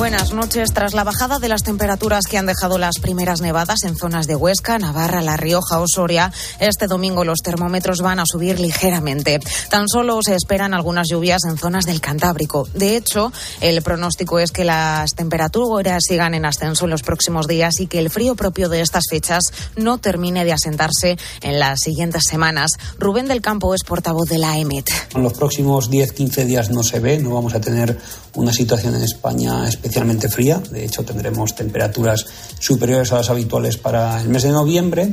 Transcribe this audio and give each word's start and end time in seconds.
Buenas 0.00 0.32
noches. 0.32 0.72
Tras 0.72 0.94
la 0.94 1.04
bajada 1.04 1.38
de 1.40 1.48
las 1.48 1.62
temperaturas 1.62 2.24
que 2.24 2.38
han 2.38 2.46
dejado 2.46 2.78
las 2.78 2.98
primeras 3.00 3.42
nevadas 3.42 3.84
en 3.84 3.96
zonas 3.96 4.26
de 4.26 4.34
Huesca, 4.34 4.78
Navarra, 4.78 5.20
La 5.20 5.36
Rioja 5.36 5.78
o 5.78 5.84
Soria, 5.86 6.32
este 6.58 6.86
domingo 6.86 7.22
los 7.22 7.40
termómetros 7.40 7.98
van 7.98 8.18
a 8.18 8.24
subir 8.24 8.58
ligeramente. 8.60 9.40
Tan 9.68 9.88
solo 9.88 10.20
se 10.22 10.34
esperan 10.34 10.72
algunas 10.72 11.08
lluvias 11.10 11.42
en 11.44 11.58
zonas 11.58 11.84
del 11.84 12.00
Cantábrico. 12.00 12.66
De 12.72 12.96
hecho, 12.96 13.30
el 13.60 13.82
pronóstico 13.82 14.38
es 14.38 14.52
que 14.52 14.64
las 14.64 15.10
temperaturas 15.14 16.02
sigan 16.08 16.32
en 16.32 16.46
ascenso 16.46 16.86
en 16.86 16.92
los 16.92 17.02
próximos 17.02 17.46
días 17.46 17.78
y 17.78 17.86
que 17.86 17.98
el 17.98 18.08
frío 18.08 18.36
propio 18.36 18.70
de 18.70 18.80
estas 18.80 19.04
fechas 19.10 19.52
no 19.76 19.98
termine 19.98 20.46
de 20.46 20.52
asentarse 20.52 21.18
en 21.42 21.58
las 21.58 21.80
siguientes 21.80 22.22
semanas. 22.26 22.70
Rubén 22.98 23.28
del 23.28 23.42
Campo 23.42 23.74
es 23.74 23.84
portavoz 23.84 24.30
de 24.30 24.38
la 24.38 24.56
EMET. 24.56 24.88
En 25.14 25.22
los 25.22 25.34
próximos 25.34 25.90
10-15 25.90 26.46
días 26.46 26.70
no 26.70 26.82
se 26.82 27.00
ve, 27.00 27.18
no 27.18 27.34
vamos 27.34 27.52
a 27.52 27.60
tener 27.60 27.98
una 28.34 28.52
situación 28.52 28.94
en 28.94 29.02
España 29.02 29.68
especialmente 29.90 30.28
fría. 30.28 30.62
De 30.70 30.84
hecho, 30.84 31.02
tendremos 31.02 31.56
temperaturas 31.56 32.24
superiores 32.60 33.10
a 33.10 33.16
las 33.16 33.28
habituales 33.28 33.76
para 33.76 34.22
el 34.22 34.28
mes 34.28 34.44
de 34.44 34.50
noviembre. 34.50 35.12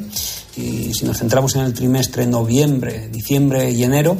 Y 0.56 0.94
si 0.94 1.04
nos 1.06 1.18
centramos 1.18 1.56
en 1.56 1.62
el 1.62 1.74
trimestre 1.74 2.28
noviembre, 2.28 3.10
diciembre 3.12 3.72
y 3.72 3.84
enero, 3.84 4.18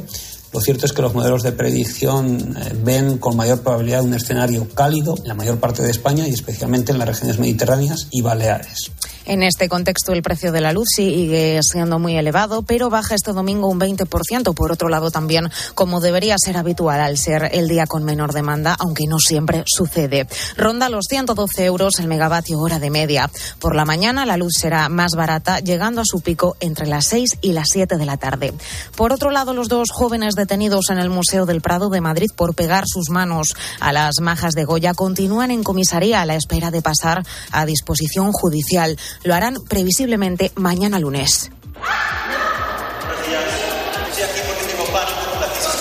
lo 0.52 0.60
cierto 0.60 0.88
es 0.88 0.94
que 0.94 1.04
los 1.04 1.14
modelos 1.14 1.44
de 1.44 1.52
predicción 1.52 2.58
eh, 2.58 2.74
ven 2.84 3.20
con 3.20 3.36
mayor 3.36 3.62
probabilidad 3.62 4.04
un 4.04 4.16
escenario 4.16 4.68
cálido 4.74 5.14
en 5.22 5.28
la 5.28 5.36
mayor 5.36 5.60
parte 5.60 5.84
de 5.84 5.92
España 5.92 6.28
y 6.28 6.34
especialmente 6.34 6.92
en 6.92 6.98
las 6.98 7.08
regiones 7.08 7.38
mediterráneas 7.38 8.08
y 8.10 8.22
baleares. 8.22 8.92
En 9.30 9.44
este 9.44 9.68
contexto, 9.68 10.14
el 10.14 10.24
precio 10.24 10.54
de 10.54 10.62
la 10.62 10.72
luz 10.72 10.88
sigue 10.96 11.60
siendo 11.62 12.00
muy 12.00 12.16
elevado, 12.16 12.62
pero 12.62 12.90
baja 12.90 13.14
este 13.14 13.34
domingo 13.34 13.68
un 13.68 13.78
20%. 13.78 14.54
Por 14.54 14.72
otro 14.72 14.88
lado, 14.88 15.12
también, 15.12 15.50
como 15.76 16.00
debería 16.00 16.38
ser 16.38 16.56
habitual 16.56 17.02
al 17.02 17.18
ser 17.18 17.50
el 17.52 17.68
día 17.68 17.88
con 17.88 18.06
menor 18.06 18.32
demanda, 18.32 18.78
aunque 18.80 19.04
no 19.06 19.20
siempre 19.20 19.66
sucede. 19.66 20.30
Ronda 20.56 20.88
los 20.88 21.08
112 21.10 21.66
euros 21.66 22.00
el 22.00 22.08
megavatio 22.08 22.58
hora 22.58 22.80
de 22.80 22.90
media. 22.90 23.30
Por 23.60 23.76
la 23.76 23.84
mañana, 23.84 24.26
la 24.26 24.38
luz 24.38 24.54
será 24.58 24.88
más 24.88 25.12
barata, 25.12 25.60
llegando 25.60 26.00
a 26.00 26.06
su 26.06 26.22
pico 26.22 26.56
entre 26.62 26.88
las 26.88 27.08
6 27.08 27.40
y 27.42 27.52
las 27.52 27.68
7 27.72 27.98
de 27.98 28.06
la 28.06 28.16
tarde. 28.16 28.54
Por 28.96 29.12
otro 29.12 29.30
lado, 29.32 29.54
los 29.54 29.68
dos 29.68 29.90
jóvenes 29.92 30.36
detenidos 30.36 30.90
en 30.90 31.00
el 31.00 31.10
Museo 31.10 31.46
del 31.46 31.60
Prado 31.60 31.90
de 31.90 32.00
Madrid 32.00 32.32
por 32.34 32.56
pegar 32.56 32.86
sus 32.88 33.10
manos 33.10 33.56
a 33.82 33.92
las 33.92 34.22
majas 34.22 34.54
de 34.54 34.64
Goya 34.64 34.94
continúan 34.94 35.52
en 35.52 35.64
comisaría 35.64 36.22
a 36.22 36.26
la 36.26 36.36
espera 36.36 36.72
de 36.72 36.82
pasar 36.82 37.26
a 37.52 37.66
disposición 37.66 38.32
judicial. 38.32 38.98
Lo 39.24 39.34
harán 39.36 39.56
previsiblemente 39.68 40.52
mañana 40.56 41.00
lunes. 41.00 41.52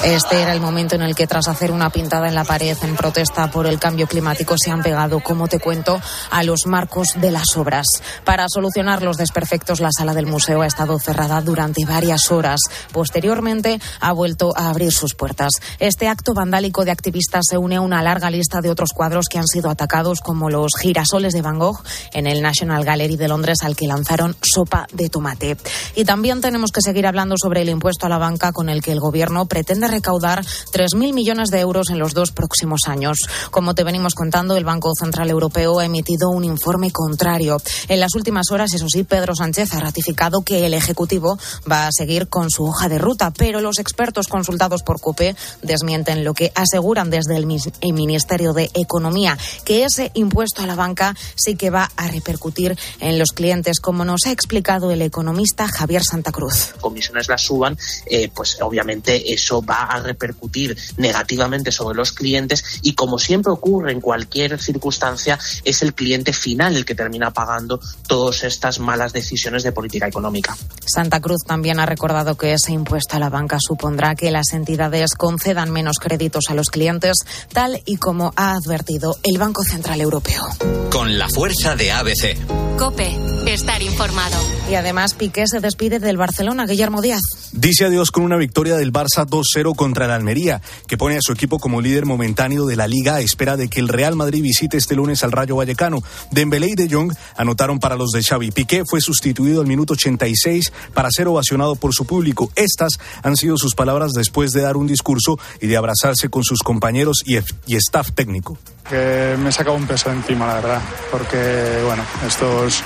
Este 0.06 0.40
era 0.40 0.52
el 0.52 0.60
momento 0.60 0.94
en 0.94 1.02
el 1.02 1.16
que, 1.16 1.26
tras 1.26 1.48
hacer 1.48 1.72
una 1.72 1.90
pintada 1.90 2.28
en 2.28 2.36
la 2.36 2.44
pared 2.44 2.76
en 2.80 2.94
protesta 2.94 3.50
por 3.50 3.66
el 3.66 3.80
cambio 3.80 4.06
climático, 4.06 4.54
se 4.56 4.70
han 4.70 4.80
pegado, 4.80 5.18
como 5.18 5.48
te 5.48 5.58
cuento, 5.58 6.00
a 6.30 6.44
los 6.44 6.64
marcos 6.66 7.14
de 7.16 7.32
las 7.32 7.56
obras. 7.56 7.88
Para 8.24 8.46
solucionar 8.48 9.02
los 9.02 9.16
desperfectos, 9.16 9.80
la 9.80 9.90
sala 9.90 10.14
del 10.14 10.27
museo 10.27 10.62
ha 10.62 10.66
estado 10.68 10.96
cerrada 11.00 11.42
durante 11.42 11.84
varias 11.84 12.30
horas. 12.30 12.61
Posteriormente, 12.92 13.80
ha 13.98 14.12
vuelto 14.12 14.56
a 14.56 14.68
abrir 14.68 14.92
sus 14.92 15.16
puertas. 15.16 15.55
Este 15.80 16.06
acto 16.06 16.34
vandálico 16.34 16.84
de 16.84 16.92
activistas 16.92 17.46
se 17.50 17.58
une 17.58 17.74
a 17.74 17.80
una 17.80 18.00
larga 18.00 18.30
lista 18.30 18.61
de 18.61 18.70
otros 18.70 18.92
cuadros 18.92 19.27
que 19.28 19.39
han 19.39 19.48
sido 19.48 19.70
atacados, 19.70 20.20
como 20.20 20.50
los 20.50 20.77
girasoles 20.80 21.33
de 21.33 21.42
Van 21.42 21.58
Gogh 21.58 21.83
en 22.12 22.28
el 22.28 22.42
National 22.42 22.84
Gallery 22.84 23.16
de 23.16 23.27
Londres, 23.27 23.58
al 23.64 23.74
que 23.74 23.89
lanzaron 23.89 24.36
sopa 24.40 24.86
de 24.92 25.08
tomate. 25.08 25.56
Y 25.96 26.05
también 26.05 26.40
tenemos 26.40 26.70
que 26.70 26.80
seguir 26.80 27.08
hablando 27.08 27.34
sobre 27.36 27.62
el 27.62 27.70
impuesto 27.70 28.06
a 28.06 28.08
la 28.08 28.18
banca 28.18 28.52
con 28.52 28.68
el 28.68 28.83
que 28.83 28.92
el 28.92 29.00
gobierno 29.00 29.46
pretende 29.46 29.95
recaudar 29.96 30.45
3.000 30.45 31.14
millones 31.14 31.48
de 31.51 31.61
euros 31.61 31.90
en 31.90 31.98
los 31.98 32.12
dos 32.12 32.33
próximos 32.33 32.83
años. 32.86 33.18
Como 33.51 33.74
te 33.74 33.84
venimos 33.84 34.14
contando, 34.14 34.57
el 34.57 34.64
Banco 34.64 34.92
Central 34.98 35.30
Europeo 35.30 35.79
ha 35.79 35.84
emitido 35.84 36.29
un 36.29 36.45
informe 36.45 36.90
contrario. 36.90 37.57
En 37.89 38.01
las 38.01 38.14
últimas 38.14 38.51
horas, 38.51 38.74
eso 38.74 38.89
sí, 38.89 39.05
Pedro 39.05 39.34
Sánchez 39.34 39.73
ha 39.74 39.80
ratificado 39.80 40.42
que 40.42 40.67
el 40.67 40.74
Ejecutivo 40.74 41.39
va 41.70 41.86
a 41.86 41.92
seguir 41.92 42.29
con 42.29 42.51
su 42.51 42.64
hoja 42.64 42.89
de 42.89 42.98
ruta, 42.98 43.33
pero 43.33 43.61
los 43.61 43.79
expertos 43.79 44.29
consultados 44.29 44.83
por 44.83 45.01
COPE 45.01 45.34
desmienten 45.62 46.24
lo 46.24 46.34
que 46.34 46.52
aseguran 46.55 47.11
desde 47.11 47.36
el 47.36 47.46
Ministerio 47.95 48.52
de 48.52 48.70
Economía, 48.74 49.39
que 49.64 49.84
ese 49.84 50.11
impuesto 50.14 50.63
a 50.63 50.67
la 50.67 50.74
banca 50.74 51.14
sí 51.34 51.57
que 51.57 51.70
va 51.70 51.90
a 51.96 52.08
repercutir 52.08 52.77
en 53.01 53.18
los 53.18 53.30
clientes, 53.33 53.80
como 53.80 54.05
nos 54.05 54.27
ha 54.27 54.33
explicado 54.33 54.90
el 54.90 55.02
economista 55.02 55.68
Javier 55.68 56.02
Santa 56.05 56.33
Cruz. 56.33 56.74
Comisiones 56.80 57.28
las 57.28 57.42
suban, 57.42 57.78
eh, 58.07 58.28
pues 58.34 58.58
obviamente 58.61 59.33
eso 59.33 59.63
va 59.63 59.86
a 59.89 60.01
repercutir 60.01 60.77
negativamente 60.97 61.73
sobre 61.73 61.97
los 61.97 62.13
clientes 62.13 62.80
y 62.83 62.95
como 62.95 63.19
siempre 63.19 63.52
ocurre 63.52 63.92
en 63.92 64.01
cualquier 64.01 64.61
circunstancia 64.61 65.39
es 65.64 65.83
el 65.83 65.95
cliente 65.95 66.33
final 66.33 66.77
el 66.77 66.85
que 66.85 66.95
termina 66.95 67.33
pagando 67.33 67.80
todas 68.07 68.45
estas 68.45 68.79
malas 68.79 69.13
decisiones 69.13 69.63
de 69.63 69.73
política 69.73 70.07
económica. 70.07 70.57
Santa 70.86 71.20
Cruz 71.20 71.42
también 71.46 71.80
ha 71.80 71.86
recordado 71.86 72.36
que 72.36 72.52
ese 72.52 72.73
impuesto 72.73 73.17
a 73.17 73.19
la 73.19 73.30
banca 73.30 73.58
supondrá 73.61 74.14
que 74.14 74.30
las 74.30 74.52
entidades 74.52 75.14
concedan 75.14 75.70
menos 75.70 75.98
créditos 75.98 76.45
a 76.48 76.55
los 76.55 76.70
clientes, 76.70 77.17
tal 77.52 77.83
y 77.85 77.96
como 77.96 78.33
ha 78.36 78.55
advertido 78.55 79.17
el 79.23 79.39
Banco 79.39 79.63
Central 79.64 80.01
Europeo. 80.01 80.42
Con 80.91 81.19
la 81.19 81.29
fuerza 81.29 81.77
de 81.77 81.92
ABC. 81.92 82.77
Cope, 82.79 83.17
estar 83.46 83.83
informado. 83.83 84.36
Y 84.70 84.75
además 84.75 85.14
Piqué 85.14 85.46
se 85.46 85.61
despide 85.61 85.98
del 85.98 86.17
Barcelona, 86.17 86.67
Guillermo 86.67 87.01
Díaz. 87.01 87.20
Dice 87.52 87.86
adiós 87.86 88.11
con 88.11 88.23
una 88.23 88.36
victoria 88.36 88.77
del 88.77 88.92
Barça 88.92 89.27
2-0 89.27 89.65
contra 89.74 90.06
el 90.06 90.10
Almería, 90.10 90.60
que 90.86 90.96
pone 90.96 91.16
a 91.16 91.22
su 91.22 91.32
equipo 91.32 91.58
como 91.58 91.80
líder 91.80 92.06
momentáneo 92.06 92.66
de 92.66 92.77
la 92.77 92.86
liga 92.86 93.16
a 93.16 93.20
espera 93.20 93.56
de 93.56 93.68
que 93.68 93.80
el 93.80 93.88
Real 93.88 94.16
Madrid 94.16 94.42
visite 94.42 94.77
este 94.77 94.94
lunes 94.94 95.24
al 95.24 95.32
Rayo 95.32 95.56
Vallecano. 95.56 96.02
Dembélé 96.30 96.68
y 96.68 96.74
De 96.74 96.88
Jong 96.88 97.12
anotaron 97.36 97.78
para 97.78 97.96
los 97.96 98.10
de 98.10 98.22
Xavi. 98.22 98.50
Piqué 98.50 98.84
fue 98.84 99.00
sustituido 99.00 99.60
al 99.60 99.66
minuto 99.66 99.94
86 99.94 100.72
para 100.94 101.10
ser 101.10 101.28
ovacionado 101.28 101.77
por 101.77 101.94
su 101.94 102.06
público. 102.06 102.50
Estas 102.54 102.98
han 103.22 103.36
sido 103.36 103.56
sus 103.56 103.74
palabras 103.74 104.12
después 104.12 104.52
de 104.52 104.62
dar 104.62 104.77
un 104.77 104.86
discurso 104.86 105.38
y 105.60 105.66
de 105.66 105.77
abrazarse 105.77 106.28
con 106.28 106.44
sus 106.44 106.62
compañeros 106.62 107.22
y, 107.24 107.36
y 107.66 107.77
staff 107.77 108.12
técnico. 108.12 108.58
Que 108.88 109.36
me 109.38 109.48
he 109.48 109.52
sacado 109.52 109.77
un 109.77 109.86
peso 109.86 110.10
encima, 110.10 110.46
la 110.46 110.54
verdad, 110.54 110.83
porque 111.10 111.83
bueno, 111.84 112.04
estos 112.27 112.84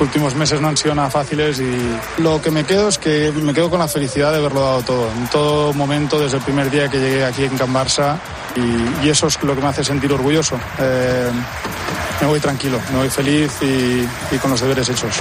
últimos 0.00 0.34
meses 0.34 0.60
no 0.60 0.68
han 0.68 0.76
sido 0.76 0.94
nada 0.94 1.10
fáciles 1.10 1.60
y 1.60 2.22
lo 2.22 2.40
que 2.40 2.50
me 2.50 2.64
quedo 2.64 2.88
es 2.88 2.98
que 2.98 3.30
me 3.32 3.52
quedo 3.52 3.70
con 3.70 3.78
la 3.78 3.88
felicidad 3.88 4.32
de 4.32 4.38
haberlo 4.38 4.60
dado 4.60 4.82
todo, 4.82 5.12
en 5.12 5.26
todo 5.28 5.72
momento, 5.74 5.99
desde 6.08 6.38
el 6.38 6.42
primer 6.42 6.70
día 6.70 6.88
que 6.88 6.98
llegué 6.98 7.24
aquí 7.24 7.44
en 7.44 7.56
Can 7.56 7.72
Barça 7.72 8.16
y, 8.56 9.08
eso 9.08 9.26
es 9.26 9.42
lo 9.42 9.54
que 9.54 9.60
me 9.60 9.68
hace 9.68 9.84
sentir 9.84 10.12
orgulloso. 10.12 10.58
Eh, 10.78 11.30
me 12.20 12.26
voy 12.26 12.40
tranquilo, 12.40 12.78
me 12.92 12.98
voy 12.98 13.10
feliz 13.10 13.52
y 13.62 14.36
con 14.38 14.50
los 14.50 14.60
deberes 14.60 14.88
hechos. 14.88 15.20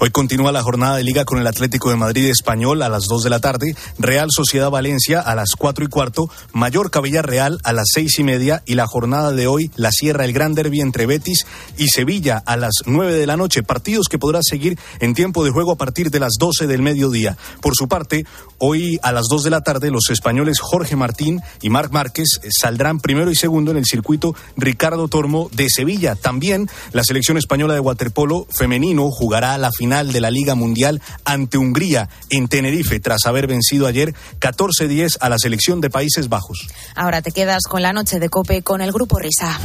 Hoy 0.00 0.10
continúa 0.10 0.50
la 0.50 0.62
jornada 0.62 0.96
de 0.96 1.04
liga 1.04 1.24
con 1.24 1.38
el 1.38 1.46
Atlético 1.46 1.88
de 1.88 1.94
Madrid 1.94 2.28
español 2.28 2.82
a 2.82 2.88
las 2.88 3.04
2 3.04 3.22
de 3.22 3.30
la 3.30 3.38
tarde, 3.38 3.76
Real 3.96 4.26
Sociedad 4.28 4.68
Valencia 4.68 5.20
a 5.20 5.36
las 5.36 5.52
4 5.56 5.84
y 5.84 5.88
cuarto, 5.88 6.28
Mallorca 6.52 7.00
Villarreal 7.00 7.60
a 7.62 7.72
las 7.72 7.86
6 7.94 8.18
y 8.18 8.24
media 8.24 8.62
y 8.66 8.74
la 8.74 8.88
jornada 8.88 9.30
de 9.30 9.46
hoy 9.46 9.70
la 9.76 9.92
cierra 9.92 10.24
el 10.24 10.32
Gran 10.32 10.54
Derby 10.54 10.80
entre 10.80 11.06
Betis 11.06 11.46
y 11.78 11.86
Sevilla 11.88 12.42
a 12.44 12.56
las 12.56 12.72
9 12.86 13.14
de 13.14 13.26
la 13.26 13.36
noche, 13.36 13.62
partidos 13.62 14.08
que 14.08 14.18
podrá 14.18 14.40
seguir 14.42 14.78
en 14.98 15.14
tiempo 15.14 15.44
de 15.44 15.52
juego 15.52 15.70
a 15.70 15.76
partir 15.76 16.10
de 16.10 16.18
las 16.18 16.32
12 16.40 16.66
del 16.66 16.82
mediodía. 16.82 17.38
Por 17.62 17.76
su 17.76 17.86
parte, 17.86 18.26
hoy 18.58 18.98
a 19.02 19.12
las 19.12 19.26
2 19.30 19.44
de 19.44 19.50
la 19.50 19.60
tarde 19.60 19.92
los 19.92 20.10
españoles 20.10 20.58
Jorge 20.60 20.96
Martín 20.96 21.40
y 21.62 21.70
Marc 21.70 21.92
Márquez 21.92 22.40
saldrán 22.50 22.98
primero 22.98 23.30
y 23.30 23.36
segundo 23.36 23.70
en 23.70 23.76
el 23.76 23.86
circuito 23.86 24.34
Ricardo 24.56 25.06
Tormo 25.06 25.48
de 25.52 25.68
Sevilla. 25.68 26.16
También 26.16 26.68
la 26.92 27.04
selección 27.04 27.38
española 27.38 27.74
de 27.74 27.80
waterpolo 27.80 28.48
femenino 28.50 29.08
jugará 29.12 29.56
la 29.56 29.70
final 29.84 30.12
de 30.12 30.20
la 30.22 30.30
Liga 30.30 30.54
Mundial 30.54 31.02
ante 31.26 31.58
Hungría 31.58 32.08
en 32.30 32.48
Tenerife 32.48 33.00
tras 33.00 33.26
haber 33.26 33.46
vencido 33.46 33.86
ayer 33.86 34.14
14-10 34.40 35.18
a 35.20 35.28
la 35.28 35.38
selección 35.38 35.82
de 35.82 35.90
Países 35.90 36.30
Bajos. 36.30 36.66
Ahora 36.94 37.20
te 37.20 37.32
quedas 37.32 37.64
con 37.68 37.82
la 37.82 37.92
noche 37.92 38.18
de 38.18 38.30
Cope 38.30 38.62
con 38.62 38.80
el 38.80 38.92
grupo 38.92 39.18
Risa. 39.18 39.58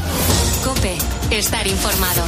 Cope, 0.65 0.97
estar 1.31 1.65
informado. 1.65 2.23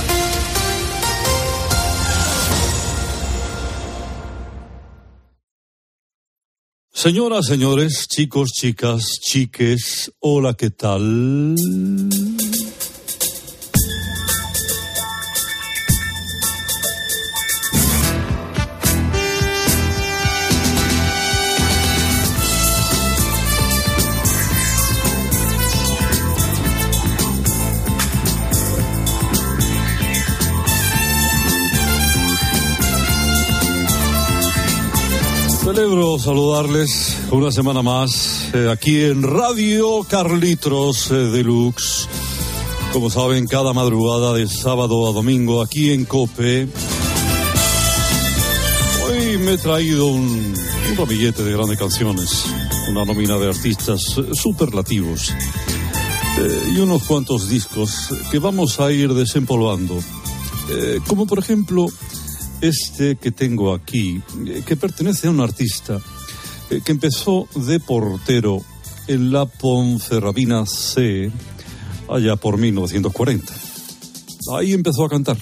Señoras, 6.93 7.45
señores, 7.45 8.07
chicos, 8.07 8.51
chicas, 8.53 9.03
chiques, 9.21 10.13
hola, 10.21 10.53
¿qué 10.53 10.69
tal? 10.69 11.55
Celebro 35.81 36.19
saludarles 36.19 37.17
una 37.31 37.51
semana 37.51 37.81
más 37.81 38.49
eh, 38.53 38.69
aquí 38.71 39.01
en 39.01 39.23
Radio 39.23 40.03
Carlitos 40.03 41.09
eh, 41.09 41.15
Deluxe. 41.15 42.07
Como 42.93 43.09
saben, 43.09 43.47
cada 43.47 43.73
madrugada 43.73 44.35
de 44.35 44.47
sábado 44.47 45.09
a 45.09 45.11
domingo 45.11 45.59
aquí 45.59 45.91
en 45.91 46.05
Cope. 46.05 46.67
Hoy 49.07 49.37
me 49.39 49.53
he 49.53 49.57
traído 49.57 50.05
un, 50.05 50.53
un 50.91 50.97
ramillete 50.97 51.43
de 51.43 51.51
grandes 51.51 51.79
canciones, 51.79 52.45
una 52.91 53.03
nómina 53.03 53.37
de 53.39 53.49
artistas 53.49 54.03
eh, 54.19 54.35
superlativos 54.35 55.33
eh, 56.37 56.73
y 56.75 56.77
unos 56.77 57.01
cuantos 57.05 57.49
discos 57.49 58.09
que 58.29 58.37
vamos 58.37 58.79
a 58.79 58.91
ir 58.91 59.15
desempolvando. 59.15 59.97
Como 61.07 61.25
por 61.25 61.37
ejemplo 61.37 61.87
este 62.61 63.15
que 63.15 63.31
tengo 63.31 63.73
aquí, 63.73 64.21
eh, 64.47 64.63
que 64.65 64.75
pertenece 64.75 65.27
a 65.27 65.31
un 65.31 65.41
artista 65.41 65.99
eh, 66.69 66.81
que 66.85 66.91
empezó 66.91 67.47
de 67.55 67.79
portero 67.79 68.61
en 69.07 69.31
la 69.31 69.45
Ponferradina 69.45 70.65
C 70.65 71.31
allá 72.07 72.35
por 72.35 72.57
1940. 72.57 73.53
Ahí 74.53 74.73
empezó 74.73 75.05
a 75.05 75.09
cantar. 75.09 75.37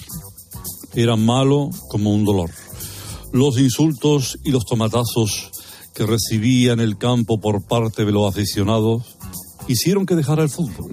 Era 0.94 1.16
malo 1.16 1.70
como 1.88 2.12
un 2.12 2.24
dolor. 2.24 2.50
Los 3.32 3.58
insultos 3.58 4.38
y 4.42 4.50
los 4.50 4.64
tomatazos 4.64 5.50
que 5.94 6.06
recibía 6.06 6.72
en 6.72 6.80
el 6.80 6.98
campo 6.98 7.40
por 7.40 7.66
parte 7.66 8.04
de 8.04 8.12
los 8.12 8.28
aficionados 8.28 9.16
hicieron 9.68 10.06
que 10.06 10.16
dejara 10.16 10.42
el 10.42 10.48
fútbol 10.48 10.92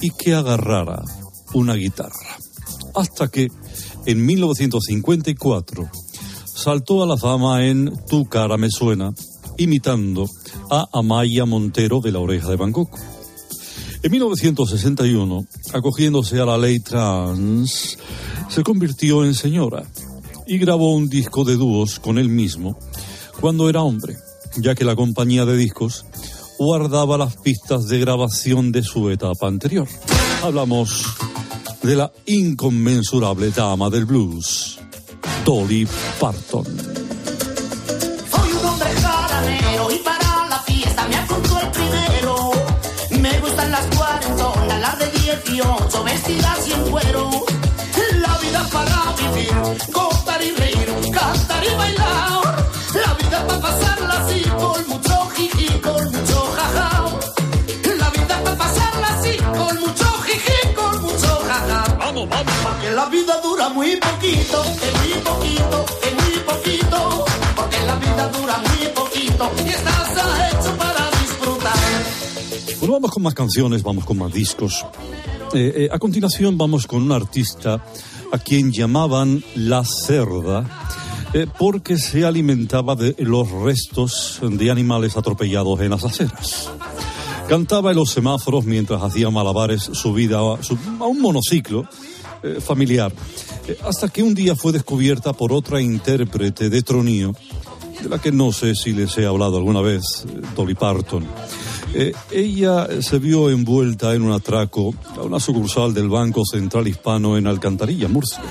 y 0.00 0.10
que 0.10 0.34
agarrara 0.34 1.02
una 1.54 1.74
guitarra. 1.74 2.36
Hasta 2.94 3.28
que 3.28 3.48
en 4.06 4.24
1954 4.24 5.90
saltó 6.44 7.02
a 7.02 7.06
la 7.06 7.16
fama 7.16 7.66
en 7.66 7.92
Tu 8.08 8.24
cara 8.26 8.56
me 8.56 8.70
suena, 8.70 9.12
imitando 9.58 10.28
a 10.70 10.86
Amaya 10.92 11.44
Montero 11.44 12.00
de 12.00 12.12
la 12.12 12.20
oreja 12.20 12.48
de 12.48 12.56
Bangkok. 12.56 12.88
En 14.02 14.10
1961, 14.12 15.46
acogiéndose 15.74 16.40
a 16.40 16.46
la 16.46 16.56
ley 16.56 16.80
trans, 16.80 17.98
se 18.48 18.62
convirtió 18.62 19.24
en 19.24 19.34
señora 19.34 19.84
y 20.46 20.58
grabó 20.58 20.94
un 20.94 21.08
disco 21.08 21.44
de 21.44 21.56
dúos 21.56 21.98
con 21.98 22.18
él 22.18 22.28
mismo 22.28 22.78
cuando 23.40 23.68
era 23.68 23.82
hombre, 23.82 24.16
ya 24.56 24.74
que 24.74 24.84
la 24.84 24.96
compañía 24.96 25.44
de 25.44 25.56
discos 25.56 26.06
guardaba 26.58 27.18
las 27.18 27.36
pistas 27.36 27.86
de 27.88 27.98
grabación 27.98 28.72
de 28.72 28.82
su 28.82 29.10
etapa 29.10 29.46
anterior. 29.46 29.88
Hablamos 30.42 31.04
de 31.86 31.94
la 31.94 32.10
inconmensurable 32.26 33.52
dama 33.52 33.88
del 33.88 34.06
blues, 34.06 34.76
Dolly 35.44 35.86
Parton. 36.18 36.64
Soy 36.64 38.52
un 38.60 38.66
hombre 38.66 38.90
jaranero 39.00 39.92
y 39.92 39.98
para 39.98 40.48
la 40.48 40.58
fiesta 40.66 41.06
me 41.06 41.16
apuntó 41.16 41.60
el 41.60 41.68
primero. 41.70 42.50
Me 43.20 43.38
gustan 43.40 43.70
las 43.70 43.86
cuarentonas, 43.96 44.80
las 44.80 44.98
de 44.98 45.10
18, 45.12 46.04
vestidas 46.04 46.68
y 46.68 46.72
en 46.72 46.90
cuero. 46.90 47.30
La 48.20 48.36
vida 48.38 48.68
para 48.72 49.14
vivir, 49.32 49.54
gozar 49.92 50.15
muy 63.70 63.96
poquito, 63.96 64.62
es 64.64 64.92
muy 65.00 65.22
poquito, 65.22 65.84
es 66.02 66.14
muy 66.14 66.38
poquito. 66.44 67.24
Porque 67.56 67.76
la 67.86 67.94
vida 67.96 68.28
dura 68.28 68.58
muy 68.58 68.86
poquito 68.88 69.50
y 69.64 69.68
estás 69.68 70.10
hecho 70.52 70.76
para 70.76 71.10
disfrutar. 71.20 71.74
Bueno, 72.80 72.94
vamos 72.94 73.10
con 73.10 73.22
más 73.22 73.34
canciones, 73.34 73.82
vamos 73.82 74.04
con 74.04 74.18
más 74.18 74.32
discos. 74.32 74.84
Eh, 75.54 75.72
eh, 75.76 75.88
a 75.92 75.98
continuación 75.98 76.58
vamos 76.58 76.86
con 76.86 77.02
un 77.02 77.12
artista 77.12 77.82
a 78.32 78.38
quien 78.38 78.72
llamaban 78.72 79.42
La 79.54 79.84
Cerda 79.84 80.64
eh, 81.32 81.46
porque 81.58 81.96
se 81.98 82.24
alimentaba 82.24 82.96
de 82.96 83.14
los 83.20 83.50
restos 83.50 84.40
de 84.42 84.70
animales 84.70 85.16
atropellados 85.16 85.80
en 85.80 85.90
las 85.90 86.04
aceras. 86.04 86.68
Cantaba 87.48 87.90
en 87.92 87.96
los 87.96 88.10
semáforos 88.10 88.64
mientras 88.64 89.00
hacía 89.02 89.30
malabares 89.30 89.82
subida 89.82 90.38
a, 90.38 90.62
su- 90.64 90.76
a 91.00 91.06
un 91.06 91.20
monociclo 91.20 91.84
eh, 92.42 92.58
familiar, 92.60 93.12
hasta 93.84 94.08
que 94.08 94.22
un 94.22 94.34
día 94.34 94.54
fue 94.54 94.72
descubierta 94.72 95.32
por 95.32 95.52
otra 95.52 95.80
intérprete 95.80 96.70
de 96.70 96.82
tronío, 96.82 97.32
de 98.02 98.08
la 98.08 98.20
que 98.20 98.32
no 98.32 98.52
sé 98.52 98.74
si 98.74 98.92
les 98.92 99.16
he 99.18 99.26
hablado 99.26 99.56
alguna 99.56 99.80
vez, 99.80 100.24
eh, 100.28 100.40
Dolly 100.54 100.74
Parton. 100.74 101.24
Eh, 101.94 102.12
ella 102.30 102.88
se 103.00 103.18
vio 103.18 103.50
envuelta 103.50 104.14
en 104.14 104.22
un 104.22 104.32
atraco 104.32 104.94
a 105.16 105.22
una 105.22 105.40
sucursal 105.40 105.94
del 105.94 106.08
Banco 106.08 106.42
Central 106.44 106.88
Hispano 106.88 107.36
en 107.36 107.46
Alcantarilla, 107.46 108.08
Murcia. 108.08 108.42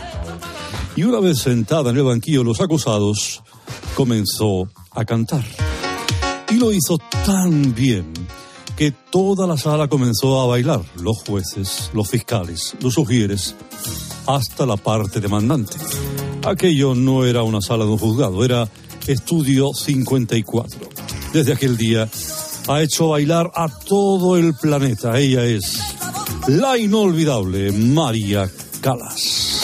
Y 0.95 1.03
una 1.03 1.19
vez 1.19 1.39
sentada 1.39 1.91
en 1.91 1.97
el 1.97 2.03
banquillo 2.03 2.43
los 2.43 2.61
acusados, 2.61 3.43
comenzó 3.95 4.69
a 4.91 5.05
cantar. 5.05 5.43
Y 6.49 6.55
lo 6.55 6.71
hizo 6.71 6.97
tan 7.25 7.75
bien 7.75 8.13
que 8.75 8.91
toda 8.91 9.45
la 9.47 9.57
sala 9.57 9.87
comenzó 9.87 10.41
a 10.41 10.47
bailar, 10.47 10.81
los 11.01 11.19
jueces, 11.19 11.91
los 11.93 12.09
fiscales, 12.09 12.75
los 12.81 12.93
sugieres, 12.93 13.55
hasta 14.27 14.65
la 14.65 14.77
parte 14.77 15.19
demandante. 15.19 15.77
Aquello 16.45 16.95
no 16.95 17.25
era 17.25 17.43
una 17.43 17.61
sala 17.61 17.85
de 17.85 17.91
un 17.91 17.97
juzgado, 17.97 18.43
era 18.43 18.67
Estudio 19.07 19.73
54. 19.73 20.79
Desde 21.33 21.53
aquel 21.53 21.77
día 21.77 22.09
ha 22.67 22.81
hecho 22.81 23.09
bailar 23.09 23.51
a 23.55 23.67
todo 23.67 24.37
el 24.37 24.53
planeta. 24.53 25.17
Ella 25.19 25.43
es 25.43 25.79
la 26.47 26.77
inolvidable 26.77 27.71
María 27.71 28.49
Calas. 28.81 29.61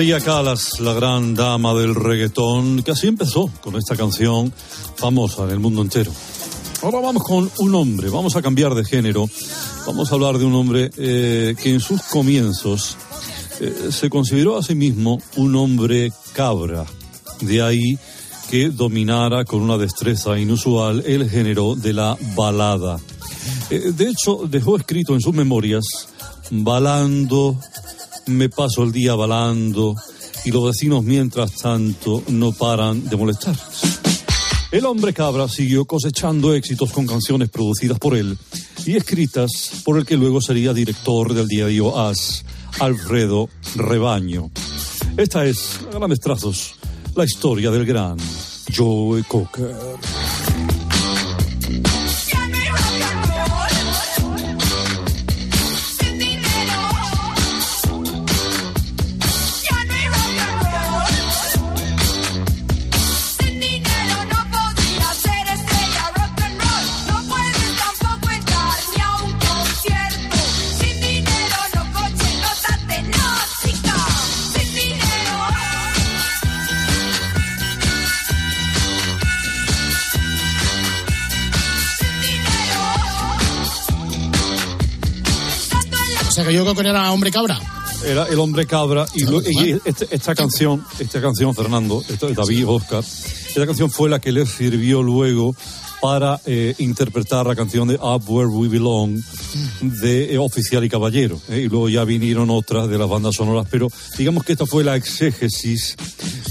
María 0.00 0.18
Calas, 0.18 0.80
la 0.80 0.94
gran 0.94 1.34
dama 1.34 1.74
del 1.74 1.94
reggaetón, 1.94 2.82
que 2.82 2.92
así 2.92 3.06
empezó 3.06 3.50
con 3.60 3.76
esta 3.76 3.96
canción 3.96 4.50
famosa 4.96 5.44
en 5.44 5.50
el 5.50 5.58
mundo 5.58 5.82
entero. 5.82 6.10
Ahora 6.80 7.00
vamos 7.00 7.22
con 7.22 7.50
un 7.58 7.74
hombre, 7.74 8.08
vamos 8.08 8.34
a 8.34 8.40
cambiar 8.40 8.74
de 8.74 8.82
género, 8.82 9.28
vamos 9.86 10.10
a 10.10 10.14
hablar 10.14 10.38
de 10.38 10.46
un 10.46 10.54
hombre 10.54 10.90
eh, 10.96 11.54
que 11.62 11.74
en 11.74 11.80
sus 11.80 12.00
comienzos 12.04 12.96
eh, 13.60 13.90
se 13.90 14.08
consideró 14.08 14.56
a 14.56 14.62
sí 14.62 14.74
mismo 14.74 15.20
un 15.36 15.54
hombre 15.54 16.14
cabra, 16.32 16.86
de 17.42 17.60
ahí 17.60 17.98
que 18.50 18.70
dominara 18.70 19.44
con 19.44 19.60
una 19.60 19.76
destreza 19.76 20.38
inusual 20.38 21.04
el 21.04 21.28
género 21.28 21.74
de 21.74 21.92
la 21.92 22.16
balada. 22.34 22.98
Eh, 23.68 23.92
de 23.94 24.08
hecho, 24.08 24.46
dejó 24.48 24.78
escrito 24.78 25.12
en 25.12 25.20
sus 25.20 25.34
memorias, 25.34 25.84
balando, 26.50 27.60
me 28.26 28.48
paso 28.48 28.82
el 28.82 28.92
día 28.92 29.14
balando, 29.14 29.94
y 30.44 30.50
los 30.50 30.64
vecinos 30.64 31.04
mientras 31.04 31.52
tanto 31.56 32.22
no 32.28 32.52
paran 32.52 33.08
de 33.08 33.16
molestar. 33.16 33.56
El 34.70 34.86
hombre 34.86 35.12
cabra 35.12 35.48
siguió 35.48 35.84
cosechando 35.84 36.54
éxitos 36.54 36.92
con 36.92 37.06
canciones 37.06 37.48
producidas 37.48 37.98
por 37.98 38.16
él 38.16 38.38
y 38.86 38.96
escritas 38.96 39.82
por 39.84 39.98
el 39.98 40.06
que 40.06 40.16
luego 40.16 40.40
sería 40.40 40.72
director 40.72 41.34
del 41.34 41.48
diario 41.48 41.98
As, 41.98 42.44
Alfredo 42.78 43.48
Rebaño. 43.74 44.50
Esta 45.16 45.44
es, 45.44 45.80
a 45.92 45.98
grandes 45.98 46.20
trazos, 46.20 46.76
la 47.16 47.24
historia 47.24 47.70
del 47.72 47.84
gran 47.84 48.16
Joe 48.74 49.24
Cocker. 49.24 49.74
Yo 86.50 86.62
creo 86.62 86.74
que 86.74 86.88
era 86.88 87.10
hombre 87.12 87.30
cabra. 87.30 87.58
Era 88.04 88.24
el 88.28 88.38
hombre 88.38 88.66
cabra 88.66 89.06
y, 89.14 89.24
lo- 89.24 89.42
y 89.42 89.78
este- 89.84 90.08
esta 90.10 90.34
canción, 90.34 90.84
esta 90.98 91.20
canción, 91.20 91.54
Fernando, 91.54 92.02
esto 92.08 92.28
es 92.28 92.36
David 92.36 92.66
Oscar, 92.66 93.00
esta 93.04 93.66
canción 93.66 93.90
fue 93.90 94.08
la 94.08 94.18
que 94.20 94.32
le 94.32 94.46
sirvió 94.46 95.02
luego 95.02 95.54
para 96.00 96.40
eh, 96.46 96.74
interpretar 96.78 97.46
la 97.46 97.54
canción 97.54 97.88
de 97.88 97.94
Up 97.96 98.22
Where 98.28 98.48
We 98.48 98.68
Belong 98.68 99.20
de 99.80 100.34
eh, 100.34 100.38
Oficial 100.38 100.84
y 100.84 100.88
Caballero. 100.88 101.40
eh, 101.50 101.60
y 101.60 101.68
luego 101.68 101.88
ya 101.88 102.04
vinieron 102.04 102.50
otras 102.50 102.88
de 102.88 102.96
las 102.98 103.08
bandas 103.08 103.34
sonoras, 103.36 103.66
pero 103.70 103.88
digamos 104.16 104.44
que 104.44 104.52
esta 104.52 104.66
fue 104.66 104.82
la 104.84 104.96
exégesis, 104.96 105.96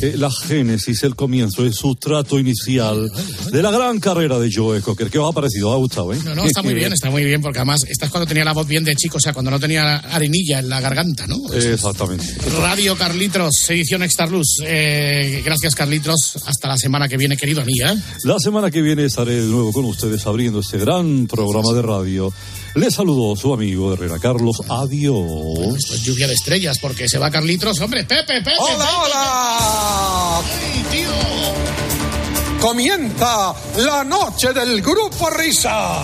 eh, 0.01 0.15
la 0.17 0.29
génesis, 0.31 1.03
el 1.03 1.15
comienzo, 1.15 1.63
el 1.63 1.73
sustrato 1.73 2.37
inicial 2.39 3.11
de 3.51 3.61
la 3.63 3.71
gran 3.71 3.99
carrera 3.99 4.37
de 4.39 4.51
Joe 4.53 4.81
Cocker. 4.81 5.09
¿Qué 5.09 5.17
os 5.17 5.29
ha 5.29 5.33
parecido? 5.33 5.69
¿Os 5.69 5.75
ha 5.75 5.77
gustado? 5.77 6.13
Eh? 6.13 6.19
No, 6.23 6.35
no, 6.35 6.45
está 6.45 6.61
muy 6.61 6.73
bien, 6.75 6.93
está 6.93 7.09
muy 7.09 7.23
bien, 7.23 7.41
porque 7.41 7.59
además 7.59 7.81
esta 7.87 8.05
es 8.05 8.11
cuando 8.11 8.27
tenía 8.27 8.43
la 8.45 8.53
voz 8.53 8.67
bien 8.67 8.83
de 8.83 8.95
chico, 8.95 9.17
o 9.17 9.19
sea, 9.19 9.33
cuando 9.33 9.51
no 9.51 9.59
tenía 9.59 9.95
arenilla 9.97 10.59
en 10.59 10.69
la 10.69 10.79
garganta, 10.81 11.25
¿no? 11.27 11.37
Exactamente. 11.53 12.25
Radio 12.61 12.95
Carlitos, 12.95 13.69
edición 13.69 14.03
Extra 14.03 14.27
Luz. 14.27 14.57
Eh, 14.65 15.41
gracias, 15.43 15.73
Carlitos. 15.75 16.37
Hasta 16.45 16.67
la 16.67 16.77
semana 16.77 17.07
que 17.07 17.17
viene, 17.17 17.35
querido 17.35 17.61
amigo. 17.61 17.87
¿eh? 17.87 17.95
La 18.23 18.37
semana 18.39 18.69
que 18.69 18.81
viene 18.81 19.05
estaré 19.05 19.38
de 19.41 19.47
nuevo 19.47 19.71
con 19.71 19.85
ustedes 19.85 20.25
abriendo 20.27 20.59
este 20.59 20.77
gran 20.77 21.27
programa 21.27 21.73
de 21.73 21.81
radio. 21.81 22.33
Les 22.75 22.93
saludó 22.93 23.35
su 23.35 23.53
amigo 23.53 23.93
Herrera 23.93 24.19
Carlos. 24.19 24.61
Adiós. 24.67 25.75
Esto 25.77 25.95
es 25.95 26.03
lluvia 26.03 26.27
de 26.27 26.33
estrellas, 26.33 26.77
porque 26.79 27.07
se 27.09 27.17
va 27.17 27.31
Carlitos. 27.31 27.79
Hombre, 27.79 28.03
Pepe, 28.03 28.41
Pepe. 28.41 28.51
¡Hola, 28.59 28.85
Pepe, 28.85 28.97
hola! 29.03 30.41
Pepe. 30.43 30.65
¡Ey, 30.65 30.83
tío! 30.91 32.59
Comienza 32.61 33.53
la 33.77 34.03
noche 34.03 34.53
del 34.53 34.81
grupo 34.81 35.29
Risa. 35.29 36.03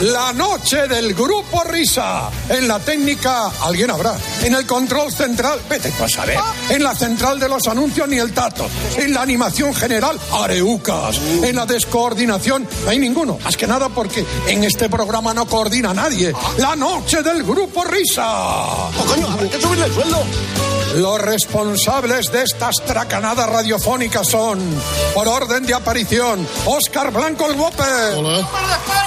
La 0.00 0.32
noche 0.32 0.88
del 0.88 1.12
grupo 1.12 1.62
Risa. 1.64 2.30
En 2.48 2.66
la 2.66 2.78
técnica, 2.78 3.50
alguien 3.60 3.90
habrá. 3.90 4.16
En 4.42 4.54
el 4.54 4.66
control 4.66 5.12
central, 5.12 5.60
vete 5.68 5.90
tú 5.90 6.04
a 6.04 6.08
saber. 6.08 6.38
En 6.70 6.82
la 6.82 6.94
central 6.94 7.38
de 7.38 7.50
los 7.50 7.68
anuncios, 7.68 8.08
ni 8.08 8.16
el 8.16 8.32
tato. 8.32 8.66
En 8.96 9.12
la 9.12 9.20
animación 9.20 9.74
general, 9.74 10.18
areucas. 10.32 11.20
En 11.42 11.54
la 11.54 11.66
descoordinación, 11.66 12.66
no 12.84 12.90
hay 12.90 12.98
ninguno. 12.98 13.38
Más 13.44 13.58
que 13.58 13.66
nada 13.66 13.90
porque 13.90 14.24
en 14.46 14.64
este 14.64 14.88
programa 14.88 15.34
no 15.34 15.44
coordina 15.44 15.92
nadie. 15.92 16.32
La 16.56 16.74
noche 16.74 17.22
del 17.22 17.42
grupo 17.42 17.84
Risa. 17.84 18.24
Oh, 18.26 19.04
coño, 19.06 19.26
habrá 19.28 19.50
que 19.50 19.60
subirle 19.60 19.84
el 19.84 19.92
sueldo. 19.92 20.24
Los 20.94 21.20
responsables 21.20 22.32
de 22.32 22.42
estas 22.42 22.76
tracanadas 22.84 23.48
radiofónicas 23.48 24.28
son, 24.28 24.58
por 25.14 25.28
orden 25.28 25.64
de 25.64 25.74
aparición, 25.74 26.46
Óscar 26.66 27.12
Blanco 27.12 27.46
el 27.46 27.56
Guope, 27.56 27.84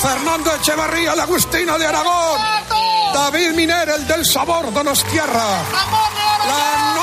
Fernando 0.01 0.55
Echevarría 0.55 1.13
el 1.13 1.19
Agustino 1.19 1.77
de 1.77 1.85
Aragón, 1.85 2.39
David 3.13 3.51
Miner 3.51 3.89
el 3.89 4.07
del 4.07 4.25
Sabor 4.25 4.73
Donostierra, 4.73 5.61
la 6.47 7.02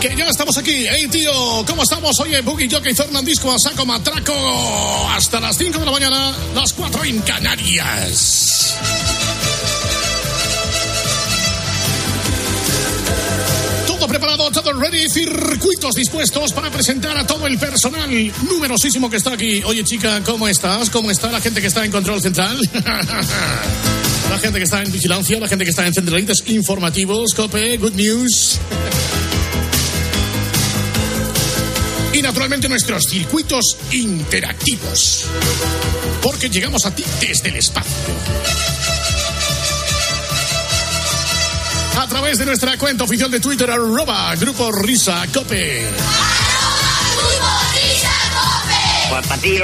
Que 0.00 0.16
ya 0.16 0.28
estamos 0.30 0.56
aquí. 0.56 0.86
Hey, 0.88 1.08
tío, 1.10 1.30
¿cómo 1.66 1.82
estamos? 1.82 2.18
Oye, 2.20 2.40
Boogie 2.40 2.70
Jockey 2.70 2.94
Fernandisco 2.94 3.52
a 3.52 3.58
saco 3.58 3.84
matraco. 3.84 4.32
Hasta 5.10 5.38
las 5.40 5.58
5 5.58 5.78
de 5.78 5.84
la 5.84 5.92
mañana, 5.92 6.34
las 6.54 6.72
4 6.72 7.04
en 7.04 7.20
Canarias. 7.20 8.76
Todo 13.86 14.08
preparado, 14.08 14.50
todo 14.50 14.72
ready, 14.72 15.06
circuitos 15.10 15.94
dispuestos 15.94 16.54
para 16.54 16.70
presentar 16.70 17.18
a 17.18 17.26
todo 17.26 17.46
el 17.46 17.58
personal 17.58 18.32
numerosísimo 18.48 19.10
que 19.10 19.18
está 19.18 19.34
aquí. 19.34 19.62
Oye, 19.64 19.84
chica, 19.84 20.22
¿cómo 20.24 20.48
estás? 20.48 20.88
¿Cómo 20.88 21.10
está 21.10 21.30
la 21.30 21.42
gente 21.42 21.60
que 21.60 21.66
está 21.66 21.84
en 21.84 21.90
control 21.90 22.22
central? 22.22 22.58
la 24.30 24.38
gente 24.38 24.58
que 24.58 24.64
está 24.64 24.82
en 24.82 24.92
vigilancia, 24.92 25.38
la 25.38 25.48
gente 25.48 25.64
que 25.64 25.70
está 25.70 25.86
en 25.86 25.92
centralitas 25.92 26.42
informativos, 26.46 27.34
COPE, 27.34 27.76
Good 27.76 27.94
News. 27.96 28.60
Naturalmente 32.30 32.68
nuestros 32.68 33.06
circuitos 33.06 33.76
interactivos. 33.90 35.24
Porque 36.22 36.48
llegamos 36.48 36.86
a 36.86 36.94
ti 36.94 37.04
desde 37.20 37.48
el 37.48 37.56
espacio. 37.56 37.90
A 41.98 42.06
través 42.06 42.38
de 42.38 42.46
nuestra 42.46 42.78
cuenta 42.78 43.02
oficial 43.02 43.32
de 43.32 43.40
Twitter, 43.40 43.68
arroba 43.68 44.32
Grupo 44.36 44.70
Risa 44.70 45.26
Cope. 45.34 45.88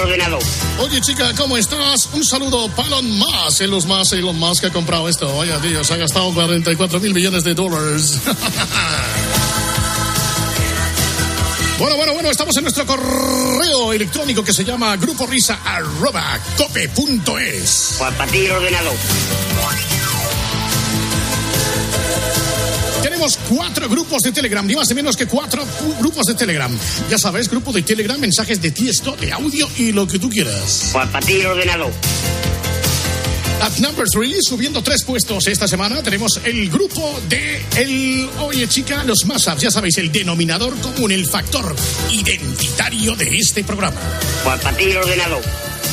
Ordenador. 0.03 0.43
Oye, 0.81 1.01
chica, 1.01 1.33
¿cómo 1.37 1.57
estás? 1.57 2.09
Un 2.15 2.25
saludo 2.25 2.69
para 2.71 2.89
Elon 2.89 3.11
Musk. 3.11 3.61
Elon 3.61 3.87
Musk, 3.87 4.13
Elon 4.15 4.37
Musk 4.37 4.65
ha 4.65 4.71
comprado 4.71 5.09
esto. 5.09 5.37
Vaya, 5.37 5.61
tío, 5.61 5.85
se 5.85 5.95
ha 5.95 5.99
gastado 5.99 6.35
44 6.35 6.99
mil 6.99 7.15
millones 7.15 7.45
de 7.45 7.55
dólares. 7.55 8.19
Bueno, 11.79 11.97
bueno, 11.97 12.15
bueno, 12.15 12.31
estamos 12.31 12.57
en 12.57 12.63
nuestro 12.63 12.87
correo 12.87 13.93
electrónico 13.93 14.43
que 14.43 14.55
se 14.55 14.65
llama 14.65 14.97
grupo 14.97 15.27
risa 15.27 15.59
arroba 15.63 16.41
cope.es. 16.57 17.97
Para 17.99 18.27
ti, 18.31 18.49
ordenador. 18.49 18.95
Tenemos 23.03 23.39
cuatro 23.49 23.91
grupos 23.91 24.23
de 24.23 24.33
Telegram, 24.33 24.67
ni 24.67 24.75
más 24.75 24.89
ni 24.89 24.95
menos 24.95 25.19
que 25.19 25.27
cuatro 25.27 25.65
grupos 26.01 26.25
de 26.25 26.35
Telegram. 26.35 26.77
Ya 27.11 27.19
sabes, 27.19 27.49
grupo 27.51 27.73
de 27.73 27.83
Telegram, 27.83 28.19
mensajes 28.19 28.63
de 28.63 28.71
texto, 28.71 29.15
de 29.17 29.33
audio 29.33 29.69
y 29.77 29.93
lo 29.93 30.07
que 30.07 30.19
tú 30.19 30.31
quieras. 30.31 30.91
Para 30.95 31.21
ti, 31.21 31.45
ordenador. 31.45 31.93
At 33.63 33.79
number 33.81 34.07
three, 34.09 34.37
subiendo 34.43 34.83
tres 34.83 35.03
puestos 35.03 35.47
esta 35.47 35.67
semana, 35.67 36.03
tenemos 36.03 36.41
el 36.45 36.69
grupo 36.71 37.19
de 37.29 37.65
el 37.77 38.29
Oye 38.41 38.69
Chica, 38.69 39.03
los 39.05 39.25
Mashups, 39.25 39.63
ya 39.63 39.71
sabéis, 39.71 39.99
el 39.99 40.13
denominador 40.13 40.79
común, 40.81 41.11
el 41.11 41.27
factor 41.27 41.75
identitario 42.11 43.17
de 43.17 43.37
este 43.39 43.65
programa. 43.65 43.97
Pues 44.45 44.61
para 44.61 44.77
ti, 44.77 44.95
ordenador. 44.95 45.43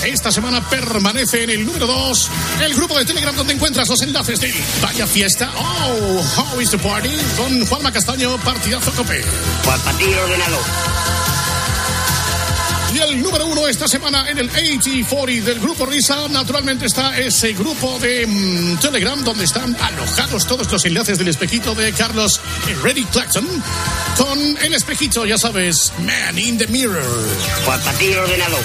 Esta 0.06 0.32
semana 0.32 0.68
permanece 0.70 1.44
en 1.46 1.50
el 1.52 1.66
número 1.66 1.88
2 1.88 2.30
el 2.66 2.76
grupo 2.76 2.98
de 3.00 3.06
Telegram 3.06 3.34
donde 3.36 3.54
encuentras 3.54 3.88
los 3.88 4.02
enlaces 4.02 4.42
de 4.42 4.54
Vaya 4.82 5.08
Fiesta, 5.08 5.50
Oh, 5.56 6.22
How 6.38 6.60
is 6.60 6.70
the 6.70 6.78
Party, 6.78 7.10
con 7.38 7.66
Juanma 7.66 7.92
Castaño, 7.94 8.38
Partidazo 8.44 8.92
Cope. 8.92 9.24
Pues 9.64 9.80
para 9.80 9.98
ti, 9.98 10.06
ordenador. 10.06 10.62
Y 12.94 13.00
el 13.00 13.24
número 13.24 13.43
esta 13.68 13.88
semana 13.88 14.30
en 14.30 14.38
el 14.38 14.50
8040 14.50 15.46
del 15.46 15.60
grupo 15.60 15.86
Risa, 15.86 16.28
naturalmente 16.28 16.86
está 16.86 17.18
ese 17.18 17.54
grupo 17.54 17.98
de 18.00 18.28
mm, 18.28 18.78
Telegram 18.80 19.24
donde 19.24 19.46
están 19.46 19.76
alojados 19.80 20.46
todos 20.46 20.72
los 20.72 20.84
enlaces 20.86 21.18
del 21.18 21.30
espejito 21.30 21.74
de 21.74 21.92
Carlos 21.94 22.42
Reddy 22.82 23.06
Claxton 23.06 23.48
con 24.18 24.58
el 24.62 24.74
espejito, 24.74 25.26
ya 25.26 25.38
sabes, 25.38 25.94
Man 26.00 26.38
in 26.38 26.58
the 26.58 26.68
Mirror. 26.68 27.04
Pues 27.66 27.80
para 27.80 27.98
ti, 27.98 28.14
ordenador. 28.14 28.64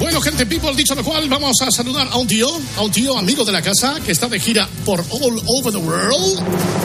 Bueno, 0.00 0.20
gente 0.20 0.44
people, 0.46 0.74
dicho 0.74 0.94
lo 0.94 1.04
cual, 1.04 1.28
vamos 1.28 1.56
a 1.62 1.70
saludar 1.70 2.08
a 2.10 2.16
un 2.16 2.26
tío, 2.26 2.48
a 2.76 2.82
un 2.82 2.90
tío 2.90 3.16
amigo 3.16 3.44
de 3.44 3.52
la 3.52 3.62
casa 3.62 3.98
que 4.04 4.12
está 4.12 4.28
de 4.28 4.40
gira 4.40 4.68
por 4.84 5.00
all 5.10 5.42
over 5.46 5.72
the 5.72 5.78
world. 5.78 6.42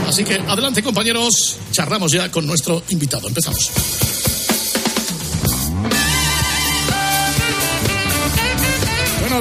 Así 0.08 0.24
que 0.24 0.36
adelante, 0.36 0.84
compañeros, 0.84 1.58
charramos 1.72 2.12
ya 2.12 2.30
con 2.32 2.46
nuestro 2.46 2.84
invitado. 2.90 3.28
Empezamos. 3.28 3.72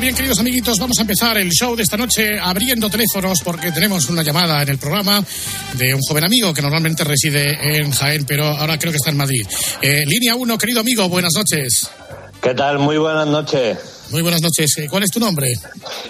Bien, 0.01 0.15
queridos 0.15 0.39
amiguitos, 0.41 0.79
vamos 0.79 0.99
a 0.99 1.03
empezar 1.03 1.37
el 1.37 1.51
show 1.51 1.77
de 1.77 1.83
esta 1.83 1.97
noche 1.97 2.39
abriendo 2.41 2.89
teléfonos 2.89 3.41
porque 3.43 3.71
tenemos 3.71 4.09
una 4.09 4.23
llamada 4.23 4.63
en 4.63 4.69
el 4.71 4.79
programa 4.79 5.23
de 5.75 5.95
un 5.95 6.01
joven 6.01 6.25
amigo 6.25 6.55
que 6.55 6.63
normalmente 6.63 7.05
reside 7.05 7.79
en 7.79 7.91
Jaén, 7.93 8.25
pero 8.25 8.47
ahora 8.47 8.79
creo 8.79 8.93
que 8.93 8.97
está 8.97 9.11
en 9.11 9.19
Madrid. 9.19 9.47
Eh, 9.83 10.05
línea 10.07 10.35
1, 10.37 10.57
querido 10.59 10.81
amigo, 10.81 11.07
buenas 11.09 11.35
noches. 11.35 11.91
¿Qué 12.41 12.55
tal? 12.55 12.79
Muy 12.79 12.97
buenas 12.97 13.27
noches. 13.27 13.79
Muy 14.11 14.23
buenas 14.23 14.41
noches. 14.41 14.75
Eh, 14.79 14.87
¿Cuál 14.89 15.03
es 15.03 15.11
tu 15.11 15.21
nombre? 15.21 15.53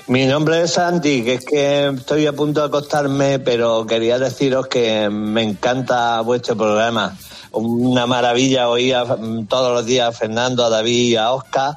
Mi 0.07 0.25
nombre 0.25 0.63
es 0.63 0.73
Santi, 0.75 1.23
que 1.23 1.35
es 1.35 1.45
que 1.45 1.89
estoy 1.89 2.27
a 2.27 2.33
punto 2.33 2.61
de 2.61 2.67
acostarme, 2.69 3.41
pero 3.41 3.85
quería 3.87 4.19
deciros 4.21 4.69
que 4.69 5.11
me 5.11 5.43
encanta 5.43 6.21
vuestro 6.21 6.57
programa. 6.57 7.19
Una 7.51 8.07
maravilla 8.07 8.69
oír 8.69 8.95
a- 8.95 9.05
todos 9.49 9.75
los 9.75 9.85
días 9.85 10.09
a 10.09 10.13
Fernando, 10.13 10.65
a 10.65 10.71
David 10.71 11.09
y 11.11 11.17
a 11.17 11.33
Oscar, 11.33 11.75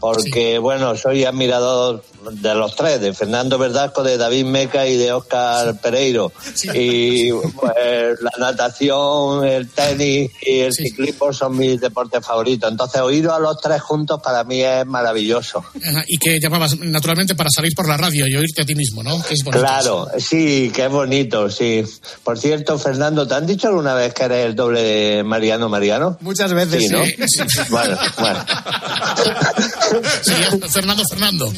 porque, 0.00 0.58
bueno, 0.58 0.96
soy 0.96 1.24
admirador 1.24 2.02
de 2.32 2.54
los 2.54 2.74
tres, 2.76 3.00
de 3.00 3.12
Fernando 3.14 3.58
Verdasco, 3.58 4.02
de 4.02 4.16
David 4.16 4.44
Meca 4.44 4.86
y 4.86 4.96
de 4.96 5.12
Oscar 5.12 5.78
Pereiro. 5.80 6.32
Y 6.74 7.32
pues, 7.32 8.20
la 8.20 8.30
natación, 8.38 9.44
el 9.46 9.68
tenis 9.68 10.30
y 10.42 10.60
el 10.60 10.72
ciclismo 10.72 11.32
son 11.32 11.56
mis 11.56 11.80
deportes 11.80 12.24
favoritos. 12.24 12.70
Entonces, 12.70 13.00
oíros 13.00 13.32
a 13.32 13.38
los 13.38 13.60
tres 13.60 13.80
juntos 13.82 14.20
para 14.22 14.44
mí 14.44 14.62
es 14.62 14.86
maravilloso. 14.86 15.58
Ajá, 15.58 16.04
Y 16.06 16.18
que 16.18 16.38
llamabas 16.40 16.78
naturalmente 16.78 17.34
para 17.34 17.50
salir 17.50 17.72
por 17.74 17.88
la 17.88 17.96
radio 17.96 18.26
y 18.26 18.36
oírte 18.36 18.62
a 18.62 18.64
ti 18.64 18.74
mismo, 18.74 19.02
¿no? 19.02 19.22
Que 19.22 19.34
es 19.34 19.44
bonito. 19.44 19.60
Claro, 19.60 20.08
sí, 20.18 20.70
que 20.74 20.84
es 20.86 20.90
bonito, 20.90 21.50
sí. 21.50 21.82
Por 22.24 22.38
cierto, 22.38 22.78
Fernando, 22.78 23.26
¿te 23.26 23.34
han 23.34 23.46
dicho 23.46 23.68
alguna 23.68 23.94
vez 23.94 24.14
que 24.14 24.24
eres 24.24 24.46
el 24.46 24.54
doble 24.54 24.82
de 24.82 25.22
Mariano 25.24 25.68
Mariano? 25.68 26.16
Muchas 26.20 26.52
veces, 26.52 26.84
Sí, 26.84 26.88
¿no? 26.90 27.04
sí. 27.04 27.14
Bueno, 27.70 27.96
bueno. 28.18 28.44
Fernando 30.70 31.02
Fernando. 31.08 31.52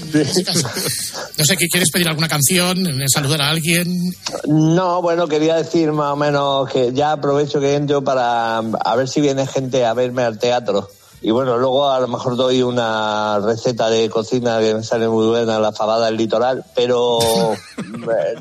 No 1.39 1.45
sé, 1.45 1.57
¿qué 1.57 1.69
¿quieres 1.69 1.91
pedir 1.91 2.09
alguna 2.09 2.29
canción? 2.29 2.79
¿Saludar 3.13 3.43
a 3.43 3.51
alguien? 3.51 4.15
No, 4.47 5.03
bueno, 5.03 5.27
quería 5.29 5.57
decir 5.57 5.93
más 5.93 6.13
o 6.13 6.17
menos 6.17 6.71
que 6.71 6.93
ya 6.93 7.13
aprovecho 7.13 7.61
que 7.61 7.75
entro 7.75 8.03
para 8.03 8.59
a 8.59 8.97
ver 8.97 9.09
si 9.09 9.21
viene 9.21 9.47
gente 9.47 9.85
a 9.85 9.95
verme 9.95 10.23
al 10.23 10.39
teatro. 10.39 10.91
Y 11.23 11.31
bueno, 11.33 11.59
luego 11.59 11.91
a 11.91 12.01
lo 12.01 12.09
mejor 12.09 12.35
doy 12.37 12.63
una 12.63 13.39
receta 13.41 13.91
de 13.91 14.09
cocina 14.09 14.59
que 14.61 14.75
me 14.75 14.83
sale 14.83 15.07
muy 15.07 15.27
buena, 15.27 15.59
la 15.59 15.71
fabada 15.71 16.07
del 16.07 16.17
litoral, 16.17 16.65
pero... 16.75 17.19
eh, 17.79 18.35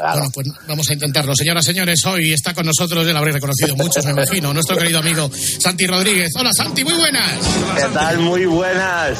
Bueno, 0.00 0.30
pues 0.32 0.46
vamos 0.68 0.88
a 0.88 0.92
intentarlo. 0.94 1.34
Señoras, 1.34 1.64
señores, 1.64 2.00
hoy 2.06 2.32
está 2.32 2.54
con 2.54 2.64
nosotros, 2.64 3.04
ya 3.04 3.12
lo 3.12 3.18
habréis 3.18 3.34
reconocido 3.34 3.74
muchos, 3.76 4.04
me 4.04 4.12
imagino, 4.12 4.54
nuestro 4.54 4.76
querido 4.76 5.00
amigo 5.00 5.28
Santi 5.32 5.86
Rodríguez. 5.86 6.30
Hola, 6.38 6.52
Santi, 6.52 6.84
muy 6.84 6.94
buenas. 6.94 7.32
¿Qué 7.76 7.88
tal? 7.92 8.18
Muy 8.18 8.46
buenas. 8.46 9.18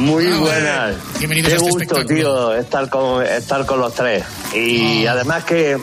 Muy 0.00 0.26
buenas. 0.26 0.96
Bienvenidos 1.18 1.50
Qué 1.50 1.54
a 1.54 1.58
este 1.58 1.70
gusto, 1.70 2.04
tío, 2.06 2.54
estar 2.54 2.88
con, 2.90 3.24
estar 3.24 3.64
con 3.64 3.78
los 3.80 3.94
tres. 3.94 4.24
Y 4.54 5.06
Ah. 5.06 5.12
además 5.12 5.44
que, 5.44 5.78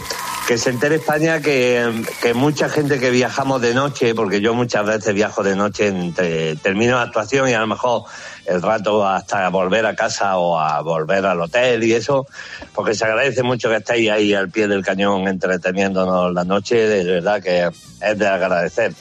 que 0.47 0.57
se 0.59 0.69
entere 0.69 0.95
España 0.95 1.41
que, 1.41 2.03
que 2.21 2.33
mucha 2.33 2.69
gente 2.69 2.99
que 2.99 3.09
viajamos 3.09 3.61
de 3.61 3.73
noche, 3.73 4.13
porque 4.13 4.41
yo 4.41 4.53
muchas 4.53 4.85
veces 4.85 5.13
viajo 5.13 5.43
de 5.43 5.55
noche, 5.55 5.87
entre, 5.87 6.55
termino 6.57 6.95
la 6.97 7.03
actuación 7.03 7.49
y 7.49 7.53
a 7.53 7.59
lo 7.59 7.67
mejor 7.67 8.03
el 8.45 8.61
rato 8.61 9.07
hasta 9.07 9.49
volver 9.49 9.85
a 9.87 9.95
casa 9.95 10.37
o 10.37 10.59
a 10.59 10.81
volver 10.81 11.25
al 11.25 11.41
hotel 11.41 11.83
y 11.83 11.93
eso, 11.93 12.27
porque 12.75 12.93
se 12.93 13.05
agradece 13.05 13.41
mucho 13.41 13.69
que 13.69 13.77
estéis 13.77 14.11
ahí 14.11 14.33
al 14.33 14.49
pie 14.49 14.67
del 14.67 14.83
cañón 14.83 15.27
entreteniéndonos 15.27 16.31
la 16.31 16.43
noche, 16.43 16.75
de 16.75 17.03
verdad 17.03 17.41
que 17.41 17.69
es 18.01 18.19
de 18.19 18.27
agradecer. 18.27 18.93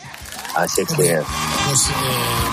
Así 0.54 0.84
que... 0.86 0.94
Pues, 0.94 1.86
eh, 1.88 1.92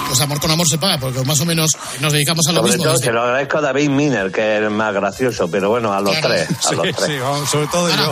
pues 0.08 0.22
amor 0.22 0.40
con 0.40 0.50
amor 0.52 0.68
se 0.68 0.78
paga, 0.78 0.98
porque 0.98 1.24
más 1.24 1.40
o 1.42 1.46
menos 1.46 1.72
nos 2.00 2.12
dedicamos 2.14 2.46
a 2.48 2.52
lo 2.52 2.60
Sobre 2.60 2.72
mismo. 2.72 2.84
todo 2.86 2.94
desde- 2.94 3.06
se 3.06 3.12
lo 3.12 3.22
agradezco 3.22 3.58
a 3.58 3.62
David 3.62 3.90
Miner, 3.90 4.32
que 4.32 4.58
es 4.58 4.64
el 4.64 4.70
más 4.72 4.94
gracioso, 4.94 5.50
pero 5.52 5.70
bueno, 5.70 5.94
a 5.94 6.02
los 6.02 6.16
Claro. 6.18 6.30
tres. 6.36 6.50
A 6.50 6.70
Sí, 6.70 6.76
los 6.76 6.84
tres. 6.96 7.06
sí, 7.06 7.18
vamos, 7.20 7.50
sobre 7.50 7.68
todo 7.68 7.90
yo. 7.90 8.12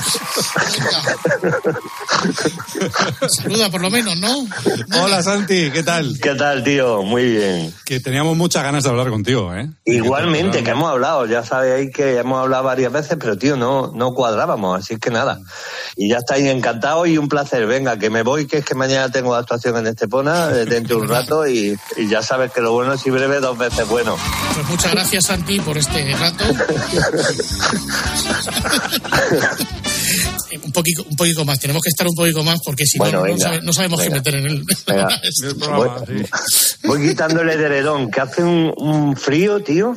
Saluda 3.30 3.70
por 3.70 3.82
lo 3.82 3.90
menos, 3.90 4.18
¿no? 4.18 4.46
Hola 5.04 5.22
Santi, 5.24 5.72
¿qué 5.72 5.84
tal? 5.84 6.18
¿Qué 6.22 6.36
tal, 6.36 6.64
tío? 6.64 7.04
Muy 7.04 7.24
bien. 7.32 7.74
Que 7.86 8.00
teníamos 8.00 8.36
muchas 8.38 8.64
ganas 8.64 8.84
de 8.84 8.90
hablar 8.90 9.10
contigo, 9.10 9.54
¿eh? 9.56 9.70
Igualmente, 9.86 10.64
que 10.64 10.72
hemos 10.72 10.90
hablado, 10.90 11.26
ya 11.26 11.44
sabéis 11.44 11.92
que 11.94 12.18
hemos 12.18 12.40
hablado 12.42 12.64
varias 12.64 12.92
veces, 12.92 13.18
pero 13.20 13.38
tío, 13.38 13.56
no, 13.58 13.92
no 13.94 14.14
cuadrábamos, 14.14 14.80
así 14.80 14.98
que 14.98 15.10
nada. 15.10 15.40
Y 15.96 16.10
ya 16.10 16.18
estáis 16.18 16.46
encantados 16.48 17.08
y 17.08 17.18
un 17.18 17.28
placer. 17.28 17.66
Venga, 17.66 17.98
que 17.98 18.10
me 18.10 18.24
voy, 18.24 18.48
que 18.48 18.58
es 18.60 18.66
que 18.66 18.76
mañana 18.76 19.10
tengo 19.12 19.36
actuación 19.36 19.76
en 19.80 19.88
Estepona, 19.88 20.50
eh, 20.54 20.66
dentro 20.66 20.98
de 20.98 21.02
un 21.04 21.10
rato, 21.10 21.48
y, 21.48 21.78
y 21.98 22.08
ya 22.08 22.22
sabes 22.22 22.52
que 22.52 22.62
lo 22.62 22.74
bueno 22.74 22.94
es 22.94 23.06
y 23.06 23.10
breve 23.10 23.40
dos 23.40 23.58
veces 23.58 23.88
bueno. 23.88 24.16
Pues 24.56 24.68
muchas 24.70 24.92
gracias, 24.94 25.26
Santi, 25.26 25.60
por 25.60 25.78
este 25.78 26.16
rato. 26.16 26.44
Un 30.64 30.72
poquito, 30.72 31.04
un 31.08 31.16
poquito 31.16 31.46
más, 31.46 31.60
tenemos 31.60 31.82
que 31.84 31.90
estar 31.90 32.08
un 32.08 32.16
poquito 32.16 32.44
más 32.44 32.60
porque 32.66 32.86
si 32.86 32.98
Bueno, 32.98 33.20
no, 33.20 33.26
no, 33.26 33.32
venga, 33.34 33.44
sabe- 33.46 33.62
no 33.62 33.72
sabemos 33.74 34.00
venga. 34.00 34.10
qué 34.10 34.20
meter 34.20 34.36
en 34.36 34.46
el, 34.48 34.66
Venga. 34.88 35.08
el 35.44 35.54
Voy, 35.54 35.60
programa. 35.68 36.02
voy 36.86 37.08
quitándole 37.08 37.58
de 37.58 37.66
heredón, 37.66 38.10
que 38.10 38.20
hace 38.22 38.44
un, 38.44 38.74
un 38.78 39.16
frío, 39.16 39.62
tío. 39.64 39.96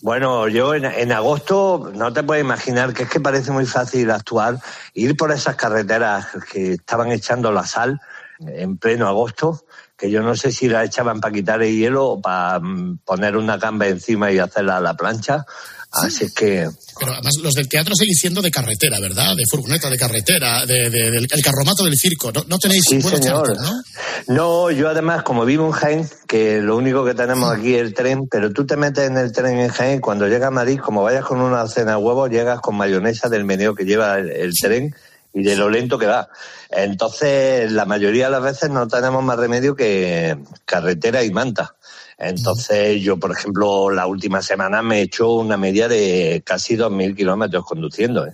Bueno, 0.00 0.48
yo 0.48 0.74
en, 0.74 0.86
en 0.86 1.12
agosto 1.12 1.92
no 1.94 2.12
te 2.12 2.22
puedes 2.22 2.42
imaginar 2.42 2.94
que 2.94 3.02
es 3.02 3.10
que 3.10 3.20
parece 3.20 3.50
muy 3.50 3.66
fácil 3.66 4.10
actuar, 4.10 4.58
ir 4.94 5.14
por 5.16 5.30
esas 5.32 5.56
carreteras 5.56 6.26
que 6.50 6.72
estaban 6.74 7.12
echando 7.12 7.52
la 7.52 7.66
sal 7.66 8.00
en 8.46 8.78
pleno 8.78 9.06
agosto, 9.08 9.64
que 9.96 10.10
yo 10.10 10.22
no 10.22 10.34
sé 10.34 10.50
si 10.52 10.68
la 10.68 10.84
echaban 10.84 11.20
para 11.20 11.34
quitar 11.34 11.62
el 11.62 11.76
hielo 11.76 12.06
o 12.06 12.20
para 12.20 12.60
poner 13.04 13.36
una 13.36 13.58
gamba 13.58 13.86
encima 13.88 14.32
y 14.32 14.38
hacerla 14.38 14.78
a 14.78 14.80
la 14.80 14.94
plancha. 14.94 15.44
Así 15.92 16.26
es 16.26 16.32
que 16.34 16.68
Pero 17.00 17.12
además 17.14 17.32
los 17.42 17.52
del 17.54 17.68
teatro 17.68 17.96
seguís 17.96 18.20
siendo 18.20 18.40
de 18.40 18.50
carretera, 18.52 19.00
¿verdad? 19.00 19.34
De 19.36 19.42
furgoneta 19.50 19.90
de 19.90 19.98
carretera, 19.98 20.64
de, 20.64 20.88
de- 20.88 21.10
del 21.10 21.26
el 21.28 21.42
carromato 21.42 21.84
del 21.84 21.96
circo. 21.98 22.30
No, 22.30 22.44
no 22.46 22.58
tenéis 22.58 22.84
Sí, 22.88 23.02
señor. 23.02 23.56
¿no? 23.60 23.82
No, 24.28 24.70
yo 24.70 24.88
además, 24.88 25.24
como 25.24 25.44
vivo 25.44 25.66
en 25.66 25.72
Jaén, 25.72 26.08
que 26.28 26.60
lo 26.62 26.76
único 26.76 27.04
que 27.04 27.14
tenemos 27.14 27.52
aquí 27.52 27.74
es 27.74 27.82
el 27.82 27.92
tren, 27.94 28.28
pero 28.30 28.52
tú 28.52 28.64
te 28.64 28.76
metes 28.76 29.08
en 29.10 29.16
el 29.16 29.32
tren 29.32 29.58
en 29.58 29.68
Jaén, 29.68 30.00
cuando 30.00 30.28
llegas 30.28 30.46
a 30.46 30.52
Madrid, 30.52 30.78
como 30.78 31.02
vayas 31.02 31.24
con 31.24 31.40
una 31.40 31.66
cena 31.66 31.92
de 31.92 31.96
huevos, 31.96 32.30
llegas 32.30 32.60
con 32.60 32.76
mayonesa 32.76 33.28
del 33.28 33.44
meneo 33.44 33.74
que 33.74 33.84
lleva 33.84 34.16
el, 34.18 34.30
el 34.30 34.52
tren 34.54 34.94
y 35.32 35.42
de 35.42 35.56
lo 35.56 35.68
lento 35.68 35.98
que 35.98 36.06
va. 36.06 36.28
Entonces, 36.70 37.70
la 37.72 37.84
mayoría 37.84 38.26
de 38.26 38.32
las 38.32 38.42
veces 38.42 38.70
no 38.70 38.88
tenemos 38.88 39.22
más 39.22 39.38
remedio 39.38 39.74
que 39.76 40.38
carretera 40.64 41.22
y 41.24 41.30
manta. 41.30 41.74
Entonces, 42.18 43.00
yo, 43.00 43.18
por 43.18 43.32
ejemplo, 43.32 43.90
la 43.90 44.06
última 44.06 44.42
semana 44.42 44.82
me 44.82 44.98
he 44.98 45.02
hecho 45.02 45.32
una 45.32 45.56
media 45.56 45.88
de 45.88 46.42
casi 46.44 46.76
2.000 46.76 47.16
kilómetros 47.16 47.64
conduciendo. 47.64 48.26
¿eh? 48.26 48.32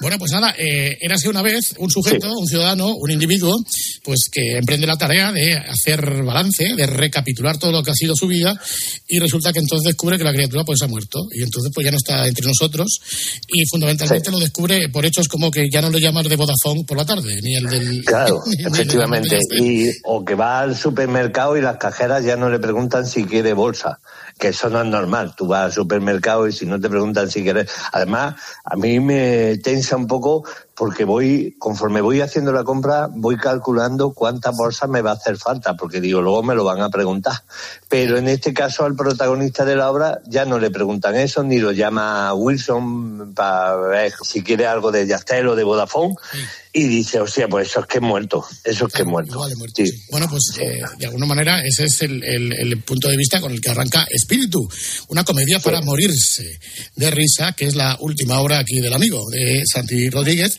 Bueno, 0.00 0.18
pues 0.18 0.32
nada, 0.32 0.54
eh, 0.58 0.98
érase 1.00 1.28
una 1.28 1.40
vez 1.42 1.74
un 1.78 1.88
sujeto, 1.90 2.30
un 2.36 2.46
ciudadano, 2.46 2.94
un 2.96 3.10
individuo, 3.10 3.56
pues 4.02 4.28
que 4.30 4.56
emprende 4.58 4.86
la 4.86 4.96
tarea 4.96 5.30
de 5.32 5.54
hacer 5.54 6.22
balance, 6.24 6.74
de 6.76 6.86
recapitular 6.86 7.58
todo 7.58 7.70
lo 7.72 7.82
que 7.82 7.90
ha 7.92 7.94
sido 7.94 8.14
su 8.16 8.26
vida 8.26 8.58
y 9.08 9.18
resulta 9.20 9.52
que 9.52 9.60
entonces 9.60 9.86
descubre 9.86 10.18
que 10.18 10.24
la 10.24 10.32
criatura 10.32 10.64
pues 10.64 10.82
ha 10.82 10.88
muerto. 10.88 11.20
Y 11.32 11.42
entonces 11.42 11.70
pues 11.74 11.84
ya 11.84 11.90
no 11.92 11.96
está 11.96 12.26
entre 12.26 12.44
nosotros. 12.46 12.98
Y 13.48 13.64
fundamentalmente 13.70 14.30
lo 14.30 14.38
descubre 14.40 14.88
por 14.88 15.06
hechos 15.06 15.28
como 15.28 15.50
que 15.50 15.68
ya 15.72 15.80
no 15.80 15.90
le 15.90 16.00
llaman 16.00 16.26
de 16.26 16.36
Vodafone 16.36 16.84
por 16.84 16.96
la 16.98 17.04
tarde, 17.06 17.40
ni 17.42 17.54
el 17.54 17.66
del... 17.66 18.04
Claro, 18.04 18.40
ni 18.46 18.56
el 18.56 18.62
del- 18.64 18.72
efectivamente. 18.72 19.38
Y, 19.60 19.86
o 20.04 20.24
que 20.24 20.34
va 20.34 20.60
al 20.60 20.76
supermercado 20.76 21.56
y 21.56 21.62
las 21.62 21.76
cajeras 21.76 22.24
ya 22.24 22.36
no 22.36 22.50
le 22.50 22.58
preguntan 22.58 23.06
si 23.06 23.24
quiere 23.24 23.52
bolsa. 23.52 23.98
Que 24.38 24.48
eso 24.48 24.68
no 24.68 24.80
es 24.80 24.86
normal. 24.86 25.34
Tú 25.36 25.46
vas 25.46 25.64
al 25.64 25.72
supermercado 25.72 26.48
y 26.48 26.52
si 26.52 26.66
no 26.66 26.80
te 26.80 26.88
preguntan 26.88 27.30
si 27.30 27.42
quieres. 27.42 27.70
Además, 27.92 28.34
a 28.64 28.76
mí 28.76 29.00
me 29.00 29.56
tensa 29.58 29.96
un 29.96 30.06
poco 30.06 30.44
porque 30.76 31.04
voy, 31.04 31.54
conforme 31.58 32.00
voy 32.00 32.20
haciendo 32.20 32.52
la 32.52 32.64
compra, 32.64 33.08
voy 33.10 33.36
calculando 33.36 34.12
cuántas 34.12 34.56
bolsas 34.56 34.88
me 34.90 35.02
va 35.02 35.12
a 35.12 35.14
hacer 35.14 35.36
falta, 35.36 35.74
porque 35.76 36.00
digo, 36.00 36.20
luego 36.20 36.42
me 36.42 36.54
lo 36.54 36.64
van 36.64 36.80
a 36.80 36.90
preguntar. 36.90 37.34
Pero 37.88 38.18
en 38.18 38.28
este 38.28 38.52
caso 38.52 38.84
al 38.84 38.96
protagonista 38.96 39.64
de 39.64 39.76
la 39.76 39.90
obra 39.90 40.20
ya 40.26 40.44
no 40.44 40.58
le 40.58 40.70
preguntan 40.70 41.14
eso, 41.14 41.42
ni 41.44 41.58
lo 41.58 41.72
llama 41.72 42.34
Wilson 42.34 43.34
para 43.34 43.76
ver 43.76 44.12
si 44.22 44.42
quiere 44.42 44.66
algo 44.66 44.90
de 44.90 45.06
Yastel 45.06 45.48
o 45.48 45.54
de 45.56 45.64
Vodafone, 45.64 46.14
y 46.72 46.88
dice, 46.88 47.20
hostia, 47.20 47.46
pues 47.46 47.68
eso 47.68 47.80
es 47.80 47.86
que 47.86 47.98
he 47.98 48.00
muerto, 48.00 48.44
eso 48.64 48.86
es 48.88 48.92
que 48.92 49.02
he 49.02 49.04
muerto. 49.04 49.38
Sí. 49.86 50.02
Bueno, 50.10 50.26
pues 50.28 50.42
eh, 50.58 50.82
de 50.98 51.06
alguna 51.06 51.26
manera 51.26 51.60
ese 51.64 51.84
es 51.84 52.02
el, 52.02 52.22
el- 52.24 52.52
el 52.52 52.82
punto 52.82 53.08
de 53.08 53.16
vista 53.16 53.40
con 53.40 53.52
el 53.52 53.60
que 53.60 53.70
arranca 53.70 54.04
Espíritu, 54.10 54.68
una 55.08 55.22
comedia 55.24 55.60
para 55.60 55.80
morirse 55.82 56.58
de 56.96 57.10
risa, 57.12 57.52
que 57.52 57.66
es 57.66 57.76
la 57.76 57.96
última 58.00 58.40
obra 58.40 58.58
aquí 58.58 58.80
del 58.80 58.92
amigo, 58.92 59.22
de 59.30 59.62
Santi 59.72 60.10
Rodríguez, 60.10 60.58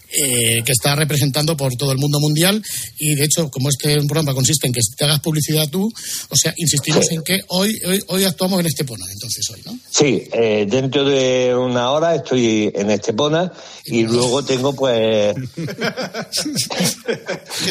eh, 0.13 0.63
que 0.63 0.71
está 0.71 0.95
representando 0.95 1.55
por 1.57 1.73
todo 1.75 1.91
el 1.91 1.97
mundo 1.97 2.19
mundial 2.19 2.61
y 2.97 3.15
de 3.15 3.25
hecho, 3.25 3.49
como 3.49 3.69
este 3.69 3.95
programa 4.07 4.33
consiste 4.33 4.67
en 4.67 4.73
que 4.73 4.81
te 4.97 5.05
hagas 5.05 5.19
publicidad 5.19 5.67
tú, 5.69 5.91
o 6.29 6.35
sea, 6.35 6.53
insistimos 6.57 7.09
en 7.11 7.23
que 7.23 7.39
hoy, 7.47 7.79
hoy, 7.85 8.03
hoy 8.07 8.23
actuamos 8.25 8.59
en 8.59 8.67
Estepona, 8.67 9.05
entonces 9.11 9.45
hoy, 9.51 9.61
¿no? 9.65 9.77
Sí, 9.89 10.23
eh, 10.33 10.65
dentro 10.69 11.03
de 11.05 11.55
una 11.55 11.91
hora 11.91 12.15
estoy 12.15 12.71
en 12.73 12.89
Estepona 12.91 13.51
y 13.85 14.03
luego 14.03 14.43
tengo 14.43 14.73
pues 14.75 15.35
¿Qué 15.55 15.67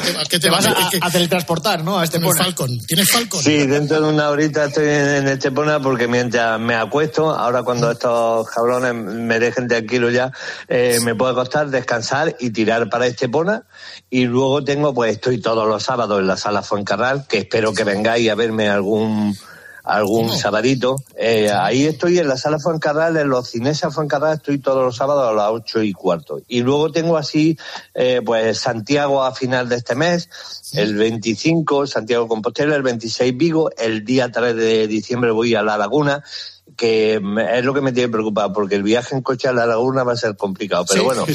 te, 0.00 0.12
qué 0.28 0.28
te 0.28 0.40
Te 0.40 0.50
vas 0.50 0.66
va- 0.66 0.90
a, 1.02 1.06
a 1.06 1.10
teletransportar, 1.10 1.84
¿no? 1.84 1.98
A 1.98 2.04
este 2.04 2.18
Tienes 2.18 2.38
Falcon. 2.38 2.78
¿Tienes 2.86 3.10
Falcon? 3.10 3.42
Sí, 3.42 3.66
dentro 3.66 4.00
de 4.00 4.08
una 4.08 4.30
horita 4.30 4.66
estoy 4.66 4.88
en, 4.88 5.08
en 5.16 5.28
Estepona 5.28 5.80
porque 5.80 6.06
mientras 6.08 6.58
me 6.60 6.74
acuesto, 6.74 7.30
ahora 7.30 7.62
cuando 7.62 7.90
estos 7.90 8.48
cabrones 8.48 8.94
me 8.94 9.38
dejen 9.38 9.68
tranquilo 9.68 10.10
ya, 10.10 10.30
eh, 10.68 10.98
me 11.04 11.14
puedo 11.14 11.32
acostar, 11.32 11.70
descansar 11.70 12.29
y 12.38 12.50
tirar 12.50 12.88
para 12.88 13.06
Estepona. 13.06 13.64
Y 14.08 14.26
luego 14.26 14.62
tengo, 14.64 14.94
pues 14.94 15.12
estoy 15.12 15.40
todos 15.40 15.66
los 15.66 15.82
sábados 15.82 16.20
en 16.20 16.26
la 16.26 16.36
sala 16.36 16.62
Fuencarral, 16.62 17.26
que 17.28 17.38
espero 17.38 17.72
que 17.72 17.84
vengáis 17.84 18.30
a 18.30 18.34
verme 18.34 18.68
algún 18.68 19.34
algún 19.84 20.30
sabadito. 20.30 20.96
Eh, 21.16 21.50
ahí 21.50 21.86
estoy 21.86 22.18
en 22.18 22.28
la 22.28 22.36
sala 22.36 22.58
Fuencarral, 22.58 23.16
en 23.16 23.28
los 23.28 23.50
Cinesa 23.50 23.90
Fuencarral, 23.90 24.36
estoy 24.36 24.58
todos 24.58 24.84
los 24.84 24.96
sábados 24.96 25.28
a 25.28 25.32
las 25.32 25.50
ocho 25.50 25.82
y 25.82 25.92
cuarto. 25.92 26.40
Y 26.48 26.60
luego 26.60 26.92
tengo 26.92 27.16
así, 27.16 27.58
eh, 27.94 28.20
pues 28.24 28.58
Santiago 28.58 29.22
a 29.22 29.34
final 29.34 29.68
de 29.68 29.76
este 29.76 29.94
mes, 29.94 30.28
el 30.74 30.94
25 30.94 31.86
Santiago 31.86 32.28
Compostela, 32.28 32.76
el 32.76 32.82
26 32.82 33.36
Vigo, 33.36 33.70
el 33.76 34.04
día 34.04 34.30
3 34.30 34.54
de 34.54 34.86
diciembre 34.86 35.30
voy 35.30 35.54
a 35.54 35.62
La 35.62 35.76
Laguna, 35.76 36.22
que 36.80 37.20
me- 37.22 37.58
es 37.58 37.62
lo 37.62 37.74
que 37.74 37.82
me 37.82 37.92
tiene 37.92 38.08
preocupado, 38.08 38.54
porque 38.54 38.74
el 38.74 38.82
viaje 38.82 39.14
en 39.14 39.20
coche 39.20 39.48
a 39.48 39.52
La 39.52 39.66
Laguna 39.66 40.02
va 40.02 40.14
a 40.14 40.16
ser 40.16 40.34
complicado. 40.34 40.86
Pero 40.88 41.02
Sí, 41.02 41.04
bueno, 41.06 41.26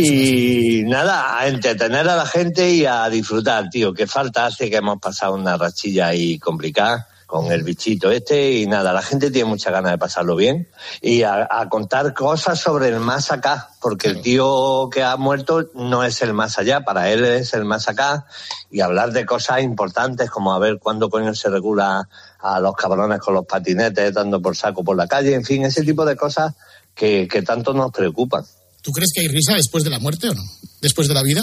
y 0.00 0.82
nada, 0.86 1.38
a 1.38 1.46
entretener 1.46 2.08
a 2.08 2.16
la 2.16 2.24
gente 2.24 2.70
y 2.70 2.86
a 2.86 3.10
disfrutar, 3.10 3.68
tío. 3.68 3.92
Que 3.92 4.06
falta 4.06 4.46
hace 4.46 4.70
que 4.70 4.76
hemos 4.76 4.98
pasado 5.00 5.34
una 5.34 5.58
rachilla 5.58 6.06
ahí 6.08 6.38
complicada 6.38 7.08
con 7.26 7.52
el 7.52 7.62
bichito 7.62 8.10
este 8.10 8.52
y 8.54 8.66
nada, 8.66 8.92
la 8.92 9.02
gente 9.02 9.30
tiene 9.30 9.48
mucha 9.48 9.70
ganas 9.70 9.92
de 9.92 9.98
pasarlo 9.98 10.34
bien. 10.34 10.66
Y 11.02 11.22
a, 11.22 11.46
a 11.48 11.68
contar 11.68 12.12
cosas 12.14 12.58
sobre 12.58 12.88
el 12.88 12.98
más 13.00 13.30
acá, 13.30 13.68
porque 13.82 14.08
el 14.08 14.20
tío 14.20 14.88
que 14.90 15.04
ha 15.04 15.16
muerto 15.16 15.70
no 15.74 16.02
es 16.04 16.22
el 16.22 16.32
más 16.32 16.58
allá, 16.58 16.80
para 16.80 17.10
él 17.10 17.24
es 17.24 17.52
el 17.54 17.64
más 17.66 17.86
acá. 17.88 18.26
Y 18.70 18.80
hablar 18.80 19.12
de 19.12 19.26
cosas 19.26 19.62
importantes 19.62 20.28
como 20.30 20.52
a 20.54 20.58
ver 20.58 20.78
cuándo 20.80 21.08
coño 21.10 21.34
se 21.34 21.50
regula 21.50 22.08
a 22.42 22.60
los 22.60 22.74
cabrones 22.74 23.20
con 23.20 23.34
los 23.34 23.46
patinetes 23.46 24.14
dando 24.14 24.40
por 24.40 24.56
saco 24.56 24.82
por 24.82 24.96
la 24.96 25.06
calle, 25.06 25.34
en 25.34 25.44
fin, 25.44 25.64
ese 25.64 25.82
tipo 25.82 26.04
de 26.04 26.16
cosas 26.16 26.54
que, 26.94 27.28
que 27.28 27.42
tanto 27.42 27.72
nos 27.72 27.92
preocupan. 27.92 28.44
¿Tú 28.82 28.92
crees 28.92 29.10
que 29.14 29.20
hay 29.22 29.28
risa 29.28 29.54
después 29.54 29.84
de 29.84 29.90
la 29.90 29.98
muerte 29.98 30.28
o 30.28 30.34
no? 30.34 30.42
¿Después 30.80 31.08
de 31.08 31.14
la 31.14 31.22
vida? 31.22 31.42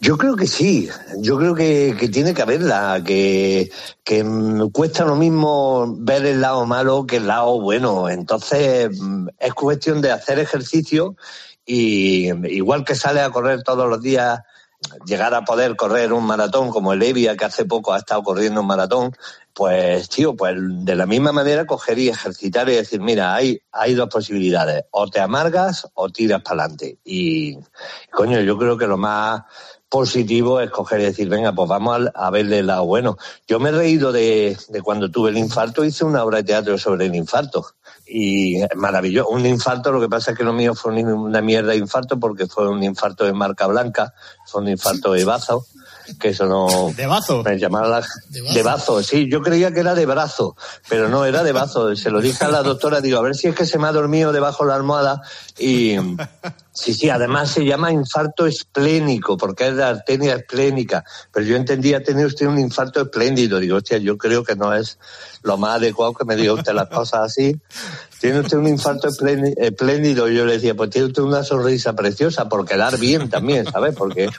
Yo 0.00 0.18
creo 0.18 0.36
que 0.36 0.46
sí, 0.46 0.88
yo 1.18 1.38
creo 1.38 1.54
que, 1.54 1.96
que 1.98 2.08
tiene 2.08 2.34
que 2.34 2.42
haberla, 2.42 3.02
que, 3.04 3.70
que 4.04 4.22
mm, 4.22 4.70
cuesta 4.70 5.04
lo 5.04 5.16
mismo 5.16 5.94
ver 5.98 6.26
el 6.26 6.40
lado 6.40 6.66
malo 6.66 7.06
que 7.06 7.16
el 7.16 7.26
lado 7.26 7.60
bueno. 7.60 8.08
Entonces 8.08 8.90
mm, 8.98 9.28
es 9.38 9.54
cuestión 9.54 10.00
de 10.00 10.10
hacer 10.10 10.38
ejercicio 10.38 11.16
y 11.64 12.30
igual 12.52 12.84
que 12.84 12.94
sale 12.94 13.20
a 13.20 13.30
correr 13.30 13.62
todos 13.62 13.88
los 13.88 14.02
días, 14.02 14.40
llegar 15.06 15.34
a 15.34 15.44
poder 15.44 15.76
correr 15.76 16.12
un 16.12 16.24
maratón 16.24 16.70
como 16.70 16.92
el 16.92 17.02
Evia, 17.02 17.36
que 17.36 17.44
hace 17.44 17.64
poco 17.64 17.92
ha 17.92 17.98
estado 17.98 18.22
corriendo 18.22 18.60
un 18.60 18.66
maratón, 18.66 19.12
pues 19.52 20.08
tío, 20.08 20.34
pues 20.34 20.54
de 20.58 20.94
la 20.94 21.06
misma 21.06 21.32
manera 21.32 21.66
coger 21.66 21.98
y 21.98 22.08
ejercitar 22.08 22.68
y 22.68 22.76
decir, 22.76 23.00
mira, 23.00 23.34
hay, 23.34 23.60
hay 23.70 23.94
dos 23.94 24.08
posibilidades, 24.08 24.84
o 24.90 25.08
te 25.08 25.20
amargas 25.20 25.88
o 25.94 26.08
tiras 26.08 26.42
para 26.42 26.64
adelante. 26.64 26.98
Y 27.04 27.58
coño, 28.10 28.40
yo 28.40 28.56
creo 28.58 28.76
que 28.76 28.86
lo 28.86 28.96
más 28.96 29.42
positivo 29.92 30.58
es 30.58 30.70
coger 30.70 31.00
y 31.00 31.04
decir, 31.04 31.28
venga, 31.28 31.52
pues 31.52 31.68
vamos 31.68 32.08
a 32.14 32.30
verle 32.30 32.60
el 32.60 32.66
lado 32.68 32.86
bueno. 32.86 33.18
Yo 33.46 33.60
me 33.60 33.68
he 33.68 33.72
reído 33.72 34.10
de, 34.10 34.56
de 34.70 34.80
cuando 34.80 35.10
tuve 35.10 35.28
el 35.28 35.36
infarto, 35.36 35.84
hice 35.84 36.06
una 36.06 36.24
obra 36.24 36.38
de 36.38 36.44
teatro 36.44 36.78
sobre 36.78 37.04
el 37.04 37.14
infarto. 37.14 37.66
Y 38.06 38.56
es 38.62 38.74
maravilloso. 38.74 39.28
Un 39.28 39.44
infarto, 39.44 39.92
lo 39.92 40.00
que 40.00 40.08
pasa 40.08 40.30
es 40.30 40.38
que 40.38 40.44
lo 40.44 40.54
mío 40.54 40.74
fue 40.74 40.92
un- 40.92 41.06
una 41.12 41.42
mierda 41.42 41.72
de 41.72 41.76
infarto 41.76 42.18
porque 42.18 42.46
fue 42.46 42.68
un 42.68 42.82
infarto 42.82 43.24
de 43.24 43.34
marca 43.34 43.66
blanca, 43.66 44.14
fue 44.46 44.62
un 44.62 44.68
infarto 44.68 45.12
de 45.12 45.24
bazo, 45.26 45.66
que 46.18 46.28
eso 46.30 46.46
no... 46.46 46.90
De 46.96 47.06
bazo. 47.06 47.42
Me 47.42 47.58
llamaba 47.58 47.86
la... 47.88 48.06
De 48.30 48.62
bazo, 48.62 49.02
sí, 49.02 49.28
yo 49.30 49.42
creía 49.42 49.72
que 49.72 49.80
era 49.80 49.94
de 49.94 50.06
brazo, 50.06 50.56
pero 50.88 51.08
no, 51.10 51.26
era 51.26 51.42
de 51.42 51.52
bazo. 51.52 51.94
Se 51.96 52.10
lo 52.10 52.20
dije 52.22 52.44
a 52.46 52.48
la 52.48 52.62
doctora, 52.62 53.02
digo, 53.02 53.18
a 53.18 53.22
ver 53.22 53.34
si 53.36 53.48
es 53.48 53.54
que 53.54 53.66
se 53.66 53.78
me 53.78 53.88
ha 53.88 53.92
dormido 53.92 54.32
debajo 54.32 54.64
de 54.64 54.70
la 54.70 54.76
almohada 54.76 55.20
y... 55.58 55.96
Sí, 56.74 56.94
sí, 56.94 57.10
además 57.10 57.50
se 57.50 57.66
llama 57.66 57.92
infarto 57.92 58.46
esplénico, 58.46 59.36
porque 59.36 59.68
es 59.68 59.76
de 59.76 59.84
arteria 59.84 60.36
esplénica. 60.36 61.04
Pero 61.30 61.44
yo 61.44 61.56
entendía, 61.56 62.02
tenía 62.02 62.26
usted 62.26 62.46
un 62.46 62.58
infarto 62.58 63.02
espléndido. 63.02 63.60
Digo, 63.60 63.76
hostia, 63.76 63.98
yo 63.98 64.16
creo 64.16 64.42
que 64.42 64.56
no 64.56 64.74
es 64.74 64.98
lo 65.42 65.58
más 65.58 65.76
adecuado 65.76 66.14
que 66.14 66.24
me 66.24 66.34
diga 66.34 66.54
usted 66.54 66.72
las 66.72 66.88
cosas 66.88 67.24
así. 67.24 67.60
Tiene 68.18 68.40
usted 68.40 68.56
un 68.56 68.68
infarto 68.68 69.08
espléndido. 69.08 70.30
Y 70.30 70.36
yo 70.36 70.46
le 70.46 70.54
decía, 70.54 70.74
pues 70.74 70.88
tiene 70.88 71.08
usted 71.08 71.22
una 71.22 71.44
sonrisa 71.44 71.94
preciosa, 71.94 72.48
por 72.48 72.64
quedar 72.64 72.98
bien 72.98 73.28
también, 73.28 73.70
¿sabes? 73.70 73.94
Porque... 73.94 74.30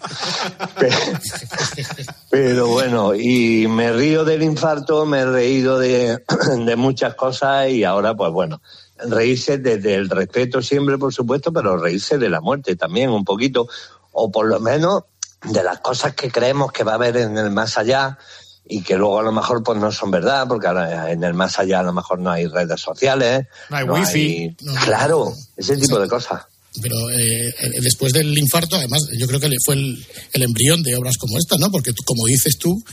Pero 2.32 2.68
bueno, 2.68 3.14
y 3.14 3.68
me 3.68 3.94
río 3.94 4.26
del 4.26 4.42
infarto, 4.42 5.06
me 5.06 5.20
he 5.20 5.26
reído 5.26 5.78
de 5.78 6.24
muchas 6.78 7.14
cosas 7.14 7.70
y 7.70 7.84
ahora, 7.84 8.16
pues 8.16 8.32
bueno, 8.32 8.60
reírse 9.10 9.58
desde 9.58 9.96
el 9.96 10.10
respeto 10.10 10.62
siempre, 10.62 10.98
por 10.98 11.14
supuesto, 11.14 11.52
pero 11.54 11.78
reírse 11.78 12.18
de 12.18 12.30
la 12.30 12.42
muerte 12.42 12.76
también 12.76 13.10
un 13.10 13.24
poquito, 13.26 13.68
o 14.12 14.32
por 14.32 14.48
lo 14.48 14.60
menos 14.60 15.04
de 15.44 15.64
las 15.64 15.80
cosas 15.80 16.14
que 16.16 16.32
creemos 16.32 16.72
que 16.72 16.84
va 16.84 16.94
a 16.94 16.96
haber 16.96 17.18
en 17.18 17.38
el 17.38 17.52
más 17.52 17.78
allá 17.78 18.18
y 18.66 18.82
que 18.82 18.96
luego 18.96 19.20
a 19.20 19.24
lo 19.24 19.32
mejor 19.34 19.62
pues 19.62 19.78
no 19.78 19.92
son 19.92 20.10
verdad, 20.10 20.48
porque 20.48 20.68
ahora 20.68 21.12
en 21.12 21.24
el 21.24 21.34
más 21.34 21.60
allá 21.60 21.80
a 21.82 21.84
lo 21.84 21.92
mejor 21.92 22.20
no 22.20 22.32
hay 22.32 22.48
redes 22.48 22.80
sociales, 22.80 23.48
No 23.70 23.76
hay 23.78 23.84
wifi. 23.84 24.20
hay- 24.20 24.56
claro, 24.86 25.34
ese 25.58 25.76
tipo 25.78 26.00
de 26.00 26.08
cosas. 26.08 26.44
Pero 26.82 27.10
eh, 27.12 27.50
eh, 27.50 27.82
después 27.82 28.14
del 28.14 28.36
infarto, 28.38 28.76
además, 28.76 29.04
yo 29.18 29.28
creo 29.28 29.40
que 29.40 29.50
le 29.50 29.58
fue 29.64 29.76
el, 29.76 30.06
el 30.34 30.42
embrión 30.42 30.82
de 30.82 30.96
obras 30.96 31.18
como 31.18 31.38
esta, 31.38 31.56
¿no? 31.58 31.70
Porque 31.70 31.92
como 32.06 32.26
dices 32.26 32.58
tú, 32.58 32.84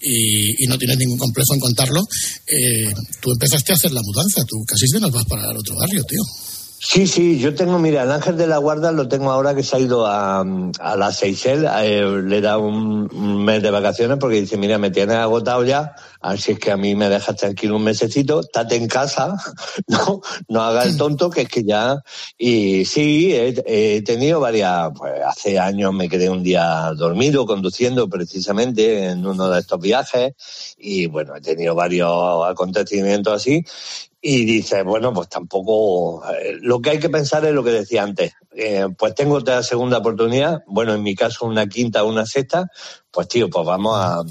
y, 0.00 0.64
y 0.64 0.66
no 0.66 0.78
tienes 0.78 0.98
ningún 0.98 1.18
complejo 1.18 1.54
en 1.54 1.60
contarlo, 1.60 2.00
eh, 2.46 2.92
tú 3.20 3.32
empezaste 3.32 3.72
a 3.72 3.76
hacer 3.76 3.92
la 3.92 4.02
mudanza. 4.02 4.44
Tú 4.44 4.62
casi 4.66 4.86
te 4.86 5.00
nos 5.00 5.10
vas 5.10 5.24
para 5.24 5.50
el 5.50 5.56
otro 5.56 5.74
barrio, 5.76 6.04
tío. 6.04 6.20
Sí, 6.86 7.06
sí, 7.06 7.38
yo 7.38 7.54
tengo, 7.54 7.78
mira, 7.78 8.02
el 8.02 8.12
ángel 8.12 8.36
de 8.36 8.46
la 8.46 8.58
guarda 8.58 8.92
lo 8.92 9.08
tengo 9.08 9.32
ahora 9.32 9.54
que 9.54 9.62
se 9.62 9.74
ha 9.74 9.78
ido 9.78 10.06
a, 10.06 10.40
a 10.40 10.96
la 10.96 11.12
Seychelles, 11.12 11.70
eh, 11.78 12.04
le 12.22 12.42
da 12.42 12.58
un, 12.58 13.08
un 13.10 13.42
mes 13.42 13.62
de 13.62 13.70
vacaciones 13.70 14.18
porque 14.20 14.42
dice, 14.42 14.58
mira, 14.58 14.76
me 14.76 14.90
tienes 14.90 15.16
agotado 15.16 15.64
ya, 15.64 15.94
así 16.20 16.52
es 16.52 16.58
que 16.58 16.70
a 16.70 16.76
mí 16.76 16.94
me 16.94 17.08
dejas 17.08 17.36
tranquilo 17.36 17.76
un 17.76 17.84
mesecito, 17.84 18.40
estate 18.40 18.76
en 18.76 18.86
casa, 18.86 19.34
no, 19.88 20.20
no 20.48 20.62
haga 20.62 20.84
el 20.84 20.98
tonto, 20.98 21.30
que 21.30 21.40
es 21.42 21.48
que 21.48 21.64
ya, 21.64 22.02
y 22.36 22.84
sí, 22.84 23.32
he, 23.34 23.54
he 23.66 24.02
tenido 24.02 24.38
varias, 24.38 24.90
pues 24.94 25.14
hace 25.26 25.58
años 25.58 25.94
me 25.94 26.10
quedé 26.10 26.28
un 26.28 26.42
día 26.42 26.92
dormido 26.94 27.46
conduciendo 27.46 28.10
precisamente 28.10 29.06
en 29.06 29.26
uno 29.26 29.48
de 29.48 29.60
estos 29.60 29.80
viajes 29.80 30.34
y 30.76 31.06
bueno, 31.06 31.34
he 31.34 31.40
tenido 31.40 31.74
varios 31.74 32.46
acontecimientos 32.46 33.32
así 33.32 33.64
y 34.26 34.46
dices, 34.46 34.82
bueno, 34.84 35.12
pues 35.12 35.28
tampoco. 35.28 36.24
eh, 36.32 36.56
lo 36.62 36.80
que 36.80 36.88
hay 36.88 36.98
que 36.98 37.10
pensar 37.10 37.44
es 37.44 37.52
lo 37.52 37.62
que 37.62 37.72
decía 37.72 38.02
antes. 38.02 38.32
Eh, 38.56 38.86
pues 38.96 39.14
tengo 39.14 39.34
otra 39.34 39.62
segunda 39.62 39.98
oportunidad, 39.98 40.62
bueno, 40.66 40.94
en 40.94 41.02
mi 41.02 41.14
caso 41.14 41.44
una 41.44 41.66
quinta 41.66 42.02
o 42.02 42.08
una 42.08 42.24
sexta, 42.24 42.70
pues 43.10 43.28
tío, 43.28 43.50
pues 43.50 43.66
vamos 43.66 43.94
a, 43.96 44.24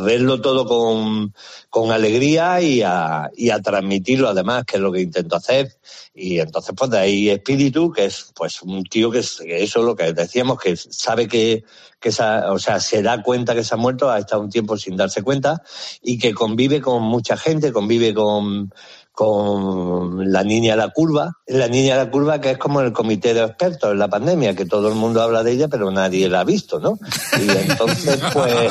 verlo 0.00 0.40
todo 0.42 0.66
con, 0.66 1.32
con 1.70 1.90
alegría 1.90 2.60
y 2.60 2.82
a, 2.82 3.30
y 3.34 3.48
a 3.48 3.60
transmitirlo 3.60 4.28
además, 4.28 4.64
que 4.66 4.76
es 4.76 4.82
lo 4.82 4.92
que 4.92 5.00
intento 5.00 5.36
hacer. 5.36 5.74
Y 6.14 6.38
entonces, 6.38 6.74
pues 6.76 6.90
de 6.90 6.98
ahí 6.98 7.30
espíritu, 7.30 7.90
que 7.90 8.04
es 8.04 8.30
pues 8.34 8.60
un 8.60 8.84
tío 8.84 9.10
que, 9.10 9.20
es, 9.20 9.38
que 9.38 9.62
eso 9.62 9.80
es 9.80 9.86
lo 9.86 9.96
que 9.96 10.12
decíamos, 10.12 10.58
que 10.58 10.76
sabe 10.76 11.26
que, 11.26 11.64
que 11.98 12.10
esa, 12.10 12.52
o 12.52 12.58
sea, 12.58 12.78
se 12.78 13.02
da 13.02 13.22
cuenta 13.22 13.54
que 13.54 13.64
se 13.64 13.74
ha 13.74 13.78
muerto, 13.78 14.10
ha 14.10 14.18
estado 14.18 14.42
un 14.42 14.50
tiempo 14.50 14.76
sin 14.76 14.96
darse 14.96 15.22
cuenta 15.22 15.62
y 16.02 16.18
que 16.18 16.34
convive 16.34 16.80
con 16.80 17.02
mucha 17.02 17.36
gente, 17.36 17.72
convive 17.72 18.14
con, 18.14 18.70
con 19.14 20.32
la 20.32 20.42
niña 20.42 20.72
de 20.72 20.78
la 20.78 20.88
curva, 20.88 21.38
la 21.46 21.68
niña 21.68 21.96
de 21.96 22.04
la 22.04 22.10
curva 22.10 22.40
que 22.40 22.50
es 22.50 22.58
como 22.58 22.80
el 22.80 22.92
comité 22.92 23.32
de 23.32 23.44
expertos 23.44 23.92
en 23.92 24.00
la 24.00 24.08
pandemia, 24.08 24.56
que 24.56 24.66
todo 24.66 24.88
el 24.88 24.94
mundo 24.94 25.22
habla 25.22 25.44
de 25.44 25.52
ella, 25.52 25.68
pero 25.68 25.92
nadie 25.92 26.28
la 26.28 26.40
ha 26.40 26.44
visto, 26.44 26.80
¿no? 26.80 26.98
Y 27.40 27.48
entonces, 27.48 28.20
pues, 28.32 28.70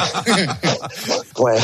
pues, 1.33 1.63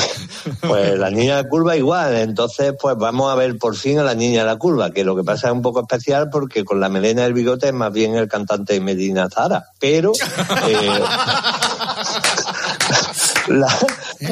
pues 0.62 0.98
la 0.98 1.10
niña 1.10 1.36
de 1.36 1.44
la 1.44 1.50
curva 1.50 1.76
igual, 1.76 2.16
entonces, 2.16 2.74
pues 2.82 2.96
vamos 2.98 3.30
a 3.30 3.36
ver 3.36 3.58
por 3.58 3.76
fin 3.76 4.00
a 4.00 4.04
la 4.04 4.16
niña 4.16 4.44
de 4.44 4.48
la 4.48 4.56
curva, 4.56 4.92
que 4.92 5.04
lo 5.04 5.14
que 5.14 5.26
pasa 5.26 5.48
es 5.48 5.54
un 5.54 5.62
poco 5.62 5.82
especial 5.82 6.30
porque 6.30 6.64
con 6.64 6.80
la 6.80 6.88
melena 6.88 7.24
del 7.24 7.34
bigote 7.34 7.68
es 7.68 7.74
más 7.74 7.92
bien 7.92 8.16
el 8.16 8.30
cantante 8.30 8.76
de 8.76 8.80
Medina 8.80 9.28
Zara, 9.30 9.66
pero 9.78 10.14
eh, 10.70 10.90
la, 13.48 13.68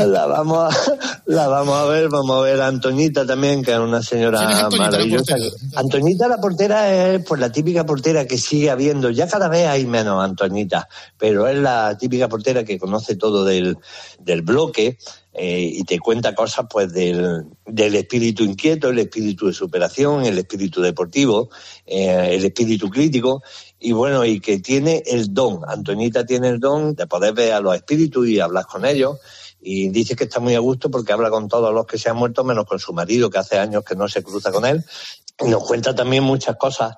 la 0.05 0.25
vamos 0.25 0.73
a, 0.75 0.93
la 1.25 1.47
vamos 1.47 1.75
a 1.75 1.85
ver, 1.85 2.09
vamos 2.09 2.37
a 2.37 2.41
ver 2.41 2.61
a 2.61 2.67
Antoñita 2.67 3.25
también, 3.25 3.63
que 3.63 3.71
es 3.71 3.77
una 3.79 4.01
¿Quién 4.01 4.01
es 4.01 4.07
señora 4.07 4.39
Antoñita, 4.65 4.69
la 4.69 4.77
maravillosa. 4.91 5.35
portera? 5.37 5.55
Antoñita 5.75 6.27
la 6.27 6.37
portera 6.37 7.13
es 7.13 7.23
pues 7.25 7.39
la 7.39 7.51
típica 7.51 7.85
portera 7.85 8.25
que 8.25 8.37
sigue 8.37 8.69
habiendo, 8.69 9.09
ya 9.09 9.27
cada 9.27 9.47
vez 9.47 9.67
hay 9.67 9.85
menos 9.85 10.23
Antoñita, 10.23 10.87
pero 11.17 11.47
es 11.47 11.57
la 11.57 11.97
típica 11.97 12.27
portera 12.27 12.63
que 12.63 12.77
conoce 12.79 13.15
todo 13.15 13.45
del, 13.45 13.77
del 14.19 14.41
bloque 14.41 14.97
eh, 15.33 15.69
y 15.71 15.83
te 15.83 15.99
cuenta 15.99 16.33
cosas 16.33 16.65
pues 16.69 16.91
del, 16.91 17.45
del 17.65 17.95
espíritu 17.95 18.43
inquieto, 18.43 18.89
el 18.89 18.97
espíritu 18.99 19.47
de 19.47 19.53
superación, 19.53 20.25
el 20.25 20.37
espíritu 20.39 20.81
deportivo, 20.81 21.49
eh, 21.85 22.29
el 22.31 22.43
espíritu 22.43 22.89
crítico 22.89 23.43
y 23.79 23.91
bueno, 23.91 24.25
y 24.25 24.39
que 24.39 24.59
tiene 24.59 25.03
el 25.05 25.33
don, 25.33 25.61
Antoñita 25.67 26.25
tiene 26.25 26.49
el 26.49 26.59
don 26.59 26.95
de 26.95 27.05
poder 27.05 27.33
ver 27.33 27.53
a 27.53 27.59
los 27.59 27.75
espíritus 27.75 28.27
y 28.27 28.39
hablar 28.39 28.65
con 28.65 28.85
ellos. 28.85 29.19
Y 29.61 29.89
dice 29.89 30.15
que 30.15 30.23
está 30.23 30.39
muy 30.39 30.55
a 30.55 30.59
gusto 30.59 30.89
porque 30.89 31.13
habla 31.13 31.29
con 31.29 31.47
todos 31.47 31.73
los 31.73 31.85
que 31.85 31.97
se 31.97 32.09
han 32.09 32.17
muerto, 32.17 32.43
menos 32.43 32.65
con 32.65 32.79
su 32.79 32.93
marido, 32.93 33.29
que 33.29 33.37
hace 33.37 33.59
años 33.59 33.83
que 33.83 33.95
no 33.95 34.07
se 34.07 34.23
cruza 34.23 34.51
con 34.51 34.65
él. 34.65 34.83
Y 35.39 35.49
nos 35.49 35.63
cuenta 35.63 35.93
también 35.93 36.23
muchas 36.23 36.55
cosas. 36.57 36.95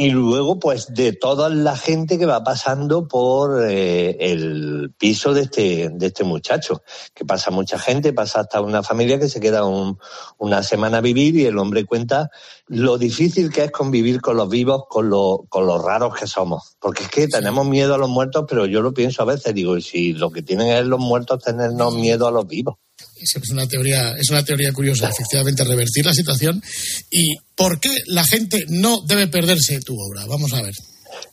Y 0.00 0.10
luego, 0.10 0.60
pues, 0.60 0.94
de 0.94 1.12
toda 1.12 1.48
la 1.48 1.76
gente 1.76 2.20
que 2.20 2.24
va 2.26 2.44
pasando 2.44 3.08
por 3.08 3.64
eh, 3.68 4.16
el 4.32 4.94
piso 4.96 5.34
de 5.34 5.40
este, 5.42 5.88
de 5.92 6.06
este 6.06 6.22
muchacho. 6.22 6.84
Que 7.14 7.24
pasa 7.24 7.50
mucha 7.50 7.80
gente, 7.80 8.12
pasa 8.12 8.42
hasta 8.42 8.60
una 8.60 8.84
familia 8.84 9.18
que 9.18 9.28
se 9.28 9.40
queda 9.40 9.64
un- 9.64 9.98
una 10.38 10.62
semana 10.62 10.98
a 10.98 11.00
vivir 11.00 11.34
y 11.34 11.46
el 11.46 11.58
hombre 11.58 11.84
cuenta 11.84 12.30
lo 12.68 12.96
difícil 12.96 13.50
que 13.52 13.64
es 13.64 13.72
convivir 13.72 14.20
con 14.20 14.36
los 14.36 14.48
vivos, 14.48 14.84
con, 14.88 15.10
lo, 15.10 15.46
con 15.48 15.66
los 15.66 15.82
raros 15.84 16.14
que 16.14 16.28
somos. 16.28 16.76
Porque 16.78 17.02
es 17.02 17.08
que 17.08 17.26
tenemos 17.26 17.66
miedo 17.66 17.96
a 17.96 17.98
los 17.98 18.08
muertos, 18.08 18.44
pero 18.48 18.66
yo 18.66 18.80
lo 18.82 18.94
pienso 18.94 19.22
a 19.22 19.26
veces, 19.26 19.52
digo, 19.52 19.80
si 19.80 20.12
lo 20.12 20.30
que 20.30 20.42
tienen 20.42 20.68
es 20.68 20.86
los 20.86 21.00
muertos, 21.00 21.42
tenernos 21.42 21.92
miedo 21.96 22.28
a 22.28 22.30
los 22.30 22.46
vivos. 22.46 22.76
Es 23.20 23.50
una 23.50 23.66
teoría, 23.66 24.12
es 24.18 24.30
una 24.30 24.44
teoría 24.44 24.72
curiosa, 24.72 25.08
efectivamente, 25.08 25.64
revertir 25.64 26.04
la 26.06 26.14
situación. 26.14 26.62
¿Y 27.10 27.36
por 27.54 27.80
qué 27.80 27.90
la 28.06 28.24
gente 28.24 28.64
no 28.68 29.00
debe 29.06 29.26
perderse 29.28 29.80
tu 29.80 29.94
obra? 30.00 30.24
Vamos 30.26 30.52
a 30.52 30.62
ver. 30.62 30.74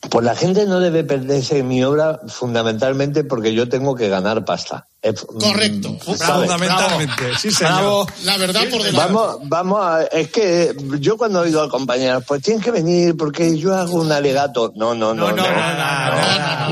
Pues 0.10 0.26
la 0.26 0.36
gente 0.36 0.66
no 0.66 0.80
debe 0.80 1.04
perderse 1.04 1.62
mi 1.62 1.84
obra 1.84 2.20
fundamentalmente 2.28 3.24
porque 3.24 3.54
yo 3.54 3.68
tengo 3.70 3.94
que 3.96 4.08
ganar 4.10 4.44
pasta. 4.46 4.88
Es- 5.02 5.22
Correcto. 5.22 5.90
mm, 5.92 6.16
¿sabes? 6.16 6.50
Fundamentalmente, 6.50 7.24
sí, 7.40 7.52
señor. 7.52 8.08
La 8.24 8.38
verdad 8.38 8.62
por 8.72 8.82
delante. 8.82 8.98
Vamos, 9.14 9.38
vamos 9.44 9.80
a, 9.84 10.04
es 10.06 10.30
que 10.32 10.76
yo 11.00 11.18
cuando 11.18 11.42
oigo 11.42 11.62
al 11.62 11.70
compañero, 11.70 12.22
pues 12.22 12.42
tienes 12.42 12.64
que 12.64 12.72
venir 12.72 13.16
porque 13.16 13.56
yo 13.60 13.76
hago 13.76 14.00
un 14.02 14.12
alegato. 14.12 14.74
No, 14.76 14.96
no, 14.96 15.14
no, 15.14 15.30
no. 15.30 15.36
no, 15.36 15.44
no, 15.44 15.54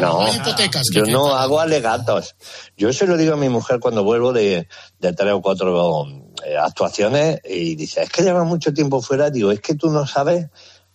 Hay 0.03 0.35
hipotecas. 0.35 0.83
Yo 0.93 1.05
no 1.05 1.35
hago 1.35 1.59
alegatos. 1.59 2.35
Yo 2.77 2.91
se 2.93 3.07
lo 3.07 3.17
digo 3.17 3.33
a 3.33 3.37
mi 3.37 3.49
mujer 3.49 3.79
cuando 3.79 4.03
vuelvo 4.03 4.33
de, 4.33 4.67
de 4.99 5.13
tres 5.13 5.33
o 5.33 5.41
cuatro 5.41 6.07
eh, 6.45 6.57
actuaciones 6.57 7.41
y 7.45 7.75
dice, 7.75 8.03
es 8.03 8.09
que 8.09 8.23
lleva 8.23 8.43
mucho 8.43 8.73
tiempo 8.73 9.01
fuera. 9.01 9.29
Digo, 9.29 9.51
es 9.51 9.61
que 9.61 9.75
tú 9.75 9.89
no 9.89 10.05
sabes 10.07 10.47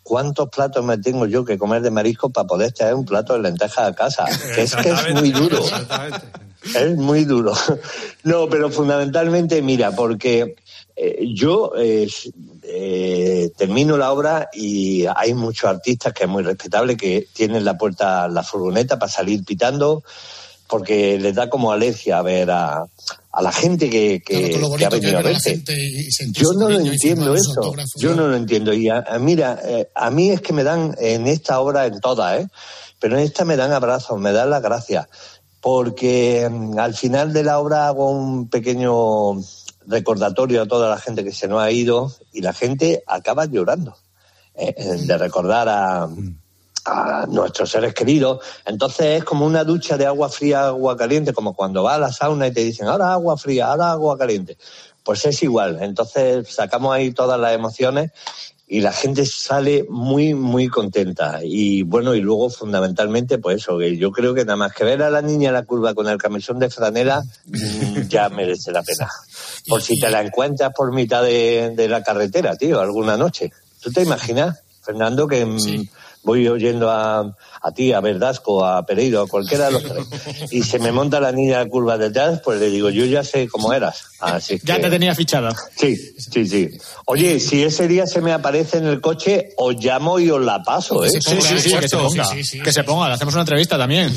cuántos 0.03 0.49
platos 0.49 0.85
me 0.85 0.99
tengo 0.99 1.27
yo 1.27 1.44
que 1.44 1.59
comer 1.59 1.83
de 1.83 1.90
marisco 1.90 2.31
para 2.31 2.47
poder 2.47 2.73
traer 2.73 2.94
un 2.94 3.05
plato 3.05 3.35
de 3.35 3.40
lentejas 3.40 3.88
a 3.88 3.94
casa. 3.94 4.25
Que 4.55 4.62
es 4.62 4.75
que 4.75 4.90
es 4.90 5.14
muy 5.14 5.31
duro. 5.31 5.62
Es 6.75 6.97
muy 6.97 7.25
duro. 7.25 7.53
No, 8.25 8.49
pero 8.49 8.71
fundamentalmente, 8.71 9.62
mira, 9.62 9.92
porque 9.92 10.57
eh, 10.97 11.25
yo 11.35 11.73
eh, 11.79 12.07
eh, 12.70 13.50
termino 13.57 13.96
la 13.96 14.12
obra 14.12 14.48
y 14.52 15.07
hay 15.16 15.33
muchos 15.35 15.70
artistas 15.70 16.12
que 16.12 16.24
es 16.24 16.28
muy 16.28 16.42
respetable 16.42 16.96
que 16.96 17.26
tienen 17.33 17.64
la 17.64 17.78
puerta, 17.78 18.28
la 18.28 18.42
furgoneta 18.42 18.98
para 18.98 19.11
salir 19.11 19.42
pitando 19.44 20.02
porque 20.66 21.18
les 21.18 21.35
da 21.35 21.48
como 21.48 21.72
alergia 21.72 22.18
a 22.18 22.22
ver 22.22 22.50
a, 22.50 22.85
a 23.33 23.42
la 23.42 23.52
gente 23.52 23.88
que, 23.88 24.20
que, 24.24 24.37
ha 24.87 24.90
venido 25.00 25.18
a 25.18 25.22
verte. 25.33 25.50
Yo 26.42 26.52
no 26.52 26.68
lo 26.68 26.78
entiendo 26.92 27.35
eso. 27.35 27.54
Yo 28.02 28.14
no 28.14 28.28
lo 28.28 28.37
entiendo. 28.37 28.74
Y 28.74 28.90
a- 28.90 29.02
a- 29.09 29.18
mira, 29.18 29.59
eh, 29.64 29.88
a 29.94 30.11
mí 30.11 30.28
es 30.31 30.42
que 30.42 30.52
me 30.52 30.64
dan 30.64 30.94
en 31.00 31.26
esta 31.26 31.59
obra, 31.61 31.87
en 31.87 31.98
todas, 32.00 32.42
¿eh? 32.42 32.48
pero 33.00 33.16
en 33.16 33.24
esta 33.24 33.46
me 33.46 33.57
dan 33.57 33.72
abrazos, 33.72 34.20
me 34.20 34.31
dan 34.33 34.50
las 34.50 34.61
gracias. 34.61 35.07
Porque 35.62 36.46
mm, 36.50 36.78
al 36.78 36.94
final 36.94 37.33
de 37.33 37.44
la 37.44 37.59
obra 37.61 37.88
hago 37.88 38.11
un 38.11 38.48
pequeño 38.50 39.40
recordatorio 39.88 40.62
a 40.62 40.66
toda 40.66 40.90
la 40.90 40.98
gente 40.98 41.24
que 41.24 41.33
se 41.33 41.48
nos 41.48 41.61
ha 41.61 41.70
ido 41.70 42.12
y 42.33 42.42
la 42.42 42.53
gente 42.53 43.03
acaba 43.07 43.46
llorando. 43.46 43.96
¿eh? 44.55 44.74
De 45.07 45.18
recordar 45.18 45.68
a, 45.68 46.09
a 46.85 47.27
nuestros 47.27 47.70
seres 47.70 47.94
queridos. 47.94 48.44
Entonces 48.64 49.18
es 49.18 49.24
como 49.24 49.46
una 49.46 49.64
ducha 49.64 49.96
de 49.96 50.07
agua 50.07 50.29
fría, 50.29 50.66
agua 50.66 50.96
caliente, 50.96 51.33
como 51.33 51.55
cuando 51.55 51.83
vas 51.83 51.96
a 51.96 52.01
la 52.01 52.12
sauna 52.12 52.46
y 52.46 52.53
te 52.53 52.62
dicen, 52.62 52.87
ahora 52.87 53.12
agua 53.12 53.37
fría, 53.37 53.68
ahora 53.68 53.90
agua 53.92 54.18
caliente. 54.18 54.57
Pues 55.03 55.24
es 55.24 55.42
igual. 55.42 55.79
Entonces 55.81 56.53
sacamos 56.53 56.94
ahí 56.94 57.12
todas 57.12 57.40
las 57.40 57.55
emociones 57.55 58.12
y 58.70 58.83
la 58.83 58.92
gente 58.92 59.24
sale 59.24 59.87
muy, 59.88 60.35
muy 60.35 60.68
contenta. 60.68 61.40
Y 61.42 61.83
bueno, 61.83 62.14
y 62.14 62.20
luego 62.20 62.50
fundamentalmente, 62.50 63.38
pues 63.38 63.62
eso, 63.62 63.78
que 63.78 63.96
yo 63.96 64.12
creo 64.12 64.35
que 64.35 64.44
nada 64.44 64.57
más 64.57 64.74
que 64.74 64.85
ver 64.85 65.02
a 65.02 65.11
la 65.11 65.22
niña 65.22 65.48
en 65.48 65.54
la 65.54 65.64
curva 65.64 65.94
con 65.94 66.07
el 66.07 66.18
camisón 66.18 66.59
de 66.59 66.68
franela, 66.68 67.24
mm, 67.46 68.09
ya 68.09 68.28
merece 68.28 68.70
la 68.70 68.83
pena. 68.83 69.09
Por 69.66 69.81
si 69.81 69.98
te 69.98 70.11
la 70.11 70.20
encuentras 70.20 70.72
por 70.76 70.92
mitad 70.92 71.22
de, 71.22 71.72
de 71.74 71.88
la 71.88 72.02
carretera, 72.02 72.57
tío, 72.57 72.78
alguna 72.78 73.16
noche. 73.16 73.50
¿Tú 73.81 73.90
te 73.90 74.02
imaginas, 74.02 74.62
Fernando, 74.83 75.26
que 75.26 75.46
mm, 75.46 75.88
voy 76.24 76.46
oyendo 76.46 76.90
a, 76.90 77.35
a 77.68 77.72
ti, 77.72 77.92
a 77.92 78.00
Verdasco, 78.00 78.64
a 78.64 78.85
Pereiro, 78.85 79.22
a 79.22 79.26
cualquiera 79.28 79.66
de 79.66 79.72
los 79.72 79.83
tres, 79.85 80.04
y 80.50 80.62
se 80.62 80.78
me 80.78 80.90
monta 80.92 81.20
la 81.20 81.33
niña 81.33 81.59
la 81.59 81.68
curva 81.68 81.96
detrás, 81.96 82.40
pues 82.44 82.59
le 82.61 82.70
digo, 82.70 82.90
yo 82.90 83.04
ya 83.04 83.22
sé 83.24 83.48
cómo 83.48 83.72
eras. 83.72 84.02
Así 84.20 84.59
Ya 84.64 84.76
que- 84.76 84.83
te 84.83 84.90
tenía 84.90 85.14
fichada. 85.14 85.54
Sí, 85.76 85.96
sí, 86.18 86.46
sí. 86.46 86.68
Oye, 87.07 87.38
si 87.40 87.62
ese 87.62 87.87
día 87.87 88.07
se 88.07 88.20
me 88.20 88.33
aparece 88.33 88.78
en 88.78 88.87
el 88.87 89.00
coche, 89.00 89.50
os 89.57 89.76
llamo 89.83 90.18
y 90.18 90.28
os 90.31 90.44
la 90.44 90.62
paso, 90.62 91.04
¿eh? 91.04 91.11
Sí, 91.11 91.18
sí, 91.40 91.59
sí, 91.61 91.76
que 91.78 91.88
se 91.88 91.96
ponga. 91.96 92.24
Sí, 92.24 92.37
sí, 92.37 92.44
sí, 92.44 92.61
que 92.61 92.72
se 92.72 92.83
ponga, 92.85 93.09
le 93.09 93.14
hacemos 93.14 93.35
una 93.35 93.42
entrevista 93.42 93.78
también. 93.78 94.12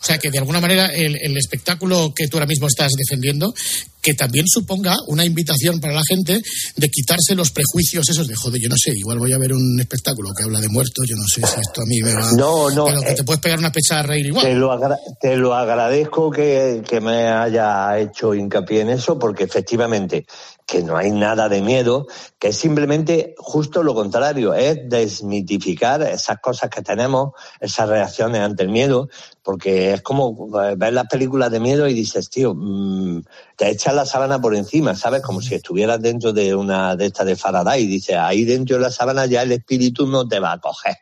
O 0.00 0.04
sea, 0.06 0.18
que 0.18 0.30
de 0.30 0.38
alguna 0.38 0.60
manera 0.60 0.86
el, 0.86 1.16
el 1.20 1.36
espectáculo 1.36 2.12
que 2.14 2.28
tú 2.28 2.36
ahora 2.36 2.46
mismo 2.46 2.66
estás 2.68 2.92
defendiendo, 2.96 3.52
que 4.00 4.14
también 4.14 4.44
suponga 4.46 4.94
una 5.08 5.24
invitación 5.24 5.80
para 5.80 5.92
la 5.94 6.02
gente 6.08 6.40
de 6.76 6.88
quitarse 6.88 7.34
los 7.34 7.50
prejuicios 7.50 8.08
esos 8.08 8.28
de, 8.28 8.36
joder, 8.36 8.60
yo 8.62 8.68
no 8.68 8.76
sé, 8.78 8.92
igual 8.96 9.18
voy 9.18 9.32
a 9.32 9.38
ver 9.38 9.52
un 9.52 9.80
espectáculo 9.80 10.30
que 10.36 10.44
habla 10.44 10.60
de 10.60 10.68
muertos, 10.68 11.04
yo 11.08 11.16
no 11.16 11.24
sé 11.26 11.40
si 11.44 11.60
esto 11.60 11.82
a 11.82 11.86
mí 11.86 12.00
me 12.02 12.14
va... 12.14 12.30
No, 12.36 12.70
no, 12.70 12.84
Pero 12.86 13.00
que 13.00 13.12
eh, 13.12 13.14
te 13.14 13.24
puedes 13.24 13.40
pegar 13.40 13.58
una 13.58 13.70
pecha 13.72 14.00
a 14.00 14.02
reír 14.02 14.26
igual. 14.26 14.44
Te 14.44 14.54
lo, 14.54 14.72
agra- 14.72 14.98
te 15.20 15.36
lo 15.36 15.54
agradezco 15.54 16.30
que, 16.30 16.82
que 16.86 17.00
me 17.00 17.28
haya 17.28 17.98
hecho 17.98 18.34
hincapié 18.34 18.82
en 18.82 18.90
eso, 18.90 19.18
porque 19.18 19.44
efectivamente 19.44 20.26
que 20.66 20.82
no 20.82 20.96
hay 20.96 21.12
nada 21.12 21.48
de 21.48 21.62
miedo, 21.62 22.06
que 22.40 22.48
es 22.48 22.56
simplemente 22.56 23.34
justo 23.38 23.84
lo 23.84 23.94
contrario, 23.94 24.52
es 24.52 24.88
desmitificar 24.88 26.02
esas 26.02 26.40
cosas 26.40 26.70
que 26.70 26.82
tenemos, 26.82 27.32
esas 27.60 27.88
reacciones 27.88 28.40
ante 28.40 28.64
el 28.64 28.70
miedo, 28.70 29.08
porque 29.44 29.92
es 29.92 30.02
como 30.02 30.50
eh, 30.60 30.74
ver 30.76 30.92
las 30.92 31.06
películas 31.06 31.52
de 31.52 31.60
miedo 31.60 31.86
y 31.86 31.94
dices, 31.94 32.28
tío, 32.30 32.52
mm, 32.52 33.22
te 33.54 33.70
echas 33.70 33.94
la 33.94 34.04
sábana 34.04 34.40
por 34.40 34.56
encima, 34.56 34.96
¿sabes? 34.96 35.22
Como 35.22 35.40
si 35.40 35.54
estuvieras 35.54 36.02
dentro 36.02 36.32
de 36.32 36.52
una 36.54 36.96
de 36.96 37.06
estas 37.06 37.26
de 37.26 37.36
Faraday 37.36 37.84
y 37.84 37.86
dices, 37.86 38.16
ahí 38.16 38.44
dentro 38.44 38.76
de 38.76 38.82
la 38.82 38.90
sábana 38.90 39.26
ya 39.26 39.42
el 39.42 39.52
espíritu 39.52 40.06
no 40.06 40.26
te 40.26 40.40
va 40.40 40.52
a 40.52 40.58
coger. 40.58 40.96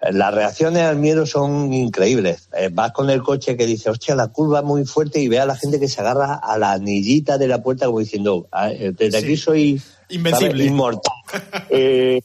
Eh, 0.00 0.12
Las 0.12 0.32
reacciones 0.32 0.84
al 0.84 0.96
miedo 0.96 1.26
son 1.26 1.72
increíbles. 1.72 2.48
Eh, 2.56 2.70
vas 2.72 2.92
con 2.92 3.10
el 3.10 3.20
coche 3.22 3.56
que 3.56 3.66
dice, 3.66 3.90
hostia, 3.90 4.14
la 4.14 4.28
curva 4.28 4.60
es 4.60 4.64
muy 4.64 4.84
fuerte 4.84 5.18
y 5.18 5.26
ve 5.26 5.40
a 5.40 5.46
la 5.46 5.56
gente 5.56 5.80
que 5.80 5.88
se 5.88 6.00
agarra 6.00 6.34
a 6.34 6.56
la 6.56 6.72
anillita 6.72 7.36
de 7.36 7.48
la 7.48 7.62
puerta 7.64 7.86
como 7.86 7.98
diciendo, 7.98 8.46
"Ah, 8.52 8.70
desde 9.10 9.26
aquí 9.26 9.36
soy 9.36 9.80
Invencible. 10.10 10.50
¿sabes? 10.50 10.66
inmortal. 10.66 11.12
Eh, 11.70 12.22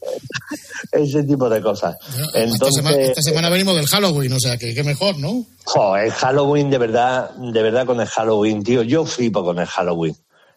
ese 0.93 1.24
tipo 1.24 1.50
de 1.50 1.62
cosas. 1.62 1.98
esta, 2.08 2.39
Entonces, 2.39 2.76
semana, 2.76 2.98
esta 2.98 3.22
semana 3.22 3.50
venimos 3.50 3.76
del 3.76 3.86
Halloween, 3.88 4.32
o 4.32 4.39
sea, 4.39 4.58
que 4.58 4.74
qué 4.74 4.84
mejor, 4.84 5.17
¿no? 5.17 5.46
Jo, 5.65 5.98
el 5.98 6.12
Halloween, 6.12 6.69
de 6.69 6.78
verdad, 6.78 7.32
de 7.32 7.62
verdad 7.62 7.86
con 7.86 8.00
el 8.00 8.08
Halloween, 8.08 8.63
tío, 8.63 8.82
yo 8.84 9.06
flipo 9.06 9.43
con 9.43 9.60
el 9.60 9.65
Halloween. 9.65 10.15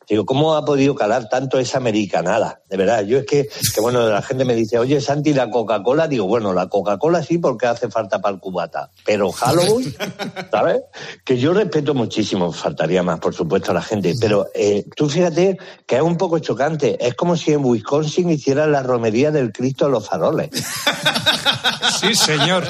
Digo, 0.08 0.24
¿cómo 0.24 0.54
ha 0.54 0.64
podido 0.64 0.94
calar 0.94 1.28
tanto 1.28 1.58
esa 1.58 1.78
americanada? 1.78 2.60
De 2.68 2.76
verdad, 2.76 3.02
yo 3.04 3.18
es 3.18 3.26
que, 3.26 3.48
que 3.74 3.80
bueno, 3.80 4.08
la 4.08 4.22
gente 4.22 4.44
me 4.44 4.54
dice, 4.54 4.78
oye, 4.78 5.00
Santi, 5.00 5.32
la 5.34 5.50
Coca-Cola, 5.50 6.06
digo, 6.06 6.26
bueno, 6.26 6.52
la 6.52 6.68
Coca-Cola 6.68 7.22
sí 7.22 7.38
porque 7.38 7.66
hace 7.66 7.88
falta 7.88 8.20
para 8.20 8.34
el 8.34 8.40
cubata, 8.40 8.90
pero 9.04 9.32
Halloween, 9.32 9.94
¿sabes? 10.50 10.82
Que 11.24 11.38
yo 11.38 11.52
respeto 11.52 11.94
muchísimo, 11.94 12.52
faltaría 12.52 13.02
más, 13.02 13.18
por 13.18 13.34
supuesto, 13.34 13.72
a 13.72 13.74
la 13.74 13.82
gente, 13.82 14.14
pero 14.20 14.46
eh, 14.54 14.84
tú 14.94 15.08
fíjate 15.08 15.58
que 15.86 15.96
es 15.96 16.02
un 16.02 16.16
poco 16.16 16.38
chocante, 16.38 16.96
es 17.04 17.14
como 17.14 17.36
si 17.36 17.52
en 17.52 17.64
Wisconsin 17.64 18.30
hicieran 18.30 18.72
la 18.72 18.82
romería 18.82 19.30
del 19.30 19.52
Cristo 19.52 19.86
a 19.86 19.88
los 19.88 20.06
faroles. 20.06 20.50
Sí, 22.00 22.14
señor. 22.14 22.64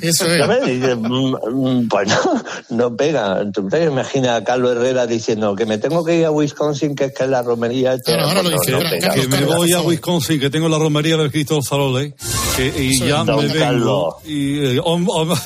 Eso 0.00 0.26
es. 0.26 0.38
¿Sabes? 0.38 0.96
Mm, 0.96 1.34
mm, 1.34 1.88
pues 1.88 2.08
no, 2.08 2.42
no 2.70 2.96
pega. 2.96 3.44
¿Tú 3.52 3.68
te 3.68 3.84
imaginas 3.84 4.40
a 4.40 4.44
Carlos 4.44 4.72
Herrera 4.72 5.06
diciendo 5.06 5.54
que 5.54 5.66
me 5.66 5.78
tengo 5.78 6.04
que 6.04 6.16
ir 6.16 6.24
a 6.24 6.30
Wisconsin, 6.30 6.79
que 6.94 7.04
es 7.04 7.12
que 7.14 7.24
es 7.24 7.30
la 7.30 7.42
romería? 7.42 7.94
Este, 7.94 8.12
Claro, 8.12 8.28
ahora 8.28 8.42
lo 8.42 8.50
dice, 8.50 8.72
no. 8.72 8.78
Carlos, 8.80 9.14
Que 9.14 9.28
me 9.28 9.44
voy 9.44 9.72
a 9.72 9.80
Wisconsin, 9.82 10.40
que 10.40 10.50
tengo 10.50 10.68
la 10.68 10.78
romería 10.78 11.16
del 11.16 11.30
Cristo 11.30 11.54
de 11.54 11.58
los 11.60 11.68
Faroles, 11.68 12.14
que, 12.56 12.72
y 12.82 12.94
Eso 12.96 13.06
ya 13.06 13.24
me 13.24 13.36
vengo. 13.36 13.54
Carlos. 13.58 14.14
Y, 14.24 14.58
eh, 14.76 14.80
om- 14.82 15.08
om- 15.08 15.34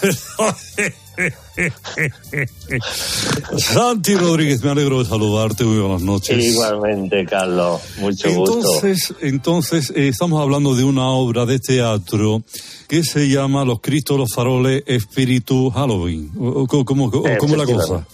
Santi 3.58 4.14
Rodríguez, 4.16 4.62
me 4.62 4.70
alegro 4.70 4.98
de 5.02 5.08
saludarte, 5.08 5.64
muy 5.64 5.78
buenas 5.78 6.02
noches. 6.02 6.42
Igualmente, 6.44 7.24
Carlos, 7.24 7.80
mucho 7.98 8.32
gusto. 8.34 8.56
Entonces, 8.56 9.14
entonces 9.20 9.90
eh, 9.94 10.08
estamos 10.08 10.40
hablando 10.40 10.74
de 10.74 10.84
una 10.84 11.08
obra 11.10 11.46
de 11.46 11.58
teatro 11.58 12.42
que 12.88 13.02
se 13.04 13.28
llama 13.28 13.64
Los 13.64 13.80
Cristos, 13.80 14.18
los 14.18 14.32
Faroles, 14.34 14.82
Espíritu 14.86 15.70
Halloween. 15.70 16.30
¿O, 16.38 16.62
o- 16.62 16.66
cómo, 16.66 17.10
cómo- 17.10 17.24
cómo 17.38 17.56
la 17.56 17.64
cosa? 17.64 18.06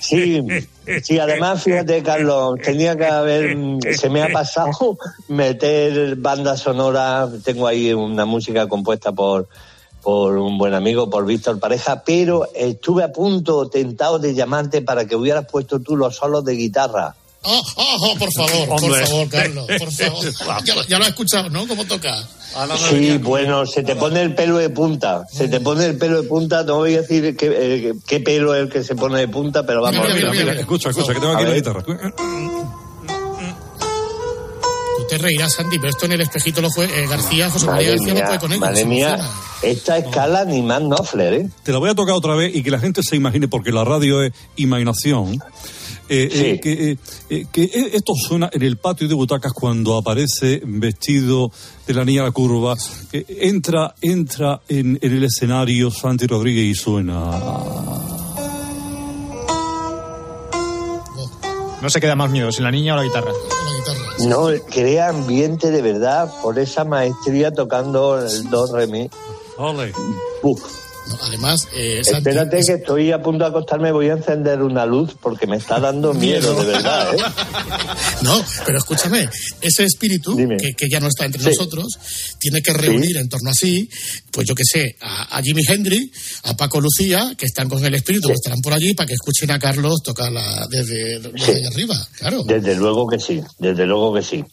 Sí, 0.00 0.42
sí, 1.02 1.18
además, 1.18 1.62
fíjate, 1.62 2.02
Carlos, 2.02 2.58
tenía 2.62 2.96
que 2.96 3.06
haber, 3.06 3.56
se 3.96 4.08
me 4.08 4.22
ha 4.22 4.28
pasado 4.32 4.98
meter 5.28 6.16
banda 6.16 6.56
sonora, 6.56 7.28
tengo 7.44 7.66
ahí 7.66 7.92
una 7.92 8.24
música 8.24 8.66
compuesta 8.68 9.12
por, 9.12 9.48
por 10.02 10.38
un 10.38 10.58
buen 10.58 10.74
amigo, 10.74 11.10
por 11.10 11.26
Víctor 11.26 11.58
Pareja, 11.58 12.02
pero 12.04 12.48
estuve 12.54 13.04
a 13.04 13.12
punto, 13.12 13.68
tentado 13.68 14.18
de 14.18 14.34
llamarte 14.34 14.82
para 14.82 15.06
que 15.06 15.16
hubieras 15.16 15.46
puesto 15.46 15.80
tú 15.80 15.96
los 15.96 16.16
solos 16.16 16.44
de 16.44 16.54
guitarra. 16.54 17.14
Oh, 17.42 17.62
oh, 17.76 17.96
oh, 18.00 18.18
por 18.18 18.30
favor, 18.34 18.68
por 18.68 18.84
Hombre. 18.84 19.06
favor, 19.06 19.28
Carlos, 19.30 19.66
por 19.78 19.90
favor. 19.92 20.26
Ya, 20.64 20.74
lo- 20.74 20.84
ya 20.86 20.98
lo 20.98 21.04
has 21.04 21.10
escuchado, 21.10 21.48
¿no? 21.48 21.66
¿Cómo 21.66 21.84
toca? 21.86 22.14
Sí, 22.90 23.16
bueno, 23.18 23.64
se 23.64 23.82
te 23.82 23.94
pone 23.96 24.20
el 24.20 24.34
pelo 24.34 24.58
de 24.58 24.68
punta, 24.70 25.24
se 25.32 25.48
te 25.48 25.58
pone 25.60 25.86
el 25.86 25.96
pelo 25.96 26.20
de 26.20 26.28
punta, 26.28 26.64
no 26.64 26.76
voy 26.78 26.96
a 26.96 27.00
decir 27.02 27.34
qué, 27.36 27.46
eh, 27.50 27.92
qué 28.06 28.20
pelo 28.20 28.54
es 28.54 28.62
el 28.64 28.68
que 28.68 28.82
se 28.84 28.94
pone 28.96 29.18
de 29.20 29.28
punta, 29.28 29.64
pero 29.64 29.80
vamos. 29.82 30.04
Mira, 30.14 30.32
mira, 30.32 30.52
escucha, 30.52 30.90
escucha, 30.90 31.14
que 31.14 31.20
tengo 31.20 31.32
aquí 31.34 31.44
la 31.44 31.54
guitarra. 31.54 31.82
Tú 31.82 31.94
te 35.08 35.18
reirás, 35.18 35.54
Santi, 35.54 35.78
pero 35.78 35.90
esto 35.90 36.06
en 36.06 36.12
el 36.12 36.20
espejito 36.20 36.60
lo 36.60 36.70
fue 36.70 36.84
eh, 36.86 37.06
García, 37.08 37.50
José 37.50 37.66
María 37.66 37.88
Madre 37.90 37.96
García 37.96 38.08
no 38.08 38.14
mía, 38.14 38.26
puede 38.26 38.38
con 38.40 38.52
ello. 38.52 38.60
madre 38.60 38.84
mía, 38.84 39.18
esta 39.62 39.98
escala 39.98 40.44
ni 40.44 40.62
más 40.62 40.80
Knopfler, 40.80 41.34
¿eh? 41.34 41.48
Te 41.62 41.72
la 41.72 41.78
voy 41.78 41.90
a 41.90 41.94
tocar 41.94 42.14
otra 42.14 42.34
vez 42.34 42.54
y 42.54 42.62
que 42.62 42.70
la 42.70 42.78
gente 42.78 43.02
se 43.02 43.16
imagine, 43.16 43.48
porque 43.48 43.72
la 43.72 43.84
radio 43.84 44.22
es 44.22 44.32
imaginación. 44.56 45.42
Eh, 46.10 46.28
eh, 46.32 46.60
que, 46.60 46.90
eh, 46.90 46.98
eh, 47.30 47.46
que 47.52 47.62
eh, 47.62 47.90
esto 47.94 48.14
suena 48.14 48.50
en 48.52 48.62
el 48.62 48.78
patio 48.78 49.06
de 49.06 49.14
butacas 49.14 49.52
cuando 49.52 49.96
aparece 49.96 50.60
vestido 50.64 51.52
de 51.86 51.94
la 51.94 52.04
niña 52.04 52.22
a 52.22 52.24
la 52.24 52.30
curva, 52.32 52.76
que 53.10 53.24
entra, 53.28 53.94
entra 54.00 54.60
en, 54.68 54.98
en 55.00 55.12
el 55.12 55.22
escenario 55.22 55.90
Santi 55.90 56.26
Rodríguez 56.26 56.64
y 56.64 56.74
suena. 56.74 57.30
No 61.80 61.88
se 61.88 62.00
queda 62.00 62.16
más 62.16 62.30
miedo, 62.30 62.50
si 62.52 62.60
la 62.62 62.70
niña 62.72 62.94
o 62.94 62.96
la 62.96 63.04
guitarra. 63.04 63.32
No, 64.26 64.48
crea 64.68 65.08
ambiente 65.08 65.70
de 65.70 65.80
verdad 65.80 66.30
por 66.42 66.58
esa 66.58 66.84
maestría 66.84 67.52
tocando 67.52 68.20
el 68.20 68.50
do 68.50 68.66
re 68.74 68.86
mi. 68.86 69.08
Uf. 70.42 70.79
No, 71.10 71.18
además, 71.22 71.66
eh, 71.74 72.00
Santi, 72.04 72.30
Espérate 72.30 72.60
que 72.64 72.72
estoy 72.74 73.10
a 73.12 73.20
punto 73.22 73.44
de 73.44 73.50
acostarme, 73.50 73.90
voy 73.92 74.08
a 74.08 74.12
encender 74.12 74.62
una 74.62 74.86
luz 74.86 75.10
porque 75.20 75.46
me 75.46 75.56
está 75.56 75.78
dando 75.80 76.14
miedo, 76.14 76.54
de 76.54 76.66
verdad, 76.72 77.14
¿eh? 77.14 77.18
No, 78.22 78.42
pero 78.64 78.78
escúchame, 78.78 79.28
ese 79.60 79.84
espíritu 79.84 80.36
que, 80.36 80.74
que 80.76 80.88
ya 80.88 81.00
no 81.00 81.08
está 81.08 81.24
entre 81.26 81.40
Sí. 81.42 81.48
nosotros 81.50 81.86
tiene 82.38 82.62
que 82.62 82.72
reunir 82.72 83.16
en 83.16 83.28
torno 83.28 83.50
a 83.50 83.54
sí, 83.54 83.88
pues 84.30 84.46
yo 84.46 84.54
que 84.54 84.62
sé, 84.64 84.96
a, 85.00 85.36
a 85.38 85.42
Jimi 85.42 85.62
Hendrix, 85.66 86.40
a 86.44 86.56
Paco 86.56 86.80
Lucía, 86.80 87.32
que 87.36 87.46
están 87.46 87.68
con 87.68 87.84
el 87.84 87.94
espíritu, 87.94 88.28
que 88.28 88.34
estarán 88.34 88.60
por 88.60 88.72
allí 88.72 88.94
para 88.94 89.06
que 89.08 89.14
escuchen 89.14 89.50
a 89.50 89.58
Carlos 89.58 90.02
tocar 90.04 90.30
la- 90.30 90.66
desde, 90.70 91.18
desde 91.18 91.66
arriba, 91.66 91.96
claro. 92.18 92.42
Desde 92.44 92.76
luego 92.76 93.06
que 93.08 93.18
sí, 93.18 93.42
desde 93.58 93.86
luego 93.86 94.14
que 94.14 94.22
sí. 94.22 94.44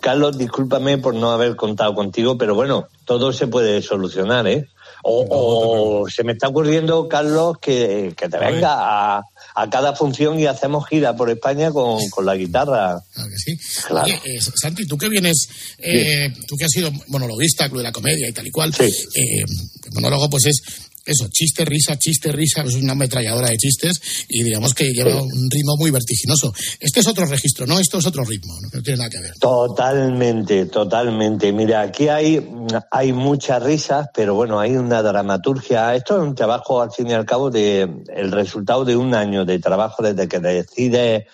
Carlos, 0.00 0.36
discúlpame 0.38 0.98
por 0.98 1.14
no 1.14 1.30
haber 1.30 1.56
contado 1.56 1.94
contigo, 1.94 2.38
pero 2.38 2.54
bueno, 2.54 2.88
todo 3.04 3.32
se 3.32 3.46
puede 3.46 3.82
solucionar, 3.82 4.46
¿eh? 4.48 4.66
O, 5.02 6.02
o 6.04 6.08
se 6.10 6.24
me 6.24 6.32
está 6.32 6.48
ocurriendo, 6.48 7.08
Carlos, 7.08 7.56
que, 7.60 8.12
que 8.16 8.28
te 8.28 8.38
venga 8.38 8.74
a, 8.74 9.22
a 9.54 9.70
cada 9.70 9.94
función 9.94 10.38
y 10.38 10.46
hacemos 10.46 10.86
gira 10.88 11.16
por 11.16 11.30
España 11.30 11.70
con, 11.70 11.98
con 12.10 12.26
la 12.26 12.36
guitarra. 12.36 13.02
Claro 13.14 13.30
que 13.30 13.38
sí. 13.38 13.58
Claro. 13.86 14.04
Oye, 14.04 14.20
eh, 14.24 14.40
Santi, 14.40 14.86
tú 14.86 14.98
que 14.98 15.08
vienes, 15.08 15.48
eh, 15.78 16.32
tú 16.46 16.56
que 16.56 16.64
has 16.64 16.70
sido 16.70 16.90
monologuista, 17.08 17.68
club 17.68 17.78
de 17.78 17.84
la 17.84 17.92
comedia 17.92 18.28
y 18.28 18.32
tal 18.32 18.46
y 18.46 18.50
cual, 18.50 18.74
eh, 18.78 18.88
el 19.14 19.92
monólogo 19.92 20.28
pues 20.28 20.46
es 20.46 20.62
eso, 21.10 21.28
chiste, 21.30 21.64
risa, 21.64 21.96
chiste, 21.96 22.32
risa, 22.32 22.62
es 22.62 22.74
una 22.74 22.92
ametralladora 22.92 23.48
de 23.48 23.56
chistes 23.56 24.00
y 24.28 24.42
digamos 24.42 24.74
que 24.74 24.92
lleva 24.92 25.20
un 25.22 25.50
ritmo 25.50 25.76
muy 25.76 25.90
vertiginoso. 25.90 26.52
Este 26.78 27.00
es 27.00 27.06
otro 27.06 27.26
registro, 27.26 27.66
¿no? 27.66 27.78
Esto 27.78 27.98
es 27.98 28.06
otro 28.06 28.24
ritmo, 28.24 28.54
no, 28.60 28.68
No 28.72 28.82
tiene 28.82 28.98
nada 28.98 29.10
que 29.10 29.20
ver. 29.20 29.32
Totalmente, 29.38 30.66
totalmente. 30.66 31.52
Mira, 31.52 31.82
aquí 31.82 32.08
hay, 32.08 32.48
hay 32.90 33.12
muchas 33.12 33.62
risas, 33.62 34.08
pero 34.14 34.34
bueno, 34.34 34.60
hay 34.60 34.76
una 34.76 35.02
dramaturgia. 35.02 35.94
Esto 35.94 36.16
es 36.16 36.22
un 36.22 36.34
trabajo, 36.34 36.80
al 36.80 36.92
fin 36.92 37.08
y 37.08 37.12
al 37.12 37.26
cabo, 37.26 37.50
de 37.50 37.88
el 38.14 38.32
resultado 38.32 38.84
de 38.84 38.96
un 38.96 39.14
año 39.14 39.44
de 39.44 39.58
trabajo 39.58 40.02
desde 40.02 40.28
que 40.28 40.38
decides, 40.38 41.24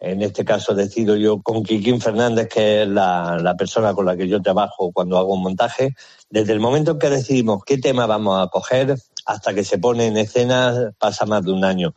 en 0.00 0.22
este 0.22 0.44
caso 0.44 0.74
decido 0.74 1.16
yo 1.16 1.40
con 1.42 1.62
Kikín 1.62 2.00
Fernández, 2.00 2.48
que 2.48 2.82
es 2.82 2.88
la, 2.88 3.38
la 3.40 3.54
persona 3.56 3.94
con 3.94 4.06
la 4.06 4.16
que 4.16 4.28
yo 4.28 4.42
trabajo 4.42 4.92
cuando 4.92 5.18
hago 5.18 5.34
un 5.34 5.42
montaje, 5.42 5.94
desde 6.30 6.52
el 6.52 6.60
momento 6.60 6.92
en 6.92 6.98
que 6.98 7.10
decidimos 7.10 7.62
qué 7.64 7.78
tema 7.78 8.06
vamos 8.06 8.42
a 8.42 8.48
coger 8.48 8.96
hasta 9.26 9.54
que 9.54 9.64
se 9.64 9.78
pone 9.78 10.06
en 10.06 10.16
escena 10.16 10.92
pasa 10.98 11.26
más 11.26 11.44
de 11.44 11.52
un 11.52 11.64
año. 11.64 11.94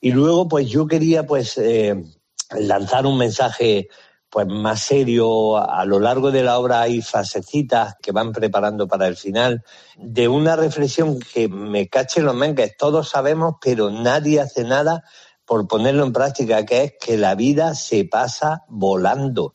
Y 0.00 0.12
luego, 0.12 0.48
pues 0.48 0.68
yo 0.68 0.86
quería, 0.86 1.26
pues, 1.26 1.58
eh, 1.58 2.02
lanzar 2.50 3.06
un 3.06 3.18
mensaje 3.18 3.88
pues 4.30 4.46
más 4.46 4.82
serio. 4.82 5.56
A 5.56 5.84
lo 5.84 5.98
largo 5.98 6.30
de 6.30 6.42
la 6.42 6.58
obra 6.58 6.82
hay 6.82 7.00
frasecitas 7.00 7.94
que 8.02 8.12
van 8.12 8.32
preparando 8.32 8.86
para 8.86 9.06
el 9.06 9.16
final 9.16 9.64
de 9.96 10.28
una 10.28 10.56
reflexión 10.56 11.18
que 11.18 11.48
me 11.48 11.88
cache 11.88 12.20
los 12.20 12.34
menques. 12.34 12.76
Todos 12.76 13.08
sabemos, 13.08 13.54
pero 13.62 13.90
nadie 13.90 14.40
hace 14.40 14.64
nada 14.64 15.04
por 15.46 15.68
ponerlo 15.68 16.04
en 16.04 16.12
práctica, 16.12 16.66
que 16.66 16.82
es 16.82 16.94
que 17.00 17.16
la 17.16 17.34
vida 17.34 17.74
se 17.74 18.04
pasa 18.04 18.64
volando. 18.68 19.54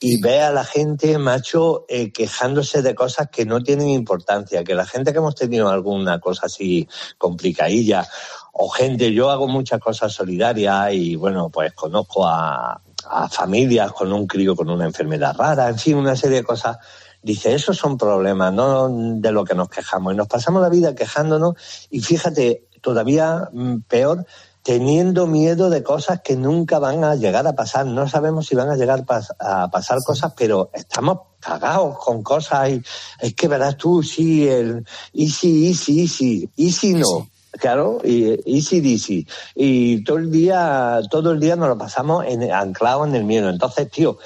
Y 0.00 0.20
ve 0.20 0.40
a 0.40 0.52
la 0.52 0.64
gente, 0.64 1.18
macho, 1.18 1.84
eh, 1.88 2.12
quejándose 2.12 2.82
de 2.82 2.94
cosas 2.94 3.28
que 3.30 3.44
no 3.44 3.62
tienen 3.62 3.88
importancia, 3.88 4.62
que 4.62 4.74
la 4.74 4.86
gente 4.86 5.12
que 5.12 5.18
hemos 5.18 5.34
tenido 5.34 5.68
alguna 5.68 6.20
cosa 6.20 6.46
así 6.46 6.88
complicadilla, 7.18 8.06
o 8.52 8.68
gente, 8.68 9.12
yo 9.12 9.30
hago 9.30 9.48
muchas 9.48 9.80
cosas 9.80 10.12
solidarias 10.12 10.92
y 10.92 11.16
bueno, 11.16 11.50
pues 11.50 11.72
conozco 11.72 12.26
a, 12.26 12.80
a 13.08 13.28
familias 13.28 13.92
con 13.92 14.12
un 14.12 14.26
crío 14.26 14.54
con 14.54 14.70
una 14.70 14.84
enfermedad 14.84 15.36
rara, 15.36 15.68
en 15.68 15.78
fin, 15.78 15.96
una 15.96 16.16
serie 16.16 16.38
de 16.38 16.44
cosas. 16.44 16.78
Dice, 17.22 17.54
esos 17.54 17.76
son 17.76 17.98
problemas, 17.98 18.52
no 18.52 18.88
de 18.88 19.32
lo 19.32 19.44
que 19.44 19.54
nos 19.54 19.68
quejamos. 19.68 20.12
Y 20.12 20.16
nos 20.16 20.28
pasamos 20.28 20.62
la 20.62 20.68
vida 20.68 20.94
quejándonos 20.94 21.54
y 21.90 22.00
fíjate, 22.00 22.68
todavía 22.80 23.48
mm, 23.52 23.80
peor, 23.88 24.24
teniendo 24.62 25.26
miedo 25.26 25.70
de 25.70 25.82
cosas 25.82 26.20
que 26.22 26.36
nunca 26.36 26.78
van 26.78 27.04
a 27.04 27.14
llegar 27.14 27.46
a 27.46 27.54
pasar. 27.54 27.86
No 27.86 28.08
sabemos 28.08 28.46
si 28.46 28.54
van 28.54 28.68
a 28.70 28.76
llegar 28.76 29.04
pas- 29.06 29.34
a 29.38 29.70
pasar 29.70 29.98
cosas, 30.04 30.32
pero 30.36 30.70
estamos 30.74 31.20
cagados 31.40 31.98
con 31.98 32.22
cosas. 32.22 32.70
Y 32.70 32.82
es 33.20 33.34
que 33.34 33.48
verás 33.48 33.76
tú, 33.76 34.02
sí, 34.02 34.46
el 34.48 34.84
easy, 35.14 35.68
easy, 35.68 36.02
easy, 36.02 36.50
easy 36.56 36.94
no. 36.94 37.28
Claro, 37.52 37.98
y 38.04 38.38
easy 38.46 38.78
easy. 38.92 39.26
Y 39.54 40.04
todo 40.04 40.18
el 40.18 40.30
día, 40.30 41.00
todo 41.10 41.32
el 41.32 41.40
día 41.40 41.56
nos 41.56 41.68
lo 41.68 41.78
pasamos 41.78 42.24
en, 42.26 42.52
anclados 42.52 43.08
en 43.08 43.14
el 43.16 43.24
miedo. 43.24 43.48
Entonces, 43.48 43.90
tío, 43.90 44.18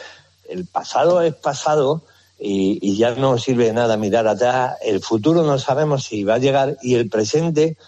el 0.49 0.67
pasado 0.67 1.23
es 1.23 1.33
pasado 1.35 2.03
y, 2.39 2.79
y 2.83 2.97
ya 2.97 3.15
no 3.15 3.39
sirve 3.39 3.67
de 3.67 3.73
nada 3.75 3.97
mirar 3.97 4.27
atrás. 4.27 4.77
El 4.83 5.01
futuro 5.01 5.45
no 5.45 5.59
sabemos 5.61 6.03
si 6.05 6.25
va 6.25 6.35
a 6.35 6.39
llegar 6.39 6.77
y 6.83 6.97
el 6.97 7.09
presente 7.09 7.79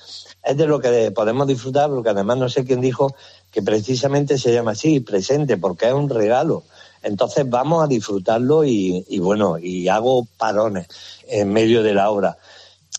es 0.45 0.57
de 0.57 0.67
lo 0.67 0.81
que 0.81 1.11
podemos 1.11 1.47
disfrutar, 1.47 1.89
porque 1.91 2.11
además 2.11 2.39
no 2.39 2.49
sé 2.49 2.65
quién 2.65 2.81
dijo 2.81 3.15
que 3.51 3.63
precisamente 3.63 4.39
se 4.39 4.53
llama 4.53 4.73
así, 4.73 5.01
presente, 5.01 5.57
porque 5.57 5.87
es 5.87 5.95
un 5.95 6.09
regalo. 6.09 6.65
Entonces 7.03 7.49
vamos 7.49 7.85
a 7.85 7.87
disfrutarlo 7.87 8.65
y, 8.65 9.05
y 9.09 9.19
bueno, 9.19 9.59
y 9.59 9.89
hago 9.89 10.27
parones 10.39 10.87
en 11.29 11.53
medio 11.53 11.83
de 11.83 11.95
la 11.95 12.11
obra 12.11 12.39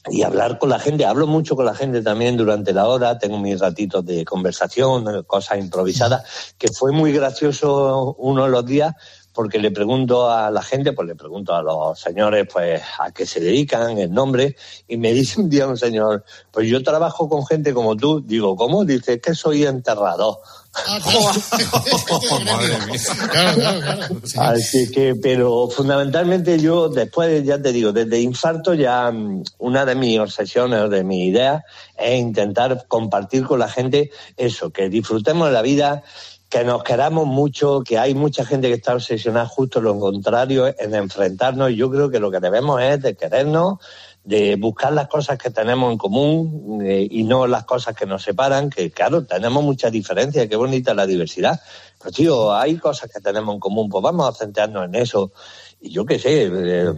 y 0.10 0.24
hablar 0.24 0.60
con 0.60 0.70
la 0.70 0.80
gente. 0.80 1.06
Hablo 1.06 1.28
mucho 1.28 1.56
con 1.56 1.66
la 1.66 1.74
gente 1.74 2.02
también 2.02 2.38
durante 2.38 2.74
la 2.74 2.88
hora, 2.88 3.18
tengo 3.18 3.40
mis 3.40 3.60
ratitos 3.60 4.06
de 4.06 4.24
conversación, 4.26 5.24
cosas 5.24 5.60
improvisadas, 5.60 6.54
que 6.58 6.68
fue 6.68 6.92
muy 6.92 7.12
gracioso 7.12 8.16
uno 8.20 8.44
de 8.44 8.50
los 8.50 8.66
días 8.66 8.94
porque 9.36 9.60
le 9.60 9.70
pregunto 9.70 10.32
a 10.32 10.50
la 10.50 10.64
gente, 10.64 10.94
pues 10.94 11.08
le 11.08 11.16
pregunto 11.16 11.54
a 11.54 11.62
los 11.62 12.00
señores 12.00 12.48
pues 12.52 12.82
a 13.00 13.12
qué 13.12 13.26
se 13.26 13.42
dedican, 13.42 13.98
el 13.98 14.12
nombre, 14.12 14.56
y 14.88 14.98
me 14.98 15.14
dice 15.14 15.42
un 15.42 15.50
día 15.50 15.68
un 15.68 15.78
señor, 15.78 16.24
pues 16.52 16.70
yo 16.70 16.82
trabajo 16.82 17.30
con 17.30 17.46
gente 17.46 17.74
como 17.74 17.98
tú. 17.98 18.24
Digo, 18.26 18.56
¿cómo? 18.56 18.86
Dice, 18.86 19.14
es 19.14 19.22
que 19.22 19.36
soy 19.36 19.66
enterrador. 19.66 20.40
Así 24.38 24.92
que, 24.92 25.16
pero 25.22 25.70
fundamentalmente 25.70 26.60
yo 26.60 26.90
después, 26.90 27.46
ya 27.46 27.62
te 27.62 27.72
digo, 27.72 27.94
desde 27.94 28.20
infarto 28.20 28.74
ya 28.74 29.12
mm, 29.12 29.44
una 29.60 29.86
de 29.86 29.96
mis 29.96 30.20
obsesiones 30.20 30.82
o 30.82 30.90
de 30.90 31.04
mis 31.04 31.30
ideas 31.30 31.64
es 31.98 32.20
intentar 32.20 32.88
compartir 32.88 33.46
con 33.46 33.60
la 33.60 33.70
gente 33.70 34.12
eso, 34.36 34.72
que 34.72 34.90
disfrutemos 34.90 35.48
de 35.48 35.54
la 35.54 35.62
vida, 35.62 36.04
que 36.50 36.64
nos 36.64 36.84
queramos 36.84 37.26
mucho, 37.26 37.82
que 37.82 37.98
hay 37.98 38.14
mucha 38.14 38.46
gente 38.46 38.68
que 38.68 38.76
está 38.76 38.94
obsesionada 38.94 39.48
justo 39.48 39.82
lo 39.82 40.00
contrario, 40.00 40.68
en 40.68 40.96
enfrentarnos. 40.96 41.72
Yo 41.74 41.90
creo 41.90 42.10
que 42.10 42.20
lo 42.20 42.32
que 42.32 42.40
debemos 42.40 42.82
es 42.82 43.02
de 43.02 43.16
querernos, 43.16 43.80
de 44.24 44.56
buscar 44.56 44.94
las 44.94 45.08
cosas 45.08 45.38
que 45.38 45.52
tenemos 45.52 45.92
en 45.92 45.98
común 45.98 46.82
eh, 46.84 47.08
y 47.10 47.24
no 47.24 47.46
las 47.46 47.66
cosas 47.66 47.96
que 47.96 48.06
nos 48.06 48.24
separan, 48.24 48.70
que 48.70 48.92
claro, 48.92 49.26
tenemos 49.26 49.64
muchas 49.64 49.92
diferencias, 49.92 50.48
qué 50.48 50.56
bonita 50.56 50.94
la 50.94 51.06
diversidad. 51.06 51.60
Pero 52.00 52.12
tío, 52.12 52.54
hay 52.54 52.78
cosas 52.78 53.12
que 53.12 53.22
tenemos 53.22 53.54
en 53.54 53.60
común, 53.60 53.90
pues 53.90 54.02
vamos 54.02 54.28
a 54.28 54.38
centrarnos 54.38 54.86
en 54.86 54.96
eso. 54.96 55.32
Y 55.80 55.92
yo 55.92 56.06
qué 56.06 56.20
sé, 56.20 56.50
eh, 56.52 56.94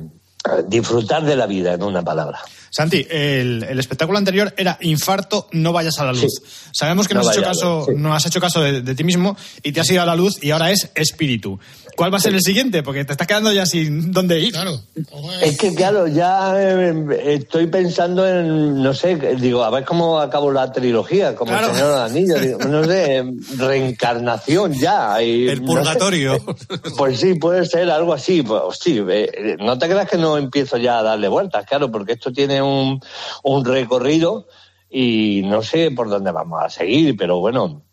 disfrutar 0.68 1.24
de 1.26 1.36
la 1.36 1.48
vida, 1.48 1.74
en 1.74 1.84
una 1.84 2.04
palabra. 2.04 2.40
Santi, 2.70 3.06
el, 3.10 3.64
el 3.70 3.80
espectáculo 3.80 4.18
anterior 4.18 4.54
era 4.58 4.78
infarto, 4.82 5.48
no 5.52 5.72
vayas 5.74 6.00
a 6.00 6.06
la 6.06 6.14
luz. 6.14 6.42
Sabemos 6.72 7.08
que 7.08 7.14
no, 7.14 7.22
No 7.24 7.30
has 7.30 7.36
hecho 7.38 7.46
caso, 7.46 7.86
sí. 7.88 7.94
no 7.96 8.14
has 8.14 8.26
hecho 8.26 8.40
caso 8.42 8.62
de, 8.62 8.82
de 8.82 8.96
ti 8.96 9.04
mismo 9.04 9.36
y 9.64 9.72
te 9.72 9.80
has 9.82 9.90
ido 9.90 10.02
a 10.02 10.06
la 10.06 10.16
luz 10.16 10.42
y 10.44 10.52
ahora 10.52 10.72
es 10.72 10.90
espíritu. 10.96 11.60
¿Cuál 11.96 12.14
va 12.14 12.18
a 12.18 12.22
ser 12.22 12.36
el 12.36 12.42
siguiente? 12.44 12.84
Porque 12.84 13.04
te 13.06 13.14
estás 13.14 13.26
quedando 13.26 13.52
ya 13.52 13.66
sin 13.66 14.12
dónde 14.12 14.40
ir. 14.40 14.54
Claro. 14.54 14.80
Es 15.42 15.58
que 15.58 15.74
claro, 15.74 16.06
ya 16.08 16.54
eh, 16.56 16.94
estoy 17.40 17.66
pensando 17.66 18.28
en, 18.28 18.84
no 18.84 18.94
sé, 18.94 19.16
digo, 19.40 19.64
a 19.64 19.72
ver 19.72 19.84
cómo 19.84 20.20
acabo 20.20 20.52
la 20.52 20.72
trilogía, 20.72 21.34
como 21.34 21.52
Claro. 21.52 21.70
el 21.70 21.74
Señor 21.76 21.96
de 21.96 22.02
Anillos, 22.04 22.42
digo, 22.42 22.60
no 22.60 22.84
sé, 22.84 23.24
reencarnación 23.82 24.74
ya. 24.74 25.22
y 25.24 25.48
El 25.48 25.62
no 25.64 25.68
sé. 25.72 25.78
purgatorio. 25.80 26.46
Pues 26.98 27.20
sí, 27.20 27.34
puede 27.36 27.66
ser 27.66 27.90
algo 27.90 28.14
así. 28.14 28.44
Pues, 28.44 28.62
sí, 28.80 29.02
eh, 29.10 29.58
no 29.60 29.78
te 29.80 29.88
creas 29.88 30.08
que 30.10 30.18
no 30.18 30.38
empiezo 30.38 30.78
ya 30.78 31.00
a 31.00 31.04
darle 31.04 31.28
vueltas, 31.28 31.66
claro, 31.66 31.92
porque 31.92 32.14
esto 32.14 32.32
tiene 32.32 32.57
un, 32.62 33.02
un 33.44 33.66
recorrido 33.66 34.48
y 34.90 35.42
no 35.46 35.62
sé 35.62 35.92
por 35.92 36.10
dónde 36.10 36.32
vamos 36.32 36.62
a 36.64 36.70
seguir, 36.70 37.16
pero 37.18 37.40
bueno. 37.40 37.84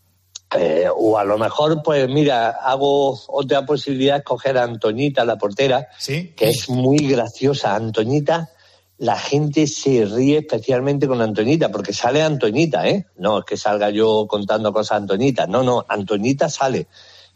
eh, 0.56 0.86
o 0.96 1.18
a 1.18 1.24
lo 1.24 1.38
mejor, 1.38 1.82
pues 1.82 2.08
mira, 2.08 2.50
hago 2.50 3.18
otra 3.28 3.66
posibilidad, 3.66 4.18
es 4.18 4.24
coger 4.24 4.56
a 4.58 4.62
Antoñita, 4.62 5.24
la 5.24 5.36
portera, 5.36 5.88
que 6.36 6.48
es 6.48 6.68
muy 6.68 6.98
graciosa. 6.98 7.74
Antoñita, 7.74 8.50
la 8.98 9.18
gente 9.18 9.66
se 9.66 10.04
ríe 10.04 10.38
especialmente 10.38 11.08
con 11.08 11.20
Antoñita, 11.20 11.70
porque 11.70 11.92
sale 11.92 12.22
Antoñita, 12.22 12.88
¿eh? 12.88 13.06
No 13.16 13.40
es 13.40 13.44
que 13.44 13.56
salga 13.56 13.90
yo 13.90 14.26
contando 14.28 14.72
cosas 14.72 14.92
a 14.92 14.96
Antoñita, 14.96 15.46
no, 15.48 15.64
no, 15.64 15.84
Antoñita 15.88 16.48
sale. 16.48 16.86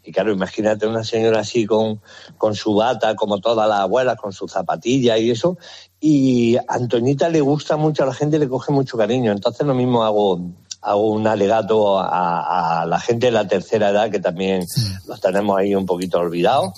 Y 0.03 0.11
claro, 0.11 0.31
imagínate 0.31 0.87
una 0.87 1.03
señora 1.03 1.41
así 1.41 1.65
con, 1.65 2.01
con 2.37 2.55
su 2.55 2.73
bata, 2.73 3.15
como 3.15 3.39
todas 3.39 3.67
las 3.67 3.79
abuelas, 3.79 4.17
con 4.17 4.31
su 4.31 4.47
zapatilla 4.47 5.17
y 5.17 5.31
eso. 5.31 5.57
Y 5.99 6.55
a 6.55 6.63
Antoñita 6.69 7.29
le 7.29 7.41
gusta 7.41 7.77
mucho, 7.77 8.03
a 8.03 8.07
la 8.07 8.13
gente 8.13 8.39
le 8.39 8.47
coge 8.47 8.71
mucho 8.71 8.97
cariño. 8.97 9.31
Entonces 9.31 9.67
lo 9.67 9.73
mismo 9.73 10.03
hago, 10.03 10.41
hago 10.81 11.11
un 11.11 11.27
alegato 11.27 11.99
a, 11.99 12.81
a 12.81 12.85
la 12.85 12.99
gente 12.99 13.25
de 13.27 13.31
la 13.33 13.47
tercera 13.47 13.89
edad, 13.89 14.09
que 14.09 14.19
también 14.19 14.63
los 15.07 15.19
tenemos 15.19 15.57
ahí 15.57 15.75
un 15.75 15.85
poquito 15.85 16.19
olvidados. 16.19 16.71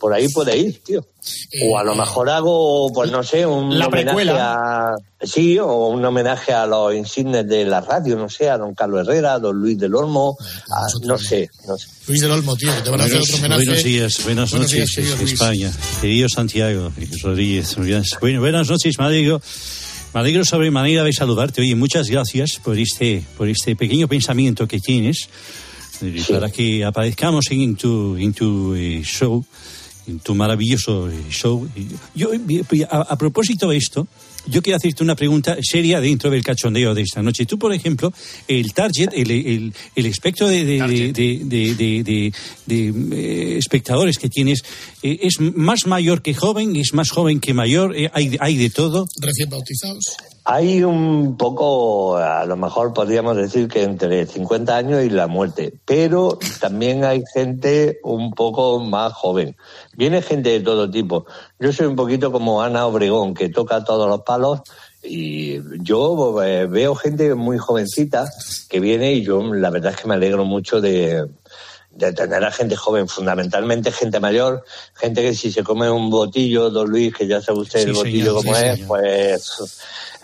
Por 0.00 0.12
ahí 0.12 0.28
puede 0.28 0.56
ir, 0.56 0.82
tío. 0.82 1.06
O 1.70 1.78
a 1.78 1.84
lo 1.84 1.94
mejor 1.94 2.28
hago, 2.28 2.90
pues 2.92 3.10
no 3.10 3.22
sé, 3.22 3.46
un 3.46 3.78
La 3.78 3.86
homenaje 3.86 4.04
precuela. 4.04 4.90
a... 4.90 4.96
Sí, 5.22 5.58
o 5.58 5.86
un 5.86 6.04
homenaje 6.04 6.52
a 6.52 6.66
los 6.66 6.94
insignes 6.94 7.48
de 7.48 7.64
la 7.64 7.80
radio, 7.80 8.14
no 8.16 8.28
sé, 8.28 8.50
a 8.50 8.58
don 8.58 8.74
Carlos 8.74 9.06
Herrera, 9.08 9.34
a 9.34 9.38
don 9.38 9.56
Luis 9.56 9.78
del 9.78 9.94
Olmo, 9.94 10.36
a- 10.70 11.06
no 11.06 11.16
sé, 11.16 11.48
no 11.66 11.78
sé. 11.78 11.86
Luis 12.08 12.20
del 12.20 12.30
Olmo, 12.32 12.54
tío, 12.56 12.70
te 12.82 12.90
van 12.90 13.00
a 13.00 13.04
hacer 13.04 13.20
otro 13.22 13.36
homenaje. 13.36 13.64
buenos 13.64 13.84
días, 13.84 14.20
buenas 14.24 14.50
Buenos 14.50 14.70
días, 14.70 14.80
noches, 14.88 14.94
querido 14.96 15.16
Luis. 15.16 15.32
España. 15.32 15.72
Querido 16.02 16.28
Santiago 16.28 16.92
Rodríguez. 17.22 17.76
Buenas 18.20 18.68
noches, 18.68 18.94
alegro. 18.98 19.40
Me 20.14 20.20
alegro 20.20 20.44
sobremanera 20.44 21.02
de 21.02 21.12
saludarte. 21.12 21.60
Oye, 21.60 21.74
muchas 21.74 22.06
gracias 22.06 22.60
por 22.62 22.78
este, 22.78 23.24
por 23.36 23.48
este 23.48 23.74
pequeño 23.74 24.06
pensamiento 24.06 24.68
que 24.68 24.78
tienes 24.78 25.28
eh, 26.02 26.22
para 26.30 26.50
que 26.50 26.84
aparezcamos 26.84 27.46
en 27.50 27.74
tu, 27.74 28.16
en 28.16 28.32
tu 28.32 28.76
eh, 28.76 29.02
show, 29.02 29.44
en 30.06 30.20
tu 30.20 30.36
maravilloso 30.36 31.10
eh, 31.10 31.16
show. 31.30 31.68
Yo, 32.14 32.30
a, 32.90 33.00
a 33.00 33.18
propósito 33.18 33.68
de 33.70 33.76
esto, 33.76 34.06
yo 34.46 34.62
quiero 34.62 34.76
hacerte 34.76 35.02
una 35.02 35.16
pregunta 35.16 35.56
seria 35.62 36.00
dentro 36.00 36.30
del 36.30 36.42
cachondeo 36.42 36.94
de 36.94 37.02
esta 37.02 37.22
noche. 37.22 37.46
Tú, 37.46 37.58
por 37.58 37.72
ejemplo, 37.74 38.12
el 38.48 38.72
target, 38.72 39.08
el, 39.12 39.30
el, 39.30 39.74
el 39.96 40.06
espectro 40.06 40.48
de, 40.48 40.64
de, 40.64 40.78
de, 41.12 41.12
de- 41.12 41.74
de- 41.74 42.04
de- 42.04 42.32
de, 42.66 42.94
eh, 43.12 43.58
espectadores 43.58 44.18
que 44.18 44.28
tienes, 44.28 44.62
eh, 45.02 45.18
¿es 45.22 45.40
más 45.40 45.86
mayor 45.86 46.22
que 46.22 46.34
joven? 46.34 46.76
¿Es 46.76 46.92
más 46.94 47.10
joven 47.10 47.40
que 47.40 47.54
mayor? 47.54 47.96
Eh, 47.96 48.10
¿Hay, 48.12 48.36
hay 48.40 48.56
de 48.56 48.70
todo? 48.70 49.06
Recién 49.20 49.48
bautizados. 49.50 50.16
Hay 50.46 50.84
un 50.84 51.38
poco, 51.38 52.18
a 52.18 52.44
lo 52.44 52.56
mejor 52.56 52.92
podríamos 52.92 53.34
decir 53.34 53.66
que 53.66 53.82
entre 53.82 54.26
50 54.26 54.76
años 54.76 55.02
y 55.02 55.08
la 55.08 55.26
muerte, 55.26 55.72
pero 55.86 56.38
también 56.60 57.02
hay 57.02 57.22
gente 57.32 57.98
un 58.02 58.30
poco 58.32 58.78
más 58.78 59.14
joven. 59.14 59.56
Viene 59.96 60.20
gente 60.20 60.50
de 60.50 60.60
todo 60.60 60.90
tipo. 60.90 61.24
Yo 61.58 61.72
soy 61.72 61.86
un 61.86 61.96
poquito 61.96 62.30
como 62.30 62.60
Ana 62.60 62.86
Obregón, 62.86 63.32
que 63.32 63.48
toca 63.48 63.84
todos 63.84 64.06
los 64.06 64.20
palos, 64.20 64.60
y 65.02 65.60
yo 65.82 66.42
eh, 66.42 66.66
veo 66.66 66.94
gente 66.94 67.34
muy 67.34 67.56
jovencita 67.56 68.26
que 68.68 68.80
viene 68.80 69.12
y 69.12 69.22
yo 69.22 69.42
la 69.54 69.70
verdad 69.70 69.92
es 69.92 70.00
que 70.00 70.08
me 70.08 70.14
alegro 70.14 70.44
mucho 70.44 70.80
de, 70.80 71.26
de 71.96 72.12
tener 72.12 72.44
a 72.44 72.50
gente 72.50 72.74
joven, 72.76 73.06
fundamentalmente 73.08 73.92
gente 73.92 74.18
mayor, 74.20 74.64
gente 74.94 75.22
que 75.22 75.34
si 75.34 75.52
se 75.52 75.62
come 75.62 75.88
un 75.90 76.10
botillo, 76.10 76.70
don 76.70 76.88
Luis, 76.90 77.14
que 77.14 77.26
ya 77.26 77.40
sabe 77.40 77.60
usted 77.60 77.80
Sí, 77.84 77.86
el 77.90 77.92
botillo 77.94 78.34
como 78.34 78.54
sí, 78.54 78.62
es, 78.64 78.72
señor. 78.74 78.88
pues, 78.88 79.80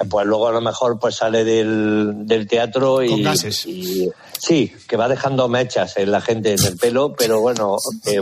pues 0.09 0.27
luego 0.27 0.49
a 0.49 0.53
lo 0.53 0.61
mejor 0.61 0.99
pues 0.99 1.15
sale 1.17 1.45
del, 1.45 2.27
del 2.27 2.47
teatro 2.49 3.03
y, 3.05 3.25
y- 3.67 4.11
sí, 4.39 4.73
que 4.89 4.97
va 4.97 5.07
dejando 5.09 5.49
mechas 5.49 5.97
en 5.99 6.11
la 6.11 6.21
gente 6.21 6.55
en 6.55 6.65
el 6.65 6.77
pelo, 6.77 7.15
pero 7.17 7.41
bueno, 7.41 7.77
eh, 8.07 8.21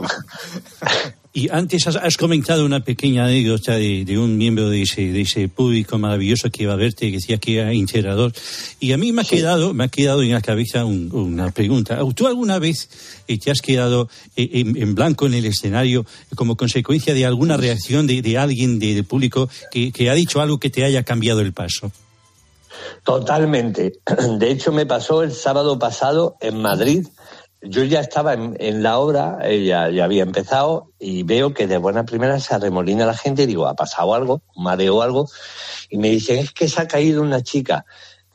Y 1.39 1.49
antes 1.53 1.87
has, 1.87 1.95
has 1.95 2.17
comentado 2.17 2.65
una 2.65 2.81
pequeña 2.83 3.25
anécdota 3.27 3.75
de, 3.77 4.05
de 4.05 4.19
un 4.19 4.37
miembro 4.37 4.69
de 4.71 4.83
ese, 4.83 5.13
de 5.13 5.21
ese 5.21 5.47
público 5.49 5.97
maravilloso 5.97 6.51
que 6.51 6.65
iba 6.65 6.73
a 6.73 6.77
verte, 6.77 7.07
que 7.11 7.19
decía 7.19 7.39
que 7.39 7.59
era 7.61 7.73
integrador. 7.73 8.33
Y 8.81 8.91
a 8.91 8.97
mí 8.99 9.13
me 9.13 9.23
ha 9.23 9.25
quedado, 9.25 9.73
me 9.73 9.85
ha 9.85 9.89
quedado 9.89 10.23
en 10.23 10.33
la 10.33 10.41
cabeza 10.41 10.85
un- 10.85 11.11
una 11.13 11.53
pregunta. 11.53 12.01
¿Tú 12.17 12.27
alguna 12.27 12.59
vez 12.59 12.89
eh, 13.29 13.39
te 13.39 13.53
has 13.53 13.61
quedado 13.61 14.09
eh, 14.37 14.49
en, 14.55 14.77
en 14.77 14.97
blanco 14.97 15.27
en 15.27 15.35
el 15.35 15.45
escenario 15.45 16.05
como 16.35 16.57
consecuencia 16.57 17.15
de 17.15 17.25
alguna 17.25 17.57
reacción 17.57 18.09
de, 18.09 18.21
de 18.21 18.37
alguien 18.37 18.81
de- 18.81 18.95
del 18.95 19.05
público 19.05 19.49
que, 19.71 19.93
que 19.93 20.11
ha 20.11 20.15
dicho 20.15 20.41
algo 20.41 20.59
que 20.59 20.71
te 20.71 20.83
haya 20.85 21.05
cambiado 21.05 21.41
el 21.41 21.53
paso? 21.53 21.93
Totalmente. 23.05 23.93
De 24.39 24.51
hecho, 24.51 24.73
me 24.73 24.87
pasó 24.87 25.23
el 25.23 25.33
sábado 25.33 25.79
pasado 25.79 26.37
en 26.41 26.61
Madrid. 26.61 27.07
Yo 27.61 27.83
ya 27.83 28.01
estaba 28.01 28.35
en, 28.35 28.83
la 28.83 28.99
obra, 28.99 29.39
eh, 29.43 29.65
ya, 29.65 29.91
ya 29.91 30.05
había 30.05 30.23
empezado, 30.23 30.93
y 30.99 31.25
veo 31.25 31.55
que 31.55 31.67
de 31.67 31.79
buena 31.79 32.05
primera 32.05 32.39
se 32.39 32.55
arremolina 32.55 33.05
la 33.05 33.15
gente 33.15 33.43
y 33.43 33.47
digo, 33.47 33.67
ha 33.67 33.75
pasado 33.75 34.15
algo, 34.15 34.43
mareo 34.57 35.03
algo, 35.03 35.29
y 35.91 35.99
me 35.99 36.09
dicen, 36.09 36.39
es 36.39 36.53
que 36.53 36.69
se 36.69 36.81
ha 36.81 36.87
caído 36.87 37.21
una 37.21 37.43
chica. 37.43 37.85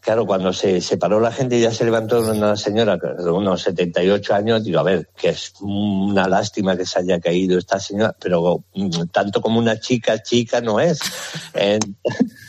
Claro, 0.04 0.26
cuando 0.26 0.52
se 0.52 0.82
separó 0.82 1.22
la 1.22 1.32
gente 1.32 1.58
y 1.58 1.62
ya 1.62 1.72
se 1.72 1.86
levantó 1.86 2.20
una 2.20 2.58
señora 2.58 2.98
de 2.98 3.32
unos 3.32 3.62
78 3.62 4.36
años, 4.36 4.62
digo, 4.62 4.82
a 4.82 4.84
ver, 4.84 5.08
que 5.16 5.30
es 5.30 5.54
una 5.62 6.28
lástima 6.28 6.76
que 6.76 6.86
se 6.86 7.00
haya 7.00 7.22
caído 7.22 7.58
esta 7.58 7.80
señora, 7.80 8.14
pero 8.20 8.66
tanto 9.14 9.40
como 9.40 9.60
una 9.60 9.80
chica, 9.80 10.22
chica 10.22 10.60
no 10.60 10.82
es. 10.82 11.00
Eh, 11.54 11.80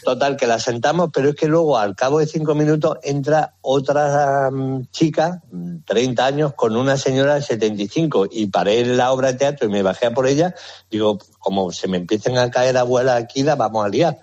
total, 0.03 0.37
que 0.37 0.49
la 0.49 0.59
sentamos, 0.59 1.11
pero 1.13 1.29
es 1.29 1.37
que 1.37 1.47
luego, 1.47 1.79
al 1.79 1.95
cabo 1.95 2.19
de 2.19 2.27
cinco 2.27 2.57
minutos, 2.57 2.99
entra 3.05 3.55
otra 3.61 4.51
mm, 4.51 4.89
chica, 4.91 5.41
mm, 5.53 5.85
30 5.87 6.27
años, 6.27 6.55
con 6.55 6.75
una 6.77 6.97
señora 6.97 7.37
de 7.37 7.43
75, 7.43 8.27
y 8.33 8.47
paré 8.47 8.81
en 8.81 8.97
la 8.97 9.13
obra 9.13 9.31
de 9.31 9.39
teatro 9.39 9.69
y 9.69 9.71
me 9.71 9.83
bajé 9.83 10.07
a 10.07 10.11
por 10.11 10.27
ella, 10.27 10.57
digo, 10.91 11.19
como 11.39 11.71
se 11.73 11.87
me 11.87 11.99
empiecen 11.99 12.37
a 12.39 12.51
caer 12.51 12.77
abuelas 12.79 13.23
aquí, 13.23 13.43
la 13.43 13.55
vamos 13.55 13.85
a 13.85 13.89
liar. 13.89 14.19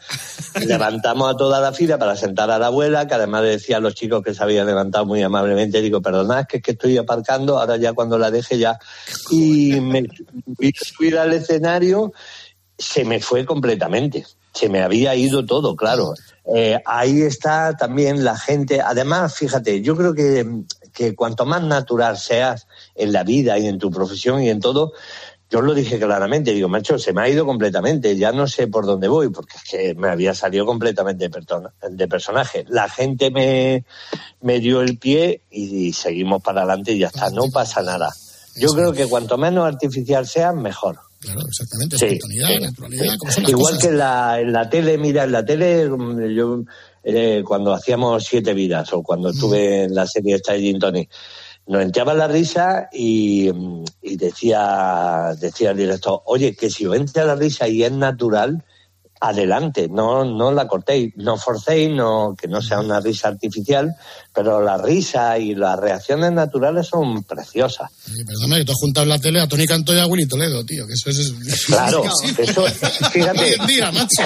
Levantamos 0.66 1.34
a 1.34 1.38
toda 1.38 1.62
la 1.62 1.72
fila 1.72 1.98
para 1.98 2.16
sentar 2.16 2.52
a 2.52 2.60
la 2.60 2.68
abuela, 2.68 3.08
que 3.08 3.21
además 3.22 3.44
decía 3.44 3.78
a 3.78 3.80
los 3.80 3.96
chicos 3.96 4.24
que 4.24 4.34
se 4.34 4.44
habían 4.44 4.68
levantado 4.68 5.06
muy 5.06 5.22
amablemente, 5.22 5.82
digo, 5.82 6.02
perdonad, 6.02 6.46
que 6.48 6.58
es 6.58 6.64
que 6.64 6.72
estoy 6.72 6.98
aparcando, 6.98 7.60
ahora 7.60 7.78
ya 7.78 7.94
cuando 7.94 8.18
la 8.18 8.32
deje 8.32 8.58
ya. 8.58 8.78
Y 9.32 9.80
me 9.80 10.04
vi 10.46 10.70
a 10.70 10.86
subir 10.86 11.18
al 11.18 11.34
escenario, 11.34 12.14
se 12.78 13.06
me 13.06 13.20
fue 13.20 13.46
completamente. 13.46 14.26
Se 14.54 14.68
me 14.68 14.82
había 14.82 15.16
ido 15.16 15.46
todo, 15.46 15.76
claro. 15.78 16.14
Eh, 16.54 16.78
ahí 16.86 17.22
está 17.22 17.78
también 17.78 18.26
la 18.26 18.38
gente. 18.38 18.82
Además, 18.82 19.36
fíjate, 19.36 19.82
yo 19.82 19.96
creo 19.96 20.14
que, 20.14 20.46
que 20.92 21.16
cuanto 21.16 21.46
más 21.46 21.64
natural 21.64 22.18
seas 22.18 22.68
en 22.96 23.14
la 23.14 23.24
vida 23.24 23.58
y 23.58 23.68
en 23.68 23.78
tu 23.80 23.92
profesión 23.92 24.42
y 24.42 24.50
en 24.50 24.60
todo, 24.60 24.92
yo 25.52 25.62
lo 25.62 25.74
dije 25.74 25.99
claramente, 25.99 26.54
digo, 26.54 26.70
macho, 26.70 26.97
se 26.97 27.12
me 27.12 27.22
ha 27.22 27.30
ido 27.30 27.45
completamente, 27.45 28.16
ya 28.16 28.32
no 28.32 28.47
sé 28.47 28.68
por 28.68 28.86
dónde 28.86 29.08
voy, 29.10 29.30
porque 29.30 29.58
es 29.58 29.64
que 29.70 29.95
me 29.95 30.10
había 30.10 30.34
salido 30.34 30.66
completamente 30.66 31.26
de, 31.26 31.30
persona- 31.30 31.74
de 31.89 32.08
personaje. 32.08 32.66
La 32.70 32.88
gente 32.89 33.30
me, 33.32 33.84
me 34.41 34.60
dio 34.60 34.82
el 34.82 34.97
pie 34.97 35.41
y 35.52 35.91
seguimos 35.93 36.41
para 36.41 36.62
adelante 36.62 36.93
y 36.93 36.99
ya 36.99 37.08
está, 37.08 37.30
no 37.30 37.43
pasa 37.52 37.82
nada. 37.82 38.10
Yo 38.56 38.70
creo 38.70 38.93
que 38.93 39.08
cuanto 39.08 39.38
menos 39.38 39.66
artificial 39.66 40.26
sea, 40.26 40.54
mejor. 40.54 40.99
Claro, 41.20 41.41
exactamente. 41.47 41.97
Sí, 41.97 42.18
sí, 42.20 42.60
naturalidad, 42.62 43.14
sí. 43.30 43.41
Igual 43.47 43.76
cosas. 43.76 43.80
que 43.84 43.88
en 43.89 43.97
la, 43.97 44.39
en 44.39 44.52
la 44.54 44.70
tele, 44.70 44.97
mira, 44.97 45.24
en 45.26 45.32
la 45.34 45.45
tele, 45.45 45.88
mm, 45.88 46.26
yo 46.36 46.64
eh, 47.04 47.43
cuando 47.45 47.74
hacíamos 47.74 48.24
Siete 48.24 48.54
Vidas 48.54 48.91
o 48.93 49.04
cuando 49.04 49.30
estuve 49.30 49.84
en 49.84 49.93
la 49.95 50.08
serie 50.08 50.36
esta 50.36 50.54
de 50.54 50.60
Gin 50.62 50.80
Tonic, 50.80 51.10
nos 51.68 51.82
entraba 51.82 52.14
la 52.14 52.28
risa 52.28 52.89
y, 52.91 53.49
y 54.01 54.18
decía, 54.18 55.36
decía 55.39 55.72
el 55.72 55.78
director, 55.78 56.22
oye, 56.26 56.55
que 56.55 56.70
si 56.70 56.86
os 56.86 56.95
entra 56.95 57.24
la 57.24 57.36
risa 57.36 57.68
y 57.68 57.84
es 57.84 57.91
natural, 57.91 58.64
adelante, 59.24 59.88
no, 59.88 60.26
no 60.26 60.52
la 60.52 60.68
cortéis, 60.68 61.14
no 61.16 61.38
forcéis, 61.38 61.92
no, 61.92 62.36
que 62.40 62.48
no 62.48 62.60
sea 62.62 62.80
una 62.80 63.00
risa 63.00 63.28
artificial, 63.28 63.96
pero 64.34 64.62
la 64.62 64.80
risa 64.80 65.38
y 65.38 65.54
las 65.54 65.80
reacciones 65.80 66.32
naturales 66.32 66.88
son 66.88 67.24
preciosas. 67.24 67.92
Oye, 68.12 68.26
perdona, 68.26 68.58
que 68.58 68.66
tú 68.66 68.72
has 68.72 68.80
juntado 68.80 69.04
en 69.04 69.10
la 69.10 69.20
tele 69.20 69.40
a 69.40 69.48
Tony 69.48 69.68
Cantó 69.68 69.94
y 69.94 70.00
a 70.00 70.08
Willy 70.08 70.28
Toledo, 70.28 70.66
tío, 70.66 70.88
que 70.88 70.94
eso 70.94 71.12
es... 71.12 71.20
es- 71.20 71.66
Claro, 71.68 72.04
eso, 72.38 72.66
fíjate, 73.12 73.40
Hoy 73.44 73.56
en 73.60 73.68
día, 73.68 73.92
macho. 73.92 74.24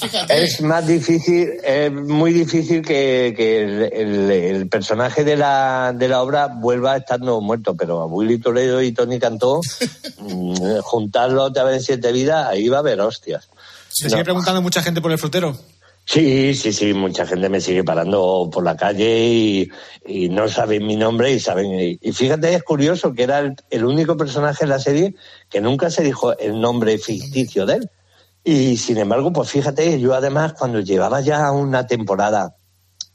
Fíjate. 0.00 0.44
es 0.44 0.60
más 0.60 0.86
difícil, 0.86 1.50
es 1.64 1.92
muy 1.92 2.32
difícil 2.32 2.82
que, 2.82 3.34
que 3.36 3.62
el, 3.62 3.82
el- 3.92 4.30
el 4.30 4.68
personaje 4.68 5.24
de 5.24 5.36
la, 5.36 5.92
de 5.96 6.06
la 6.08 6.22
obra 6.22 6.46
vuelva 6.46 6.96
estando 6.96 7.40
muerto, 7.40 7.74
pero 7.76 8.02
a 8.02 8.06
Willy 8.06 8.38
Toledo 8.38 8.80
y 8.82 8.92
Tony 8.92 9.18
Cantó, 9.18 9.60
mm, 10.20 10.78
juntarlo 10.82 11.42
otra 11.42 11.64
vez 11.64 11.78
en 11.78 11.82
siete 11.82 12.12
vidas, 12.12 12.46
ahí 12.48 12.68
va 12.68 12.76
a 12.76 12.80
haber 12.80 13.00
hostias. 13.00 13.48
Se 13.98 14.10
sigue 14.10 14.24
preguntando 14.24 14.62
mucha 14.62 14.82
gente 14.82 15.00
por 15.00 15.12
el 15.12 15.18
frutero. 15.18 15.56
Sí, 16.04 16.54
sí, 16.54 16.72
sí, 16.72 16.94
mucha 16.94 17.26
gente 17.26 17.50
me 17.50 17.60
sigue 17.60 17.84
parando 17.84 18.48
por 18.50 18.64
la 18.64 18.76
calle 18.76 19.26
y, 19.28 19.68
y 20.06 20.28
no 20.30 20.48
saben 20.48 20.86
mi 20.86 20.96
nombre 20.96 21.32
y 21.32 21.38
saben. 21.40 21.66
Y, 21.78 21.98
y 22.00 22.12
fíjate, 22.12 22.54
es 22.54 22.62
curioso 22.62 23.12
que 23.12 23.24
era 23.24 23.40
el, 23.40 23.54
el 23.68 23.84
único 23.84 24.16
personaje 24.16 24.64
en 24.64 24.70
la 24.70 24.78
serie 24.78 25.14
que 25.50 25.60
nunca 25.60 25.90
se 25.90 26.02
dijo 26.02 26.36
el 26.38 26.58
nombre 26.60 26.96
ficticio 26.96 27.66
de 27.66 27.74
él. 27.74 27.90
Y 28.42 28.78
sin 28.78 28.96
embargo, 28.96 29.32
pues 29.34 29.50
fíjate, 29.50 30.00
yo 30.00 30.14
además 30.14 30.54
cuando 30.54 30.80
llevaba 30.80 31.20
ya 31.20 31.50
una 31.52 31.86
temporada, 31.86 32.54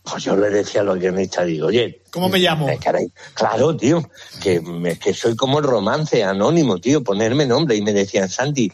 pues 0.04 0.24
yo 0.26 0.36
le 0.36 0.52
decía 0.52 0.82
a 0.82 0.84
los 0.84 1.00
guionistas, 1.00 1.48
digo, 1.48 1.68
oye, 1.68 2.04
¿Cómo 2.12 2.30
me 2.30 2.38
llamo? 2.38 2.68
caray, 2.80 3.08
claro, 3.34 3.76
tío, 3.76 4.08
que, 4.40 4.62
me- 4.62 5.00
que 5.00 5.16
soy 5.16 5.36
como 5.36 5.58
el 5.58 5.66
romance 5.66 6.24
anónimo, 6.24 6.78
tío, 6.78 7.04
ponerme 7.04 7.48
nombre. 7.48 7.76
Y 7.76 7.82
me 7.82 7.94
decían, 7.94 8.30
Santi, 8.30 8.72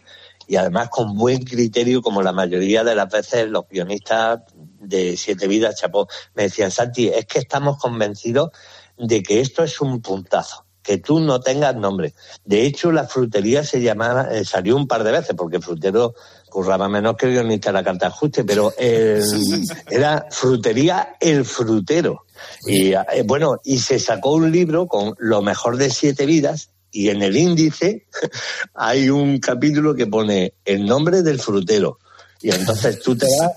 y 0.49 0.55
además 0.55 0.89
con 0.89 1.15
buen 1.15 1.43
criterio, 1.43 2.01
como 2.01 2.23
la 2.23 2.33
mayoría 2.33 2.83
de 2.83 2.95
las 2.95 3.07
veces 3.07 3.47
los 3.47 3.69
guionistas 3.69 4.39
de 4.79 5.15
Siete 5.15 5.47
Vidas, 5.47 5.75
chapó, 5.75 6.07
me 6.33 6.43
decían, 6.43 6.71
Santi, 6.71 7.07
es 7.07 7.27
que 7.27 7.37
estamos 7.37 7.77
convencidos 7.77 8.49
de 8.97 9.21
que 9.21 9.41
esto 9.41 9.63
es 9.63 9.79
un 9.79 10.01
puntazo, 10.01 10.65
que 10.81 10.97
tú 10.97 11.19
no 11.19 11.39
tengas 11.39 11.75
nombre. 11.75 12.15
De 12.45 12.63
hecho, 12.63 12.91
la 12.91 13.03
frutería 13.03 13.63
se 13.63 13.79
llamaba, 13.79 14.29
eh, 14.31 14.43
salió 14.43 14.75
un 14.75 14.87
par 14.87 15.03
de 15.03 15.11
veces, 15.11 15.35
porque 15.37 15.59
frutero 15.59 16.15
curraba 16.49 16.89
menos 16.89 17.15
que 17.15 17.27
guionista 17.27 17.69
de 17.69 17.73
la 17.73 17.83
carta 17.83 18.07
ajuste, 18.07 18.43
pero 18.43 18.73
eh, 18.79 19.21
era 19.87 20.25
frutería 20.31 21.15
el 21.19 21.45
frutero. 21.45 22.25
Y 22.65 22.93
eh, 22.93 23.05
bueno, 23.23 23.57
y 23.63 23.77
se 23.77 23.99
sacó 23.99 24.31
un 24.31 24.51
libro 24.51 24.87
con 24.87 25.13
lo 25.19 25.43
mejor 25.43 25.77
de 25.77 25.91
siete 25.91 26.25
vidas 26.25 26.71
y 26.91 27.09
en 27.09 27.21
el 27.21 27.37
índice 27.37 28.07
hay 28.73 29.09
un 29.09 29.39
capítulo 29.39 29.95
que 29.95 30.07
pone 30.07 30.53
el 30.65 30.85
nombre 30.85 31.21
del 31.21 31.39
frutero. 31.39 31.99
Y 32.41 32.51
entonces 32.51 33.01
tú 33.01 33.17
te 33.17 33.27
vas, 33.37 33.51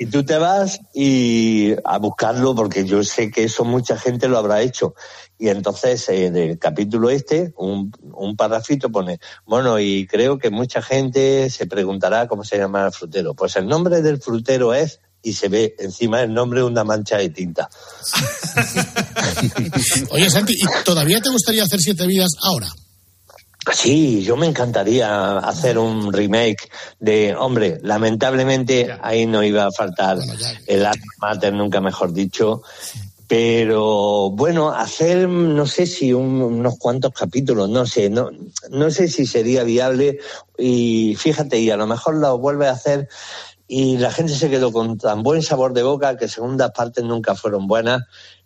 y 0.00 0.06
tú 0.06 0.24
te 0.24 0.36
vas 0.36 0.80
y 0.92 1.74
a 1.84 1.98
buscarlo 1.98 2.54
porque 2.54 2.84
yo 2.84 3.04
sé 3.04 3.30
que 3.30 3.44
eso 3.44 3.64
mucha 3.64 3.96
gente 3.96 4.28
lo 4.28 4.38
habrá 4.38 4.62
hecho. 4.62 4.94
Y 5.38 5.48
entonces 5.48 6.08
eh, 6.08 6.30
del 6.30 6.58
capítulo 6.58 7.08
este, 7.08 7.52
un, 7.56 7.92
un 8.12 8.36
parrafito 8.36 8.90
pone, 8.90 9.20
bueno, 9.46 9.78
y 9.78 10.06
creo 10.06 10.38
que 10.38 10.50
mucha 10.50 10.82
gente 10.82 11.48
se 11.50 11.66
preguntará 11.66 12.26
cómo 12.28 12.44
se 12.44 12.58
llama 12.58 12.86
el 12.86 12.92
frutero. 12.92 13.34
Pues 13.34 13.56
el 13.56 13.66
nombre 13.66 14.02
del 14.02 14.20
frutero 14.20 14.74
es, 14.74 15.00
y 15.22 15.32
se 15.34 15.48
ve 15.48 15.74
encima 15.78 16.22
el 16.22 16.32
nombre 16.32 16.62
una 16.62 16.84
mancha 16.84 17.18
de 17.18 17.30
tinta. 17.30 17.68
Oye, 20.10 20.30
Santi, 20.30 20.54
¿y 20.54 20.84
todavía 20.84 21.20
te 21.20 21.30
gustaría 21.30 21.62
hacer 21.64 21.80
Siete 21.80 22.06
Vidas 22.06 22.30
ahora? 22.42 22.68
Sí, 23.72 24.22
yo 24.22 24.36
me 24.36 24.46
encantaría 24.46 25.36
hacer 25.38 25.78
un 25.78 26.12
remake 26.12 26.70
de, 26.98 27.34
hombre, 27.36 27.78
lamentablemente 27.82 28.88
ahí 29.02 29.26
no 29.26 29.42
iba 29.44 29.66
a 29.66 29.70
faltar 29.70 30.16
el 30.66 30.86
alma 30.86 31.04
mater, 31.20 31.52
nunca 31.52 31.80
mejor 31.82 32.12
dicho, 32.14 32.62
pero 33.28 34.30
bueno, 34.30 34.70
hacer, 34.70 35.28
no 35.28 35.66
sé 35.66 35.86
si 35.86 36.12
un- 36.14 36.40
unos 36.42 36.78
cuantos 36.78 37.12
capítulos, 37.12 37.68
no 37.68 37.84
sé, 37.86 38.08
no, 38.08 38.30
no 38.70 38.90
sé 38.90 39.08
si 39.08 39.26
sería 39.26 39.62
viable 39.62 40.18
y 40.58 41.14
fíjate, 41.16 41.58
y 41.60 41.70
a 41.70 41.76
lo 41.76 41.86
mejor 41.86 42.16
lo 42.16 42.38
vuelve 42.38 42.66
a 42.66 42.72
hacer 42.72 43.08
y 43.72 43.98
la 43.98 44.10
gente 44.10 44.34
se 44.34 44.50
quedó 44.50 44.72
con 44.72 44.98
tan 44.98 45.22
buen 45.22 45.42
sabor 45.42 45.72
de 45.72 45.84
boca 45.84 46.16
que 46.16 46.26
segundas 46.26 46.72
partes 46.72 47.04
nunca 47.04 47.36
fueron 47.36 47.68
buenas 47.68 48.02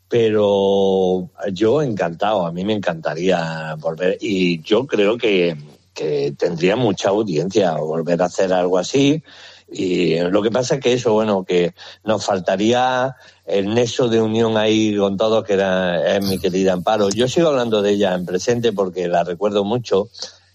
pero 0.07 1.31
yo 1.51 1.81
encantado, 1.81 2.47
a 2.47 2.53
mí 2.53 2.62
me 2.62 2.75
encantaría 2.75 3.75
volver 3.79 4.18
y 4.20 4.61
yo 4.62 4.87
creo 4.87 5.16
que, 5.16 5.57
que 5.95 6.35
tendría 6.39 6.77
mucha 6.77 7.09
audiencia 7.09 7.72
volver 7.79 8.20
a 8.20 8.27
hacer 8.27 8.53
algo 8.53 8.77
así 8.77 9.22
y 9.72 10.20
lo 10.20 10.43
que 10.43 10.51
pasa 10.51 10.75
es 10.75 10.81
que 10.83 10.93
eso, 10.93 11.14
bueno, 11.14 11.43
que 11.43 11.75
nos 12.05 12.22
faltaría 12.22 13.16
el 13.47 13.75
nexo 13.75 14.09
de 14.09 14.20
unión 14.20 14.59
ahí 14.59 14.95
con 14.95 15.16
todos, 15.16 15.43
que 15.43 15.55
era 15.55 16.16
es 16.16 16.25
mi 16.25 16.39
querida 16.39 16.75
Amparo. 16.75 17.09
Yo 17.09 17.29
sigo 17.29 17.49
hablando 17.49 17.81
de 17.81 17.93
ella 17.93 18.14
en 18.14 18.27
presente 18.27 18.72
porque 18.72 19.09
la 19.09 19.25
recuerdo 19.25 19.64
mucho, 19.64 20.11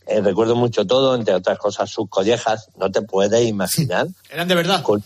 eh, 0.10 0.22
recuerdo 0.22 0.56
mucho 0.56 0.86
todo, 0.86 1.16
entre 1.16 1.34
otras 1.36 1.58
cosas 1.58 1.90
sus 1.90 2.10
collejas, 2.10 2.70
no 2.78 2.92
te 2.92 3.02
puedes 3.02 3.46
imaginar. 3.48 4.08
Eran 4.32 4.48
de 4.48 4.56
verdad. 4.56 4.82
Con- 4.84 5.04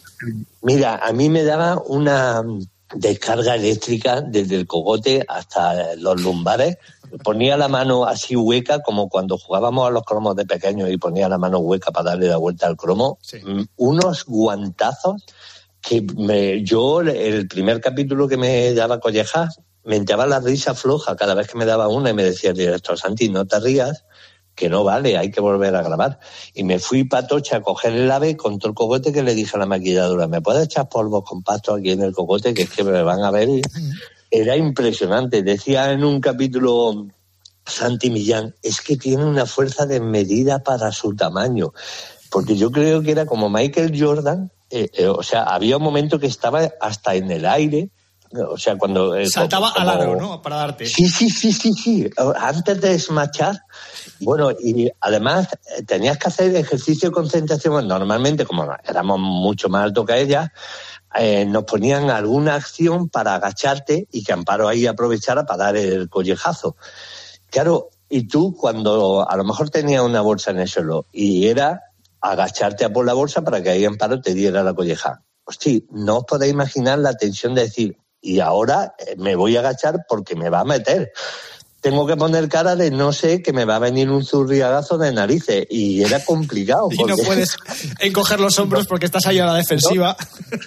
Mira, 0.61 0.95
a 0.97 1.11
mí 1.11 1.29
me 1.29 1.43
daba 1.43 1.81
una 1.85 2.41
descarga 2.95 3.55
eléctrica 3.55 4.21
desde 4.21 4.55
el 4.55 4.67
cogote 4.67 5.25
hasta 5.27 5.95
los 5.95 6.21
lumbares. 6.21 6.77
Ponía 7.23 7.57
la 7.57 7.67
mano 7.67 8.05
así 8.05 8.35
hueca, 8.35 8.81
como 8.81 9.09
cuando 9.09 9.37
jugábamos 9.37 9.87
a 9.87 9.91
los 9.91 10.03
cromos 10.03 10.35
de 10.35 10.45
pequeños 10.45 10.89
y 10.89 10.97
ponía 10.97 11.27
la 11.29 11.37
mano 11.37 11.59
hueca 11.59 11.91
para 11.91 12.11
darle 12.11 12.27
la 12.27 12.37
vuelta 12.37 12.67
al 12.67 12.77
cromo. 12.77 13.19
Mm, 13.45 13.63
Unos 13.77 14.25
guantazos 14.25 15.23
que 15.81 16.01
me- 16.15 16.63
yo, 16.63 17.01
el 17.01 17.47
primer 17.47 17.81
capítulo 17.81 18.27
que 18.27 18.37
me 18.37 18.73
daba 18.73 18.99
collejas, 18.99 19.59
me 19.83 19.97
entraba 19.97 20.25
la 20.25 20.39
risa 20.39 20.73
floja 20.75 21.15
cada 21.17 21.33
vez 21.33 21.47
que 21.47 21.57
me 21.57 21.65
daba 21.65 21.87
una 21.89 22.11
y 22.11 22.13
me 22.13 22.23
decía 22.23 22.51
el 22.51 22.57
director, 22.57 22.97
Santi, 22.97 23.27
no 23.29 23.45
te 23.45 23.59
rías, 23.59 24.05
que 24.55 24.69
no 24.69 24.83
vale, 24.83 25.17
hay 25.17 25.31
que 25.31 25.41
volver 25.41 25.75
a 25.75 25.81
grabar. 25.81 26.19
Y 26.53 26.63
me 26.63 26.79
fui 26.79 27.03
patocha 27.03 27.57
a 27.57 27.61
coger 27.61 27.93
el 27.93 28.11
ave 28.11 28.37
con 28.37 28.59
todo 28.59 28.69
el 28.69 28.75
cogote 28.75 29.11
que 29.11 29.23
le 29.23 29.33
dije 29.33 29.55
a 29.55 29.59
la 29.59 29.65
maquilladora, 29.65 30.27
¿me 30.27 30.41
puedes 30.41 30.65
echar 30.65 30.89
polvos 30.89 31.23
compactos 31.25 31.79
aquí 31.79 31.91
en 31.91 32.03
el 32.03 32.13
cogote? 32.13 32.53
Que 32.53 32.63
es 32.63 32.69
que 32.69 32.83
me 32.83 33.01
van 33.03 33.23
a 33.23 33.31
ver. 33.31 33.49
Era 34.29 34.55
impresionante. 34.55 35.43
Decía 35.43 35.91
en 35.91 36.03
un 36.03 36.19
capítulo 36.19 37.07
Santi 37.65 38.09
Millán, 38.09 38.55
es 38.61 38.81
que 38.81 38.97
tiene 38.97 39.25
una 39.25 39.45
fuerza 39.45 39.85
desmedida 39.85 40.59
para 40.63 40.91
su 40.91 41.15
tamaño. 41.15 41.73
Porque 42.29 42.55
yo 42.55 42.71
creo 42.71 43.01
que 43.01 43.11
era 43.11 43.25
como 43.25 43.49
Michael 43.49 43.93
Jordan, 43.97 44.51
eh, 44.69 44.89
eh, 44.93 45.07
o 45.07 45.21
sea, 45.23 45.43
había 45.43 45.77
un 45.77 45.83
momento 45.83 46.19
que 46.19 46.27
estaba 46.27 46.71
hasta 46.81 47.15
en 47.15 47.29
el 47.31 47.45
aire, 47.45 47.89
o 48.49 48.57
sea, 48.57 48.77
cuando... 48.77 49.15
eh, 49.15 49.27
Saltaba 49.27 49.71
como- 49.73 49.89
al 49.89 50.01
aro, 50.01 50.15
¿no? 50.15 50.41
Para 50.41 50.57
darte. 50.57 50.86
Sí, 50.86 51.07
sí, 51.07 51.29
sí, 51.29 51.51
sí, 51.53 51.73
sí. 51.73 52.09
Antes 52.38 52.81
de 52.81 52.89
desmachar, 52.89 53.61
bueno, 54.19 54.51
y 54.51 54.89
además 54.99 55.47
eh, 55.77 55.84
tenías 55.84 56.17
que 56.17 56.27
hacer 56.27 56.55
ejercicio 56.55 57.09
de 57.09 57.13
concentración. 57.13 57.88
Normalmente, 57.88 58.45
como 58.45 58.67
éramos 58.84 59.19
mucho 59.19 59.69
más 59.69 59.84
altos 59.84 60.05
que 60.05 60.19
ella, 60.21 60.51
eh, 61.15 61.45
nos 61.45 61.63
ponían 61.65 62.09
alguna 62.09 62.55
acción 62.55 63.09
para 63.09 63.36
agacharte 63.36 64.07
y 64.11 64.23
que 64.23 64.34
Amparo 64.34 64.67
ahí 64.67 64.88
aprovechara 64.88 65.45
para 65.45 65.65
dar 65.65 65.77
el 65.77 66.09
collejazo. 66.09 66.75
Claro, 67.51 67.89
y 68.09 68.27
tú 68.27 68.55
cuando 68.55 69.27
a 69.29 69.36
lo 69.38 69.43
mejor 69.43 69.69
tenías 69.69 70.01
una 70.01 70.21
bolsa 70.21 70.51
en 70.51 70.59
el 70.59 70.67
suelo 70.67 71.05
y 71.11 71.47
era 71.47 71.81
agacharte 72.19 72.86
a 72.86 72.91
por 72.93 73.05
la 73.05 73.13
bolsa 73.13 73.43
para 73.43 73.61
que 73.61 73.69
ahí 73.69 73.86
Amparo 73.86 74.21
te 74.21 74.34
diera 74.34 74.63
la 74.63 74.73
colleja. 74.73 75.21
Hostia, 75.45 75.81
no 75.91 76.19
os 76.19 76.23
podéis 76.23 76.53
imaginar 76.53 76.97
la 76.99 77.13
tensión 77.15 77.53
de 77.53 77.63
decir, 77.63 77.97
y 78.24 78.39
ahora 78.39 78.95
eh, 78.97 79.15
me 79.17 79.36
voy 79.36 79.57
a 79.57 79.59
agachar 79.59 80.05
porque 80.07 80.36
me 80.36 80.49
va 80.49 80.61
a 80.61 80.65
meter. 80.65 81.11
Tengo 81.82 82.07
que 82.07 82.15
poner 82.15 82.47
cara 82.47 82.78
de 82.78 82.91
no 82.91 83.11
sé 83.11 83.43
que 83.43 83.51
me 83.51 83.65
va 83.65 83.76
a 83.76 83.80
venir 83.80 84.09
un 84.09 84.24
zurriagazo 84.24 84.97
de 84.97 85.11
narices 85.11 85.67
y 85.69 86.01
era 86.01 86.24
complicado. 86.24 86.88
Y 86.91 87.03
no 87.03 87.17
puedes 87.17 87.57
encoger 87.99 88.39
los 88.39 88.57
hombros 88.57 88.88
porque 88.88 89.05
estás 89.05 89.26
ahí 89.26 89.39
a 89.39 89.45
la 89.45 89.55
defensiva. 89.55 90.15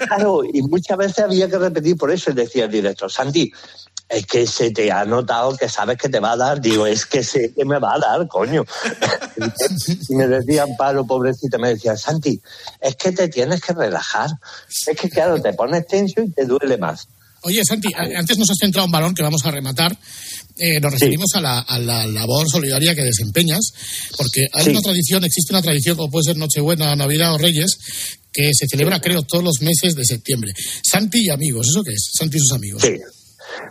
Claro, 0.09 0.43
y 0.45 0.61
muchas 0.63 0.99
veces 0.99 1.21
había 1.21 1.49
que 1.49 1.59
repetir 1.59 1.97
por 1.97 2.11
eso. 2.11 2.31
Y 2.31 2.35
decía 2.35 2.65
el 2.65 2.71
director, 2.71 3.11
Santi, 3.11 3.51
es 4.09 4.27
que 4.27 4.47
se 4.47 4.71
te 4.73 4.93
ha 4.93 5.05
notado 5.05 5.57
que 5.57 5.69
sabes 5.69 5.97
que 5.97 6.09
te 6.09 6.21
va 6.21 6.33
a 6.33 6.37
dar. 6.37 6.61
Digo, 6.61 6.87
es 6.87 7.07
que 7.07 7.25
sé 7.25 7.55
que 7.55 7.65
me 7.65 7.79
va 7.79 7.95
a 7.95 7.99
dar, 7.99 8.29
coño. 8.29 8.65
y 10.09 10.15
me 10.15 10.29
decía 10.29 10.65
Amparo, 10.65 11.07
pobrecita, 11.07 11.57
me 11.57 11.71
decía, 11.71 11.97
Santi, 11.97 12.41
es 12.81 12.97
que 12.97 13.13
te 13.13 13.29
tienes 13.29 13.63
que 13.63 13.73
relajar. 13.73 14.31
Es 14.69 14.99
que, 14.99 15.09
claro, 15.09 15.41
te 15.41 15.55
pones 15.55 15.87
tenso 15.87 16.21
y 16.21 16.31
te 16.31 16.45
duele 16.45 16.77
más. 16.77 17.09
Oye, 17.47 17.63
Santi, 17.65 17.89
antes 17.95 18.39
nos 18.39 18.51
has 18.51 18.57
centrado 18.61 18.87
un 18.87 18.93
balón 18.93 19.15
que 19.15 19.23
vamos 19.23 19.41
a 19.45 19.51
rematar. 19.53 19.97
Eh, 20.59 20.81
nos 20.81 20.93
referimos 20.93 21.27
a, 21.35 21.41
la, 21.41 21.59
a 21.61 21.79
la 21.79 22.07
labor 22.07 22.49
solidaria 22.51 22.95
que 22.95 23.03
desempeñas, 23.03 23.61
porque 24.17 24.47
hay 24.53 24.65
Sí. 24.65 24.71
una 24.71 24.81
tradición, 24.81 25.23
existe 25.25 25.53
una 25.53 25.63
tradición, 25.63 25.97
como 25.97 26.11
puede 26.11 26.25
ser 26.25 26.37
Nochebuena, 26.37 26.97
Navidad 26.97 27.35
o 27.35 27.39
Reyes, 27.39 27.79
que 28.33 28.51
se 28.53 28.67
celebra, 28.69 29.01
creo, 29.01 29.23
todos 29.23 29.45
los 29.45 29.61
meses 29.61 29.95
de 29.95 30.05
septiembre. 30.05 30.53
Santi 30.83 31.27
y 31.27 31.31
amigos, 31.31 31.69
¿eso 31.69 31.83
qué 31.85 31.93
es? 31.93 32.11
Santi 32.19 32.37
y 32.37 32.41
sus 32.41 32.53
amigos. 32.53 32.83
Sí. 32.83 32.97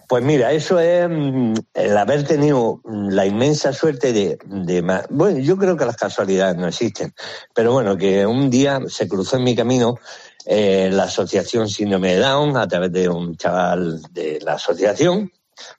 Pues 0.08 0.24
mira, 0.24 0.54
eso 0.54 0.80
es 0.80 1.08
mm, 1.10 1.54
el 1.74 1.98
haber 1.98 2.24
tenido 2.24 2.82
mm, 2.86 3.10
la 3.10 3.26
inmensa 3.26 3.74
suerte 3.74 4.14
de, 4.14 4.38
de 4.46 4.82
Bueno, 5.10 5.40
yo 5.40 5.58
creo 5.58 5.76
que 5.76 5.86
las 5.86 5.98
casualidades 5.98 6.56
no 6.56 6.68
existen, 6.68 7.14
pero 7.54 7.74
bueno, 7.74 7.98
que 7.98 8.26
un 8.26 8.50
día 8.50 8.80
se 8.88 9.08
cruzó 9.08 9.36
en 9.38 9.44
mi 9.44 9.56
camino 9.56 9.96
eh, 10.46 10.90
la 10.92 11.04
asociación 11.04 11.68
Síndrome 11.70 12.14
de 12.16 12.20
Down 12.20 12.56
a 12.58 12.68
través 12.68 12.92
de 12.92 13.10
un 13.10 13.36
chaval 13.36 14.02
de 14.12 14.40
la 14.42 14.54
asociación, 14.54 15.32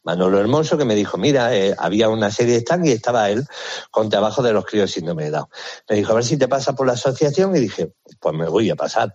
Manolo 0.03 0.41
Hermoso, 0.41 0.79
que 0.79 0.85
me 0.85 0.95
dijo, 0.95 1.19
mira, 1.19 1.55
eh, 1.55 1.75
había 1.79 2.09
una 2.09 2.31
serie 2.31 2.55
de 2.55 2.61
stand 2.61 2.87
y 2.87 2.93
estaba 2.93 3.31
él 3.31 3.45
con 3.91 4.09
trabajo 4.09 4.43
de 4.43 4.53
los 4.53 4.65
críos 4.65 4.91
síndrome 4.91 5.25
de 5.25 5.31
Down. 5.31 5.47
Me 5.89 5.97
dijo, 5.97 6.13
a 6.13 6.17
ver 6.17 6.25
si 6.25 6.37
te 6.37 6.49
pasa 6.49 6.75
por 6.75 6.87
la 6.87 6.95
asociación 6.95 7.55
y 7.57 7.61
dije, 7.61 7.93
pues 8.21 8.35
me 8.35 8.49
voy 8.49 8.71
a 8.71 8.77
pasar. 8.77 9.15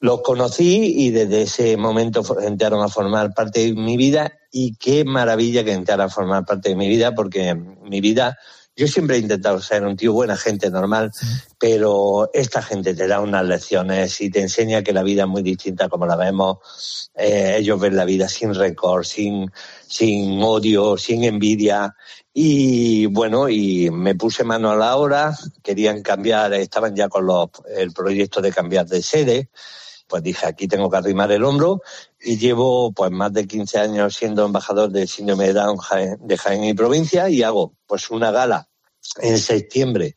Los 0.00 0.22
conocí 0.22 0.94
y 0.96 1.10
desde 1.10 1.42
ese 1.42 1.76
momento 1.76 2.22
entraron 2.40 2.82
a 2.82 2.88
formar 2.88 3.34
parte 3.34 3.60
de 3.60 3.72
mi 3.72 3.96
vida 3.96 4.32
y 4.52 4.76
qué 4.76 5.04
maravilla 5.04 5.64
que 5.64 5.72
entraran 5.72 6.06
a 6.06 6.10
formar 6.10 6.44
parte 6.44 6.68
de 6.68 6.76
mi 6.76 6.88
vida 6.88 7.14
porque 7.14 7.54
mi 7.54 8.00
vida, 8.00 8.38
yo 8.78 8.86
siempre 8.86 9.16
he 9.16 9.18
intentado 9.18 9.60
ser 9.60 9.84
un 9.84 9.96
tío 9.96 10.12
buena 10.12 10.36
gente, 10.36 10.70
normal, 10.70 11.10
pero 11.58 12.30
esta 12.32 12.62
gente 12.62 12.94
te 12.94 13.08
da 13.08 13.20
unas 13.20 13.44
lecciones 13.44 14.20
y 14.20 14.30
te 14.30 14.40
enseña 14.40 14.84
que 14.84 14.92
la 14.92 15.02
vida 15.02 15.22
es 15.22 15.28
muy 15.28 15.42
distinta 15.42 15.88
como 15.88 16.06
la 16.06 16.14
vemos. 16.14 17.10
Eh, 17.16 17.56
ellos 17.58 17.80
ven 17.80 17.96
la 17.96 18.04
vida 18.04 18.28
sin 18.28 18.54
rencor, 18.54 19.04
sin, 19.04 19.50
sin 19.88 20.40
odio, 20.40 20.96
sin 20.96 21.24
envidia. 21.24 21.96
Y 22.32 23.06
bueno, 23.06 23.48
y 23.48 23.90
me 23.90 24.14
puse 24.14 24.44
mano 24.44 24.70
a 24.70 24.76
la 24.76 24.94
obra, 24.94 25.36
querían 25.64 26.02
cambiar, 26.02 26.54
estaban 26.54 26.94
ya 26.94 27.08
con 27.08 27.26
los, 27.26 27.48
el 27.76 27.90
proyecto 27.90 28.40
de 28.40 28.52
cambiar 28.52 28.86
de 28.86 29.02
sede 29.02 29.50
pues 30.08 30.22
dije, 30.22 30.46
aquí 30.46 30.66
tengo 30.66 30.90
que 30.90 30.96
arrimar 30.96 31.30
el 31.30 31.44
hombro 31.44 31.82
y 32.20 32.38
llevo 32.38 32.92
pues 32.92 33.10
más 33.10 33.32
de 33.32 33.46
15 33.46 33.78
años 33.78 34.16
siendo 34.16 34.44
embajador 34.46 34.90
del 34.90 35.06
síndrome 35.06 35.48
de 35.48 35.52
Down 35.52 35.78
de 36.20 36.38
Jaén 36.38 36.64
y 36.64 36.74
provincia 36.74 37.28
y 37.28 37.42
hago 37.42 37.74
pues 37.86 38.10
una 38.10 38.30
gala 38.30 38.68
en 39.20 39.38
septiembre, 39.38 40.16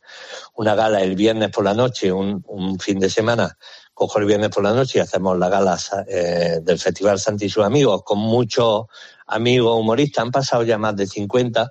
una 0.54 0.74
gala 0.74 1.02
el 1.02 1.14
viernes 1.14 1.50
por 1.50 1.64
la 1.64 1.74
noche, 1.74 2.12
un, 2.12 2.44
un 2.48 2.78
fin 2.78 2.98
de 2.98 3.08
semana, 3.08 3.56
cojo 3.94 4.18
el 4.18 4.26
viernes 4.26 4.50
por 4.50 4.64
la 4.64 4.72
noche 4.72 4.98
y 4.98 5.02
hacemos 5.02 5.38
la 5.38 5.48
gala 5.48 5.78
eh, 6.08 6.60
del 6.62 6.78
Festival 6.78 7.18
Santi 7.18 7.46
y 7.46 7.48
sus 7.48 7.64
amigos 7.64 8.02
con 8.04 8.18
muchos 8.18 8.86
amigos 9.26 9.78
humoristas, 9.78 10.24
han 10.24 10.30
pasado 10.30 10.62
ya 10.62 10.78
más 10.78 10.96
de 10.96 11.06
50 11.06 11.70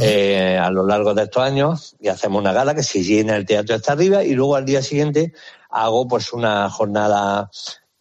eh, 0.00 0.58
a 0.60 0.70
lo 0.70 0.86
largo 0.86 1.14
de 1.14 1.24
estos 1.24 1.42
años 1.42 1.96
y 1.98 2.08
hacemos 2.08 2.40
una 2.40 2.52
gala 2.52 2.74
que 2.74 2.82
se 2.82 3.02
llena 3.02 3.36
el 3.36 3.46
teatro 3.46 3.74
hasta 3.74 3.92
arriba 3.92 4.22
y 4.22 4.34
luego 4.34 4.56
al 4.56 4.64
día 4.64 4.82
siguiente 4.82 5.32
hago 5.70 6.08
pues 6.08 6.32
una 6.32 6.68
jornada 6.70 7.50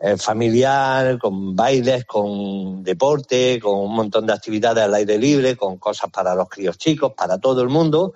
eh, 0.02 0.16
familiar, 0.16 1.20
con 1.20 1.56
bailes, 1.56 2.06
con 2.06 2.82
deporte, 2.84 3.60
con 3.62 3.80
un 3.80 3.94
montón 3.94 4.26
de 4.26 4.34
actividades 4.34 4.86
al 4.86 4.94
aire 4.94 5.18
libre, 5.18 5.58
con 5.58 5.78
cosas 5.78 6.10
para 6.10 6.34
los 6.36 6.48
críos 6.48 6.78
chicos, 6.78 7.14
para 7.18 7.38
todo 7.38 7.62
el 7.62 7.68
mundo, 7.68 8.14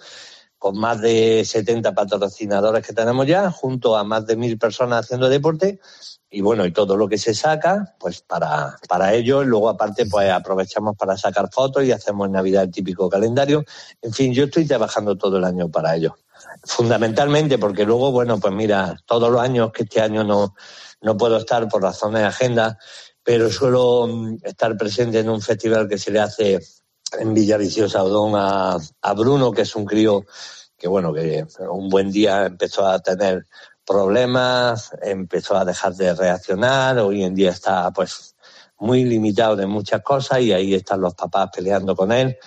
con 0.57 0.79
más 0.79 1.01
de 1.01 1.43
70 1.43 1.93
patrocinadores 1.93 2.87
que 2.87 2.93
tenemos 2.93 3.27
ya, 3.27 3.51
junto 3.51 3.97
a 3.97 4.05
más 4.05 4.25
de 4.25 4.37
mil 4.37 4.57
personas 4.57 5.05
haciendo 5.05 5.27
deporte. 5.27 5.81
Y 6.29 6.39
bueno, 6.39 6.65
y 6.65 6.71
todo 6.71 6.95
lo 6.95 7.09
que 7.09 7.17
se 7.17 7.33
saca, 7.33 7.95
pues 7.99 8.21
para, 8.21 8.77
para 8.87 9.13
ello. 9.13 9.43
Luego, 9.43 9.69
aparte, 9.69 10.05
pues 10.05 10.31
aprovechamos 10.31 10.95
para 10.95 11.17
sacar 11.17 11.49
fotos 11.51 11.83
y 11.83 11.91
hacemos 11.91 12.27
en 12.27 12.31
Navidad 12.31 12.63
el 12.63 12.71
típico 12.71 13.09
calendario. 13.09 13.65
En 14.01 14.13
fin, 14.13 14.33
yo 14.33 14.45
estoy 14.45 14.65
trabajando 14.65 15.17
todo 15.17 15.37
el 15.37 15.43
año 15.43 15.69
para 15.69 15.95
ello. 15.95 16.15
Fundamentalmente 16.63 17.57
porque 17.57 17.85
luego, 17.85 18.11
bueno, 18.11 18.39
pues 18.39 18.53
mira, 18.53 18.97
todos 19.05 19.31
los 19.31 19.41
años 19.41 19.71
que 19.71 19.83
este 19.83 20.01
año 20.01 20.23
no, 20.23 20.55
no 21.01 21.17
puedo 21.17 21.37
estar 21.37 21.67
por 21.67 21.81
razones 21.81 22.21
de 22.21 22.27
agenda, 22.27 22.77
pero 23.23 23.51
suelo 23.51 24.07
mm, 24.07 24.37
estar 24.43 24.75
presente 24.77 25.19
en 25.19 25.29
un 25.29 25.41
festival 25.41 25.87
que 25.87 25.97
se 25.97 26.11
le 26.11 26.19
hace 26.19 26.59
en 27.19 27.33
Villaviciosa 27.33 28.03
Odón 28.03 28.33
a, 28.35 28.77
a 29.01 29.13
Bruno, 29.13 29.51
que 29.51 29.63
es 29.63 29.75
un 29.75 29.85
crío 29.85 30.25
que, 30.77 30.87
bueno, 30.87 31.13
que 31.13 31.45
un 31.69 31.89
buen 31.89 32.11
día 32.11 32.45
empezó 32.45 32.85
a 32.85 32.99
tener 32.99 33.45
problemas, 33.85 34.91
empezó 35.01 35.57
a 35.57 35.65
dejar 35.65 35.93
de 35.95 36.13
reaccionar, 36.13 36.97
hoy 36.99 37.23
en 37.23 37.35
día 37.35 37.51
está 37.51 37.91
pues 37.91 38.35
muy 38.79 39.05
limitado 39.05 39.55
de 39.55 39.67
muchas 39.67 40.01
cosas 40.01 40.41
y 40.41 40.51
ahí 40.51 40.73
están 40.73 41.01
los 41.01 41.13
papás 41.15 41.49
peleando 41.53 41.95
con 41.95 42.11
él 42.11 42.37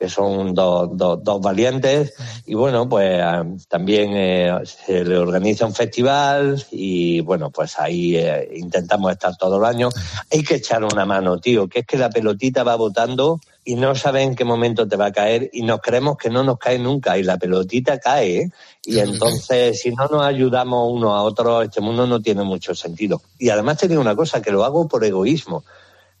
que 0.00 0.08
son 0.08 0.54
dos, 0.54 0.88
dos, 0.94 1.22
dos 1.22 1.42
valientes. 1.42 2.14
Y 2.46 2.54
bueno, 2.54 2.88
pues 2.88 3.20
eh, 3.22 3.42
también 3.68 4.12
eh, 4.16 4.50
se 4.64 5.04
le 5.04 5.18
organiza 5.18 5.66
un 5.66 5.74
festival 5.74 6.64
y 6.70 7.20
bueno, 7.20 7.50
pues 7.50 7.78
ahí 7.78 8.16
eh, 8.16 8.48
intentamos 8.56 9.12
estar 9.12 9.36
todo 9.36 9.58
el 9.58 9.64
año. 9.66 9.90
Hay 10.32 10.42
que 10.42 10.54
echar 10.54 10.82
una 10.84 11.04
mano, 11.04 11.38
tío, 11.38 11.68
que 11.68 11.80
es 11.80 11.86
que 11.86 11.98
la 11.98 12.08
pelotita 12.08 12.62
va 12.62 12.76
votando 12.76 13.40
y 13.62 13.74
no 13.74 13.94
sabe 13.94 14.22
en 14.22 14.34
qué 14.34 14.44
momento 14.46 14.88
te 14.88 14.96
va 14.96 15.06
a 15.06 15.12
caer 15.12 15.50
y 15.52 15.64
nos 15.64 15.82
creemos 15.82 16.16
que 16.16 16.30
no 16.30 16.42
nos 16.44 16.58
cae 16.58 16.78
nunca 16.78 17.18
y 17.18 17.22
la 17.22 17.36
pelotita 17.36 17.98
cae. 17.98 18.36
¿eh? 18.38 18.50
Y 18.82 19.00
entonces, 19.00 19.82
si 19.82 19.90
no 19.90 20.06
nos 20.06 20.24
ayudamos 20.24 20.90
uno 20.94 21.14
a 21.14 21.22
otro, 21.22 21.60
este 21.60 21.82
mundo 21.82 22.06
no 22.06 22.22
tiene 22.22 22.42
mucho 22.42 22.74
sentido. 22.74 23.20
Y 23.38 23.50
además 23.50 23.76
te 23.76 23.86
digo 23.86 24.00
una 24.00 24.16
cosa, 24.16 24.40
que 24.40 24.50
lo 24.50 24.64
hago 24.64 24.88
por 24.88 25.04
egoísmo 25.04 25.62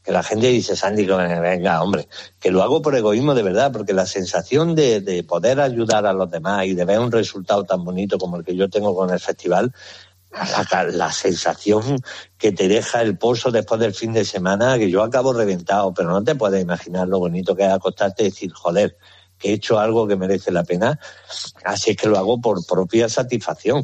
que 0.02 0.12
la 0.12 0.22
gente 0.22 0.48
dice, 0.48 0.76
Sandy, 0.76 1.04
venga, 1.04 1.82
hombre, 1.82 2.08
que 2.38 2.50
lo 2.50 2.62
hago 2.62 2.80
por 2.80 2.96
egoísmo 2.96 3.34
de 3.34 3.42
verdad, 3.42 3.70
porque 3.72 3.92
la 3.92 4.06
sensación 4.06 4.74
de, 4.74 5.00
de, 5.00 5.22
poder 5.24 5.60
ayudar 5.60 6.06
a 6.06 6.12
los 6.12 6.30
demás 6.30 6.66
y 6.66 6.74
de 6.74 6.84
ver 6.84 6.98
un 6.98 7.12
resultado 7.12 7.64
tan 7.64 7.84
bonito 7.84 8.18
como 8.18 8.36
el 8.36 8.44
que 8.44 8.56
yo 8.56 8.70
tengo 8.70 8.94
con 8.94 9.10
el 9.10 9.20
festival, 9.20 9.72
la, 10.32 10.84
la 10.84 11.12
sensación 11.12 12.00
que 12.38 12.52
te 12.52 12.68
deja 12.68 13.02
el 13.02 13.18
pozo 13.18 13.50
después 13.50 13.80
del 13.80 13.94
fin 13.94 14.12
de 14.12 14.24
semana, 14.24 14.78
que 14.78 14.90
yo 14.90 15.02
acabo 15.02 15.32
reventado, 15.32 15.92
pero 15.92 16.10
no 16.10 16.22
te 16.22 16.34
puedes 16.34 16.62
imaginar 16.62 17.08
lo 17.08 17.18
bonito 17.18 17.54
que 17.54 17.64
es 17.64 17.72
acostarte 17.72 18.22
y 18.22 18.30
decir, 18.30 18.52
joder, 18.52 18.96
que 19.38 19.50
he 19.50 19.52
hecho 19.54 19.78
algo 19.78 20.06
que 20.06 20.16
merece 20.16 20.52
la 20.52 20.64
pena, 20.64 20.98
así 21.64 21.90
es 21.90 21.96
que 21.96 22.08
lo 22.08 22.18
hago 22.18 22.40
por 22.40 22.64
propia 22.64 23.08
satisfacción. 23.08 23.82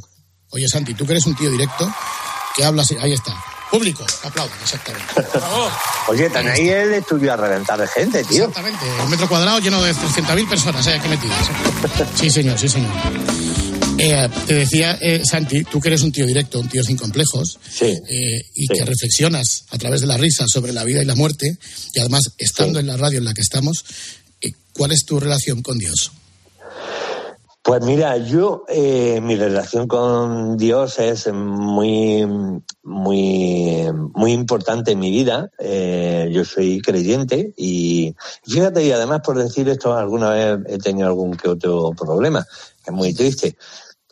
Oye, 0.51 0.69
Santi, 0.69 0.95
tú 0.95 1.05
que 1.05 1.13
eres 1.13 1.27
un 1.27 1.35
tío 1.35 1.51
directo, 1.51 1.89
que 2.57 2.65
hablas, 2.65 2.91
ahí 3.01 3.13
está, 3.13 3.37
Público, 3.71 4.05
aplaudan, 4.23 4.59
exactamente. 4.63 5.15
Oye, 6.09 6.31
tan 6.31 6.47
ahí 6.49 6.69
el 6.69 6.95
estudio 6.95 7.33
a 7.33 7.37
reventar 7.37 7.79
de 7.81 7.89
gente, 7.89 8.23
tío. 8.25 8.45
Exactamente, 8.45 8.85
un 9.03 9.11
metro 9.11 9.29
cuadrado 9.29 9.59
lleno 9.59 9.83
de 9.83 9.93
300.000 9.93 10.49
personas, 10.49 10.87
¿eh? 10.87 10.95
Aquí 10.95 11.09
metidas. 11.09 11.51
Sí, 12.15 12.31
señor, 12.31 12.59
sí, 12.59 12.69
señor. 12.69 12.93
Eh, 13.99 14.29
te 14.47 14.55
decía, 14.55 14.99
eh, 15.01 15.23
Santi, 15.25 15.65
tú 15.65 15.81
que 15.81 15.89
eres 15.89 16.03
un 16.03 16.13
tío 16.13 16.27
directo, 16.27 16.61
un 16.61 16.69
tío 16.69 16.83
sin 16.85 16.97
complejos, 16.97 17.59
sí, 17.69 17.87
eh, 17.87 18.43
y 18.55 18.67
sí. 18.67 18.75
que 18.75 18.85
reflexionas 18.85 19.65
a 19.71 19.79
través 19.79 20.01
de 20.03 20.07
la 20.07 20.17
risa 20.17 20.45
sobre 20.47 20.73
la 20.73 20.85
vida 20.85 21.03
y 21.03 21.07
la 21.07 21.15
muerte, 21.15 21.59
y 21.95 21.99
además 21.99 22.23
estando 22.39 22.79
sí. 22.79 22.81
en 22.81 22.87
la 22.87 22.97
radio 22.97 23.19
en 23.19 23.25
la 23.25 23.35
que 23.35 23.41
estamos, 23.41 23.85
eh, 24.43 24.53
¿cuál 24.73 24.93
es 24.93 25.05
tu 25.07 25.19
relación 25.19 25.63
con 25.63 25.79
Dios? 25.79 26.13
Pues 27.67 27.83
mira, 27.83 28.17
yo, 28.17 28.63
eh, 28.69 29.21
mi 29.21 29.35
relación 29.35 29.89
con 29.89 30.57
Dios 30.57 31.01
es 31.01 31.33
muy, 31.33 32.25
muy, 32.85 33.91
muy 34.15 34.33
importante 34.33 34.93
en 34.93 35.01
mi 35.01 35.11
vida. 35.11 35.51
Eh, 35.59 36.29
yo 36.31 36.45
soy 36.45 36.81
creyente 36.81 37.53
y 37.57 38.15
fíjate, 38.45 38.85
y 38.85 38.93
además 38.93 39.23
por 39.25 39.37
decir 39.37 39.69
esto, 39.69 39.95
alguna 39.97 40.31
vez 40.31 40.61
he 40.69 40.79
tenido 40.79 41.09
algún 41.09 41.37
que 41.37 41.49
otro 41.49 41.91
problema, 41.91 42.47
es 42.87 42.93
muy 42.93 43.13
triste. 43.13 43.57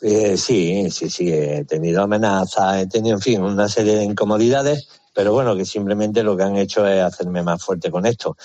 Eh, 0.01 0.35
sí, 0.35 0.91
sí, 0.91 1.09
sí, 1.09 1.31
he 1.31 1.63
tenido 1.63 2.03
amenazas, 2.03 2.81
he 2.81 2.87
tenido, 2.87 3.15
en 3.15 3.21
fin, 3.21 3.41
una 3.41 3.69
serie 3.69 3.95
de 3.95 4.03
incomodidades, 4.03 4.89
pero 5.13 5.31
bueno, 5.31 5.55
que 5.55 5.63
simplemente 5.63 6.23
lo 6.23 6.35
que 6.35 6.43
han 6.43 6.57
hecho 6.57 6.85
es 6.85 7.01
hacerme 7.01 7.41
más 7.41 7.63
fuerte 7.63 7.89
con 7.89 8.05
esto. 8.05 8.35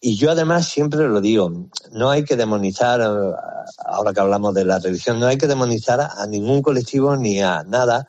Y 0.00 0.16
yo 0.16 0.30
además 0.30 0.68
siempre 0.68 1.08
lo 1.08 1.20
digo, 1.20 1.50
no 1.90 2.10
hay 2.10 2.24
que 2.24 2.36
demonizar, 2.36 3.00
ahora 3.84 4.12
que 4.12 4.20
hablamos 4.20 4.54
de 4.54 4.64
la 4.64 4.78
religión, 4.78 5.18
no 5.18 5.26
hay 5.26 5.38
que 5.38 5.48
demonizar 5.48 6.00
a 6.00 6.26
ningún 6.26 6.62
colectivo 6.62 7.16
ni 7.16 7.42
a 7.42 7.64
nada, 7.64 8.06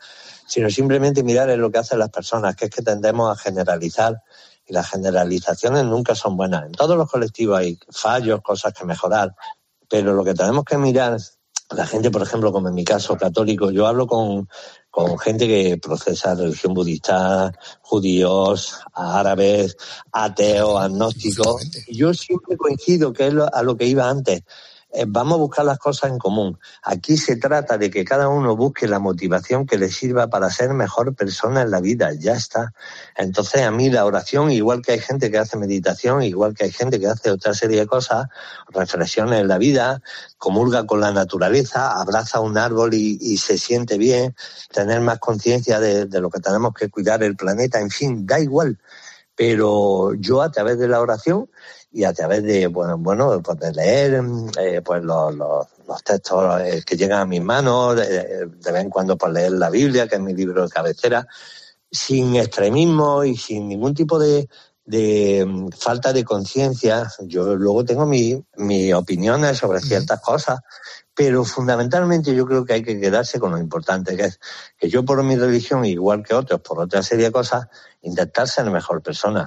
sino 0.47 0.69
simplemente 0.69 1.23
mirar 1.23 1.49
en 1.49 1.61
lo 1.61 1.71
que 1.71 1.79
hacen 1.79 1.97
las 1.97 2.09
personas, 2.09 2.55
que 2.55 2.65
es 2.65 2.71
que 2.71 2.83
tendemos 2.83 3.31
a 3.31 3.41
generalizar 3.41 4.21
y 4.67 4.73
las 4.73 4.87
generalizaciones 4.87 5.83
nunca 5.85 6.13
son 6.13 6.37
buenas. 6.37 6.65
En 6.65 6.73
todos 6.73 6.95
los 6.95 7.09
colectivos 7.09 7.57
hay 7.57 7.79
fallos, 7.89 8.41
cosas 8.43 8.73
que 8.73 8.85
mejorar, 8.85 9.35
pero 9.89 10.13
lo 10.13 10.23
que 10.23 10.35
tenemos 10.35 10.65
que 10.65 10.77
mirar, 10.77 11.17
la 11.71 11.87
gente, 11.87 12.11
por 12.11 12.21
ejemplo, 12.21 12.51
como 12.51 12.69
en 12.69 12.75
mi 12.75 12.83
caso 12.83 13.17
católico, 13.17 13.71
yo 13.71 13.87
hablo 13.87 14.05
con, 14.05 14.47
con 14.89 15.17
gente 15.19 15.47
que 15.47 15.77
procesa 15.77 16.35
religión 16.35 16.73
budista, 16.73 17.53
judíos, 17.81 18.79
árabes, 18.93 19.77
ateos, 20.11 20.81
agnósticos. 20.81 21.61
Y 21.87 21.97
yo 21.97 22.13
siempre 22.13 22.57
coincido 22.57 23.13
que 23.13 23.27
es 23.27 23.33
a 23.53 23.61
lo 23.63 23.77
que 23.77 23.85
iba 23.85 24.09
antes. 24.09 24.43
Eh, 24.91 25.05
vamos 25.07 25.35
a 25.35 25.37
buscar 25.37 25.65
las 25.65 25.77
cosas 25.77 26.09
en 26.09 26.17
común. 26.17 26.57
Aquí 26.81 27.15
se 27.15 27.35
trata 27.35 27.77
de 27.77 27.91
que 27.91 28.03
cada 28.03 28.27
uno 28.27 28.55
busque 28.55 28.87
la 28.87 28.97
motivación 28.97 29.67
que 29.67 29.77
le 29.77 29.89
sirva 29.89 30.27
para 30.27 30.49
ser 30.49 30.73
mejor 30.73 31.13
persona 31.13 31.61
en 31.61 31.69
la 31.69 31.79
vida. 31.79 32.11
Ya 32.17 32.33
está. 32.33 32.73
Entonces, 33.15 33.61
a 33.61 33.71
mí 33.71 33.91
la 33.91 34.05
oración, 34.05 34.51
igual 34.51 34.81
que 34.81 34.93
hay 34.93 34.99
gente 34.99 35.29
que 35.29 35.37
hace 35.37 35.57
meditación, 35.57 36.23
igual 36.23 36.55
que 36.55 36.65
hay 36.65 36.71
gente 36.71 36.99
que 36.99 37.05
hace 37.05 37.29
otra 37.29 37.53
serie 37.53 37.79
de 37.81 37.85
cosas, 37.85 38.27
reflexiones 38.69 39.41
en 39.41 39.47
la 39.47 39.59
vida, 39.59 40.01
comulga 40.39 40.87
con 40.87 41.01
la 41.01 41.11
naturaleza, 41.11 41.91
abraza 41.91 42.39
un 42.39 42.57
árbol 42.57 42.95
y, 42.95 43.19
y 43.21 43.37
se 43.37 43.59
siente 43.59 43.99
bien, 43.99 44.35
tener 44.73 45.01
más 45.01 45.19
conciencia 45.19 45.79
de, 45.79 46.07
de 46.07 46.19
lo 46.19 46.31
que 46.31 46.39
tenemos 46.39 46.73
que 46.73 46.89
cuidar 46.89 47.21
el 47.21 47.35
planeta, 47.35 47.79
en 47.79 47.91
fin, 47.91 48.25
da 48.25 48.39
igual 48.39 48.79
Pero 49.39 50.15
yo 50.15 50.41
a 50.41 50.51
través 50.51 50.77
de 50.77 50.89
la 50.89 50.99
oración 50.99 51.49
y 51.93 52.03
a 52.03 52.11
través 52.11 52.43
de, 52.43 52.67
bueno, 52.67 52.97
bueno 52.97 53.41
pues 53.41 53.57
de 53.57 53.71
leer 53.71 54.21
eh, 54.59 54.81
pues 54.83 55.01
los, 55.01 55.33
los, 55.33 55.65
los 55.87 56.03
textos 56.03 56.59
eh, 56.59 56.83
que 56.85 56.97
llegan 56.97 57.21
a 57.21 57.25
mis 57.25 57.41
manos, 57.41 57.95
de, 57.95 58.47
de 58.47 58.71
vez 58.73 58.83
en 58.83 58.89
cuando 58.89 59.17
por 59.17 59.31
leer 59.31 59.53
la 59.53 59.69
Biblia, 59.69 60.09
que 60.09 60.15
es 60.15 60.21
mi 60.21 60.33
libro 60.33 60.63
de 60.63 60.69
cabecera, 60.69 61.25
sin 61.89 62.35
extremismo 62.35 63.23
y 63.23 63.37
sin 63.37 63.69
ningún 63.69 63.93
tipo 63.93 64.19
de, 64.19 64.49
de 64.83 65.45
mm, 65.47 65.69
falta 65.69 66.11
de 66.11 66.25
conciencia. 66.25 67.09
Yo 67.21 67.55
luego 67.55 67.85
tengo 67.85 68.05
mi- 68.05 68.43
mis 68.57 68.93
opiniones 68.93 69.57
sobre 69.57 69.79
ciertas 69.79 70.19
cosas, 70.19 70.59
pero 71.19 71.43
fundamentalmente 71.43 72.33
yo 72.33 72.45
creo 72.45 72.63
que 72.63 72.71
hay 72.71 72.81
que 72.81 72.97
quedarse 72.97 73.41
con 73.41 73.51
lo 73.51 73.57
importante, 73.57 74.15
que 74.15 74.23
es 74.23 74.39
que 74.77 74.87
yo 74.87 75.03
por 75.03 75.21
mi 75.21 75.35
religión, 75.35 75.83
igual 75.83 76.23
que 76.23 76.33
otros, 76.33 76.61
por 76.61 76.79
otra 76.79 77.03
serie 77.03 77.25
de 77.25 77.31
cosas, 77.33 77.67
intentar 78.01 78.47
ser 78.47 78.71
mejor 78.71 79.01
persona. 79.01 79.45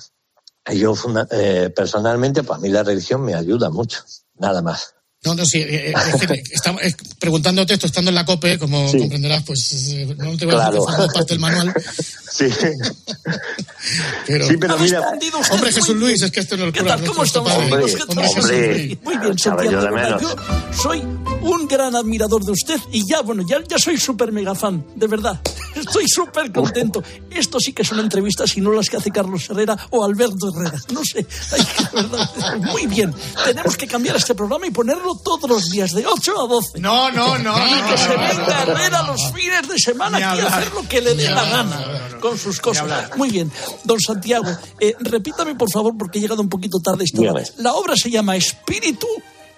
Yo 0.71 0.93
eh, 1.31 1.73
personalmente, 1.75 2.43
pues 2.43 2.59
a 2.59 2.61
mí 2.61 2.69
la 2.69 2.83
religión 2.83 3.23
me 3.23 3.35
ayuda 3.35 3.71
mucho, 3.71 4.05
nada 4.35 4.61
más. 4.61 4.97
No, 5.25 5.37
no, 5.37 5.45
sí, 5.47 5.59
eh, 5.59 5.91
eh, 5.91 5.95
es 5.95 6.27
que 6.27 6.43
estamos 6.53 6.83
preguntándote 7.21 7.75
esto, 7.75 7.87
estando 7.87 8.11
en 8.11 8.17
la 8.17 8.25
COPE, 8.25 8.59
como 8.59 8.91
comprenderás, 8.91 9.45
pues 9.45 9.73
eh, 9.93 10.17
no 10.19 10.37
te 10.37 10.47
voy 10.47 10.57
a 10.57 10.71
decir 10.71 10.81
Claro. 10.85 11.07
que 11.09 11.13
parte 11.15 11.35
del 11.35 11.39
manual. 11.41 11.73
Sí. 12.33 12.47
Pero, 14.27 14.47
Sí, 14.47 14.57
pero 14.57 14.79
mira- 14.79 15.03
Hombre, 15.51 15.71
Jesús 15.71 15.95
Luis, 15.97 16.23
es 16.23 16.31
que 16.31 16.41
esto 16.41 16.57
no 16.57 16.65
lo 16.67 16.73
¿Qué 16.73 16.83
tal? 16.83 17.05
¿Cómo 17.05 17.25
estamos? 17.25 17.53
Hombre, 17.53 17.75
hombre, 17.75 17.93
Jesús 17.93 18.49
Luis? 18.49 18.99
Muy 19.03 19.17
bien, 19.19 19.39
Santiago. 19.39 19.71
yo 19.71 19.81
de 19.83 19.87
de 19.89 19.93
verdad, 19.93 20.21
menos. 20.21 20.23
Yo 20.23 20.83
soy 20.83 21.01
un 21.43 21.69
gran 21.69 21.95
admirador 21.95 22.43
de 22.45 22.53
usted 22.53 22.77
y 22.93 23.07
ya, 23.07 23.21
bueno, 23.21 23.45
ya, 23.47 23.59
ya 23.69 23.77
soy 23.79 23.99
súper 23.99 24.33
mega 24.33 24.55
fan, 24.55 24.83
de 24.95 25.07
verdad. 25.09 25.41
Estoy 25.75 26.07
súper 26.09 26.51
contento. 26.53 27.03
Esto 27.31 27.59
sí 27.61 27.73
que 27.75 27.85
son 27.85 27.99
entrevistas 27.99 28.57
y 28.57 28.61
no 28.63 28.73
las 28.73 28.89
que 28.89 28.97
hace 28.97 29.11
Carlos 29.11 29.51
Herrera 29.51 29.77
o 29.91 30.03
Alberto 30.05 30.49
Herrera. 30.55 30.81
No 30.93 31.05
sé. 31.05 31.27
Ay, 31.53 31.67
verdad. 31.93 32.31
Muy 32.59 32.87
bien. 32.87 33.13
Tenemos 33.45 33.77
que 33.77 33.87
cambiar 33.87 34.17
este 34.17 34.35
programa 34.35 34.67
y 34.67 34.71
ponerlo 34.71 35.12
todos 35.17 35.49
los 35.49 35.71
días, 35.71 35.93
de 35.93 36.07
8 36.07 36.41
a 36.41 36.49
12. 36.49 36.81
No, 36.81 37.11
no, 37.11 37.39
no, 37.39 37.53
Y 37.57 37.81
no, 37.81 37.87
que 37.89 37.99
se 37.99 38.09
venga 38.09 38.65
no, 38.65 38.73
Herrera 38.73 39.03
los 39.03 39.33
fines 39.33 39.69
de 39.69 39.79
semana 39.79 40.17
aquí 40.19 40.41
a 40.41 40.47
hacer 40.47 40.73
lo 40.73 40.89
que 40.89 41.01
le 41.01 41.15
dé 41.15 41.31
la 41.31 41.45
gana 41.45 42.19
con 42.21 42.39
sus 42.39 42.61
cosas. 42.61 43.17
Muy 43.17 43.31
bien. 43.31 43.51
Don 43.85 44.01
Santiago, 44.01 44.51
eh, 44.81 44.95
repítame 45.01 45.55
por 45.55 45.71
favor, 45.71 45.95
porque 45.99 46.19
he 46.19 46.23
llegado 46.23 46.43
un 46.43 46.49
poquito 46.49 46.79
tarde 46.81 47.05
esta. 47.05 47.21
La 47.59 47.75
obra 47.75 47.97
se 47.97 48.11
llama 48.11 48.37
Espíritu 48.37 49.09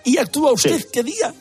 y 0.04 0.18
actúa 0.18 0.52
usted 0.52 0.86
qué 0.92 1.02
día. 1.02 1.34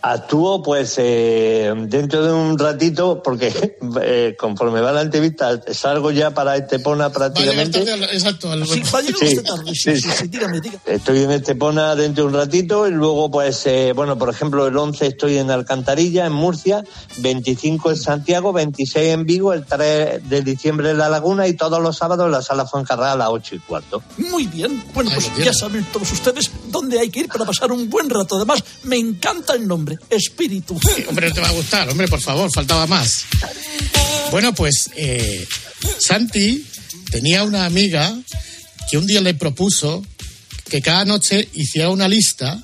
Actúo 0.00 0.62
pues 0.62 0.94
eh, 0.98 1.72
dentro 1.86 2.24
de 2.24 2.32
un 2.32 2.56
ratito 2.58 3.20
porque 3.22 3.52
eh, 4.02 4.36
conforme 4.38 4.80
va 4.80 4.92
la 4.92 5.02
entrevista 5.02 5.60
salgo 5.72 6.10
ya 6.12 6.30
para 6.30 6.56
Estepona 6.56 7.10
prácticamente. 7.10 7.84
tarde, 7.84 8.04
exacto. 8.12 8.52
al- 8.52 8.66
Sí, 8.66 8.80
va 8.94 8.98
a 8.98 9.02
llegar 9.02 9.18
Sí, 9.18 9.26
usted 9.26 9.42
tarde. 9.42 9.74
Sí, 9.74 9.96
sí, 9.96 10.00
sí, 10.02 10.08
sí, 10.16 10.28
dígame, 10.28 10.60
dígame. 10.60 10.80
Estoy 10.86 11.22
en 11.24 11.30
Estepona 11.32 11.96
dentro 11.96 12.24
de 12.24 12.28
un 12.28 12.34
ratito 12.34 12.86
y 12.86 12.92
luego 12.92 13.28
pues, 13.30 13.66
eh, 13.66 13.92
bueno, 13.94 14.16
por 14.16 14.28
ejemplo 14.30 14.66
el 14.68 14.76
11 14.76 15.06
estoy 15.06 15.38
en 15.38 15.50
Alcantarilla, 15.50 16.26
en 16.26 16.32
Murcia, 16.32 16.84
25 17.18 17.90
en 17.90 17.96
Santiago, 17.96 18.52
26 18.52 19.08
en 19.14 19.26
Vigo, 19.26 19.52
el 19.52 19.64
3 19.66 20.28
de 20.28 20.42
diciembre 20.42 20.90
en 20.90 20.98
La 20.98 21.08
Laguna 21.08 21.48
y 21.48 21.54
todos 21.54 21.80
los 21.82 21.96
sábados 21.96 22.26
en 22.26 22.32
la 22.32 22.42
Sala 22.42 22.66
Fuencarrada 22.66 23.12
a 23.12 23.16
las 23.16 23.28
8 23.30 23.56
y 23.56 23.58
cuarto. 23.60 24.02
Muy 24.16 24.46
bien. 24.46 24.82
Bueno, 24.94 25.10
pues 25.12 25.28
ya 25.44 25.52
saben 25.52 25.84
todos 25.92 26.10
ustedes 26.12 26.50
dónde 26.70 27.00
hay 27.00 27.10
que 27.10 27.20
ir 27.20 27.28
para 27.28 27.44
pasar 27.44 27.72
un 27.72 27.90
buen 27.90 28.08
rato. 28.08 28.36
Además, 28.36 28.62
me 28.84 28.96
encanta 28.96 29.54
el 29.54 29.66
nombre, 29.66 29.87
Espíritu. 30.10 30.78
Hombre, 31.08 31.28
no 31.28 31.34
te 31.34 31.40
va 31.40 31.48
a 31.48 31.52
gustar, 31.52 31.88
hombre, 31.88 32.08
por 32.08 32.20
favor, 32.20 32.50
faltaba 32.52 32.86
más. 32.86 33.24
Bueno, 34.30 34.54
pues 34.54 34.90
eh, 34.96 35.46
Santi 35.98 36.66
tenía 37.10 37.44
una 37.44 37.64
amiga 37.64 38.14
que 38.90 38.98
un 38.98 39.06
día 39.06 39.20
le 39.20 39.34
propuso 39.34 40.04
que 40.68 40.82
cada 40.82 41.04
noche 41.04 41.48
hiciera 41.54 41.88
una 41.90 42.08
lista 42.08 42.62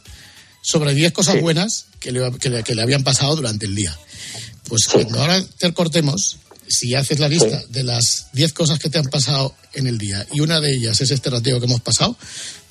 sobre 0.63 0.95
10 0.95 1.13
cosas 1.13 1.41
buenas 1.41 1.87
que 2.01 2.13
le, 2.13 2.31
que 2.39 2.51
le- 2.51 2.63
que 2.63 2.75
le 2.75 2.83
habían 2.83 3.03
pasado 3.05 3.35
durante 3.37 3.67
el 3.67 3.75
día. 3.75 3.97
Pues 4.69 4.87
cuando 4.87 5.21
ahora 5.21 5.43
te 5.59 5.73
cortemos, 5.73 6.39
si 6.69 6.95
haces 6.95 7.19
la 7.19 7.29
lista 7.29 7.63
de 7.69 7.83
las 7.85 8.29
10 8.33 8.53
cosas 8.55 8.79
que 8.79 8.89
te 8.91 8.99
han 8.99 9.05
pasado 9.07 9.55
en 9.75 9.87
el 9.87 9.99
día 9.99 10.27
y 10.33 10.41
una 10.41 10.61
de 10.61 10.75
ellas 10.75 11.01
es 11.03 11.11
este 11.11 11.29
rateo 11.31 11.61
que 11.61 11.67
hemos 11.67 11.81
pasado, 11.83 12.17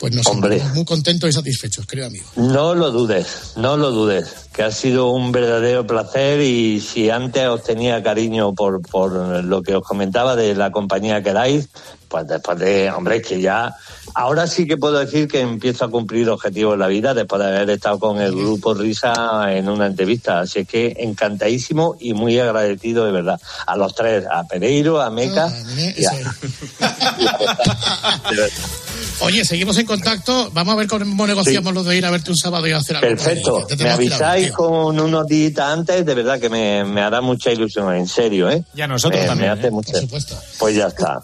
pues 0.03 0.13
nos 0.15 0.27
Hombre. 0.27 0.55
sentimos 0.55 0.75
muy 0.75 0.83
contentos 0.83 1.29
y 1.29 1.31
satisfechos, 1.31 1.85
querido 1.85 2.07
amigo. 2.07 2.25
No 2.35 2.75
lo 2.75 2.91
dudes, 2.91 3.53
no 3.55 3.77
lo 3.77 3.89
dudes, 3.91 4.49
que 4.51 4.61
ha 4.63 4.69
sido 4.69 5.11
un 5.11 5.31
verdadero 5.31 5.87
placer 5.87 6.41
y 6.41 6.81
si 6.81 7.09
antes 7.09 7.47
os 7.47 7.63
tenía 7.63 8.03
cariño 8.03 8.53
por, 8.53 8.81
por 8.81 9.13
lo 9.13 9.63
que 9.63 9.77
os 9.77 9.87
comentaba 9.87 10.35
de 10.35 10.55
la 10.55 10.73
compañía 10.73 11.23
que 11.23 11.31
dais, 11.31 11.69
pues 12.09 12.27
después 12.27 12.59
de, 12.59 12.91
hombre, 12.91 13.15
es 13.15 13.25
que 13.27 13.39
ya, 13.39 13.73
ahora 14.13 14.45
sí 14.45 14.67
que 14.67 14.75
puedo 14.75 14.99
decir 14.99 15.29
que 15.29 15.39
empiezo 15.39 15.85
a 15.85 15.89
cumplir 15.89 16.29
objetivos 16.29 16.73
en 16.73 16.81
la 16.81 16.87
vida 16.87 17.13
después 17.13 17.41
de 17.41 17.47
haber 17.47 17.69
estado 17.69 17.97
con 17.97 18.19
el 18.19 18.35
grupo 18.35 18.73
Risa 18.73 19.53
en 19.53 19.69
una 19.69 19.85
entrevista. 19.85 20.41
Así 20.41 20.59
es 20.59 20.67
que 20.67 20.97
encantadísimo 20.99 21.95
y 21.97 22.13
muy 22.13 22.37
agradecido 22.39 23.05
de 23.05 23.13
verdad. 23.13 23.39
A 23.65 23.77
los 23.77 23.95
tres, 23.95 24.25
a 24.29 24.43
Pereiro, 24.43 25.01
a 25.01 25.09
Meca 25.09 25.49
y 25.95 26.03
a- 26.03 26.11
Oye, 29.19 29.45
seguimos 29.45 29.77
en 29.77 29.85
contacto. 29.85 30.49
Vamos 30.53 30.73
a 30.73 30.77
ver 30.77 30.87
cómo 30.87 31.25
negociamos 31.27 31.73
lo 31.73 31.83
de 31.83 31.95
ir 31.97 32.05
a 32.05 32.11
verte 32.11 32.31
un 32.31 32.37
sábado 32.37 32.67
y 32.67 32.71
hacer 32.71 32.97
algo. 32.97 33.07
Perfecto. 33.09 33.67
Me 33.79 33.89
avisáis 33.89 34.51
con 34.51 34.99
unos 34.99 35.25
días 35.27 35.57
antes, 35.59 36.05
de 36.05 36.13
verdad 36.15 36.39
que 36.39 36.49
me, 36.49 36.83
me 36.83 37.01
hará 37.01 37.21
mucha 37.21 37.51
ilusión, 37.51 37.93
en 37.95 38.07
serio, 38.07 38.49
¿eh? 38.49 38.63
Y 38.75 38.81
a 38.81 38.87
nosotros 38.87 39.21
Me- 39.21 39.27
también, 39.27 39.51
Me 39.53 39.59
hace 39.59 39.67
¿eh? 39.67 39.71
mucho. 39.71 39.91
Por 39.91 40.01
supuesto. 40.01 40.37
Pues 40.59 40.75
ya 40.75 40.87
está. 40.87 41.21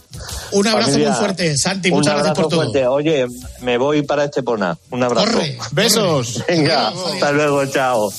Un 0.51 0.67
abrazo 0.67 0.91
Familia, 0.91 1.09
muy 1.11 1.19
fuerte, 1.19 1.57
Santi. 1.57 1.89
un 1.89 1.97
Muchas 1.97 2.13
gracias 2.13 2.35
por 2.35 2.45
abrazo 2.45 2.49
todo. 2.49 2.71
fuerte. 2.71 2.87
Oye, 2.87 3.27
me 3.61 3.77
voy 3.77 4.01
para 4.03 4.25
Estepona. 4.25 4.77
Un 4.91 5.03
abrazo. 5.03 5.25
Corre, 5.27 5.57
Besos. 5.71 6.43
Venga, 6.47 6.89
hasta 6.89 7.31
luego, 7.31 7.65
chao. 7.67 8.09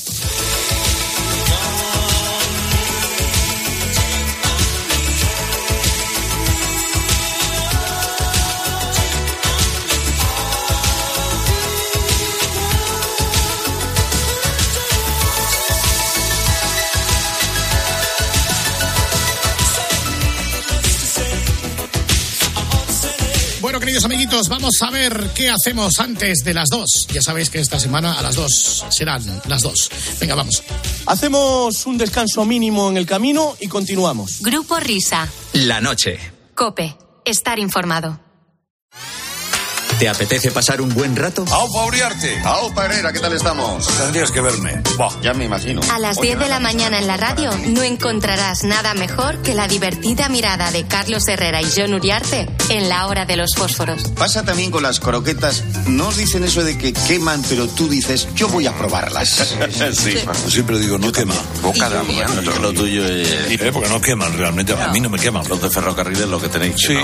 Vamos 24.49 24.81
a 24.83 24.91
ver 24.91 25.31
qué 25.35 25.51
hacemos 25.51 25.99
antes 25.99 26.45
de 26.45 26.55
las 26.55 26.68
dos. 26.68 27.07
Ya 27.12 27.20
sabéis 27.20 27.51
que 27.51 27.59
esta 27.59 27.81
semana 27.81 28.18
a 28.18 28.22
las 28.22 28.37
dos 28.37 28.85
serán 28.91 29.22
las 29.49 29.62
dos. 29.62 29.91
Venga, 30.20 30.35
vamos. 30.35 30.62
Hacemos 31.07 31.87
un 31.87 31.99
descanso 31.99 32.45
mínimo 32.45 32.89
en 32.89 32.97
el 32.97 33.07
camino 33.07 33.57
y 33.61 33.66
continuamos. 33.66 34.41
Grupo 34.41 34.78
Risa. 34.78 35.28
La 35.55 35.81
noche. 35.81 36.18
Cope. 36.55 36.97
Estar 37.24 37.59
informado. 37.59 38.30
¿Te 40.01 40.09
apetece 40.09 40.51
pasar 40.51 40.81
un 40.81 40.89
buen 40.95 41.15
rato? 41.15 41.45
¡Aupa 41.51 41.85
Uriarte! 41.85 42.41
¡Aupa 42.43 42.87
Herrera! 42.87 43.13
¿Qué 43.13 43.19
tal 43.21 43.35
estamos? 43.35 43.87
Tendrías 43.87 44.31
que 44.31 44.41
verme. 44.41 44.81
Buah, 44.97 45.21
ya 45.21 45.35
me 45.35 45.45
imagino. 45.45 45.83
A 45.93 45.99
las 45.99 46.19
10 46.19 46.39
de 46.39 46.49
la 46.49 46.59
mañana 46.59 46.99
en 46.99 47.07
la 47.07 47.19
radio 47.19 47.51
no 47.67 47.83
encontrarás 47.83 48.65
nada 48.65 48.95
mejor 48.95 49.43
que 49.43 49.53
la 49.55 49.69
divertida 49.69 50.31
mirada 50.31 50.71
de 50.73 50.87
Carlos 50.87 51.29
Herrera 51.29 51.61
y 51.61 51.67
John 51.77 51.93
Uriarte 51.93 52.49
en 52.71 52.89
la 52.89 53.09
hora 53.09 53.27
de 53.27 53.37
los 53.37 53.51
fósforos. 53.55 54.05
Pasa 54.17 54.43
también 54.43 54.71
con 54.71 54.83
las 54.83 55.01
croquetas. 55.01 55.65
No 55.87 56.09
os 56.09 56.17
dicen 56.17 56.45
eso 56.45 56.65
de 56.65 56.79
que 56.79 56.95
queman, 56.95 57.43
pero 57.51 57.69
tú 57.69 57.87
dices, 57.87 58.27
yo 58.35 58.49
voy 58.49 58.67
a 58.67 58.73
probarlas. 58.73 59.29
Sí, 59.93 60.15
siempre 60.49 60.79
digo, 60.79 60.97
no 60.97 61.13
quema. 61.13 61.35
Boca 61.61 61.91
de 61.91 61.99
Bueno, 61.99 62.59
lo 62.63 62.73
tuyo 62.73 63.05
es... 63.07 63.29
Eh, 63.51 63.71
porque 63.71 63.91
no 63.91 64.01
queman 64.01 64.33
realmente, 64.39 64.73
a 64.73 64.89
mí 64.89 65.01
no 65.01 65.11
me 65.11 65.19
queman. 65.19 65.47
Los 65.47 65.61
de 65.61 65.69
ferrocarriles 65.69 66.27
lo 66.27 66.41
que 66.41 66.49
tenéis. 66.49 66.77
Sí, 66.79 66.97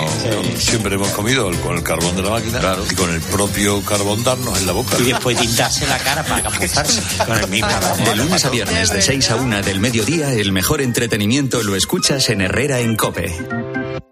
siempre 0.58 0.94
hemos 0.94 1.08
comido 1.10 1.50
el- 1.50 1.60
con 1.60 1.76
el 1.76 1.82
carbón 1.82 2.16
de 2.16 2.22
la 2.22 2.30
máquina 2.30 2.85
y 2.90 2.94
con 2.94 3.10
el 3.12 3.20
propio 3.20 3.82
carbón 3.82 4.22
darnos 4.24 4.58
en 4.58 4.66
la 4.66 4.72
boca. 4.72 4.96
Y 4.98 5.04
después 5.04 5.38
pintarse 5.38 5.86
la 5.86 5.98
cara 5.98 6.24
para 6.24 6.42
capuzarse 6.42 7.02
con 7.24 7.38
el 7.38 7.48
mismo 7.48 7.68
De 8.04 8.16
lunes 8.16 8.44
a 8.44 8.50
viernes 8.50 8.90
de 8.90 9.02
6 9.02 9.30
a 9.30 9.36
1 9.36 9.62
del 9.62 9.80
mediodía, 9.80 10.32
el 10.32 10.52
mejor 10.52 10.80
entretenimiento 10.80 11.62
lo 11.62 11.76
escuchas 11.76 12.28
en 12.30 12.40
Herrera 12.40 12.80
en 12.80 12.96
Cope. 12.96 13.34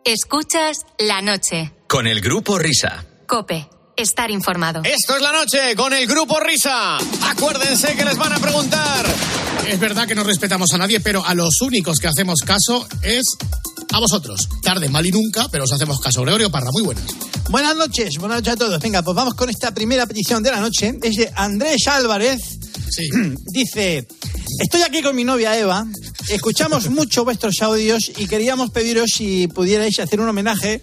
Escuchas 0.04 0.78
la 0.98 1.22
noche. 1.22 1.72
Con 1.86 2.06
el 2.06 2.20
grupo 2.20 2.58
Risa. 2.58 3.04
Cope. 3.26 3.68
Estar 3.96 4.30
informado. 4.30 4.82
Esto 4.84 5.16
es 5.16 5.22
la 5.22 5.32
noche 5.32 5.76
con 5.76 5.92
el 5.92 6.06
grupo 6.06 6.40
Risa. 6.40 6.98
Acuérdense 7.30 7.94
que 7.94 8.04
les 8.04 8.18
van 8.18 8.32
a 8.32 8.38
preguntar. 8.40 9.06
Es 9.66 9.78
verdad 9.78 10.06
que 10.06 10.14
no 10.14 10.24
respetamos 10.24 10.72
a 10.72 10.78
nadie, 10.78 11.00
pero 11.00 11.24
a 11.24 11.34
los 11.34 11.60
únicos 11.60 11.98
que 12.00 12.08
hacemos 12.08 12.40
caso 12.44 12.86
es 13.02 13.22
a 13.94 14.00
vosotros. 14.00 14.48
Tarde, 14.62 14.88
mal 14.88 15.06
y 15.06 15.12
nunca, 15.12 15.48
pero 15.50 15.64
os 15.64 15.72
hacemos 15.72 16.00
caso. 16.00 16.22
Gregorio 16.22 16.50
Parra, 16.50 16.70
muy 16.72 16.82
buenas. 16.82 17.04
Buenas 17.48 17.76
noches, 17.76 18.18
buenas 18.18 18.38
noches 18.38 18.54
a 18.54 18.56
todos. 18.56 18.80
Venga, 18.80 19.02
pues 19.02 19.14
vamos 19.14 19.34
con 19.34 19.48
esta 19.48 19.72
primera 19.72 20.04
petición 20.06 20.42
de 20.42 20.50
la 20.50 20.60
noche. 20.60 20.98
Es 21.00 21.14
de 21.14 21.32
Andrés 21.34 21.86
Álvarez. 21.86 22.58
Dice, 23.52 24.06
estoy 24.60 24.82
aquí 24.82 25.00
con 25.00 25.14
mi 25.14 25.22
novia 25.22 25.56
Eva. 25.56 25.86
Escuchamos 26.28 26.90
mucho 26.90 27.24
vuestros 27.24 27.54
audios 27.62 28.10
y 28.16 28.26
queríamos 28.26 28.70
pediros 28.70 29.10
si 29.14 29.46
pudierais 29.46 29.98
hacer 30.00 30.20
un 30.20 30.28
homenaje 30.28 30.82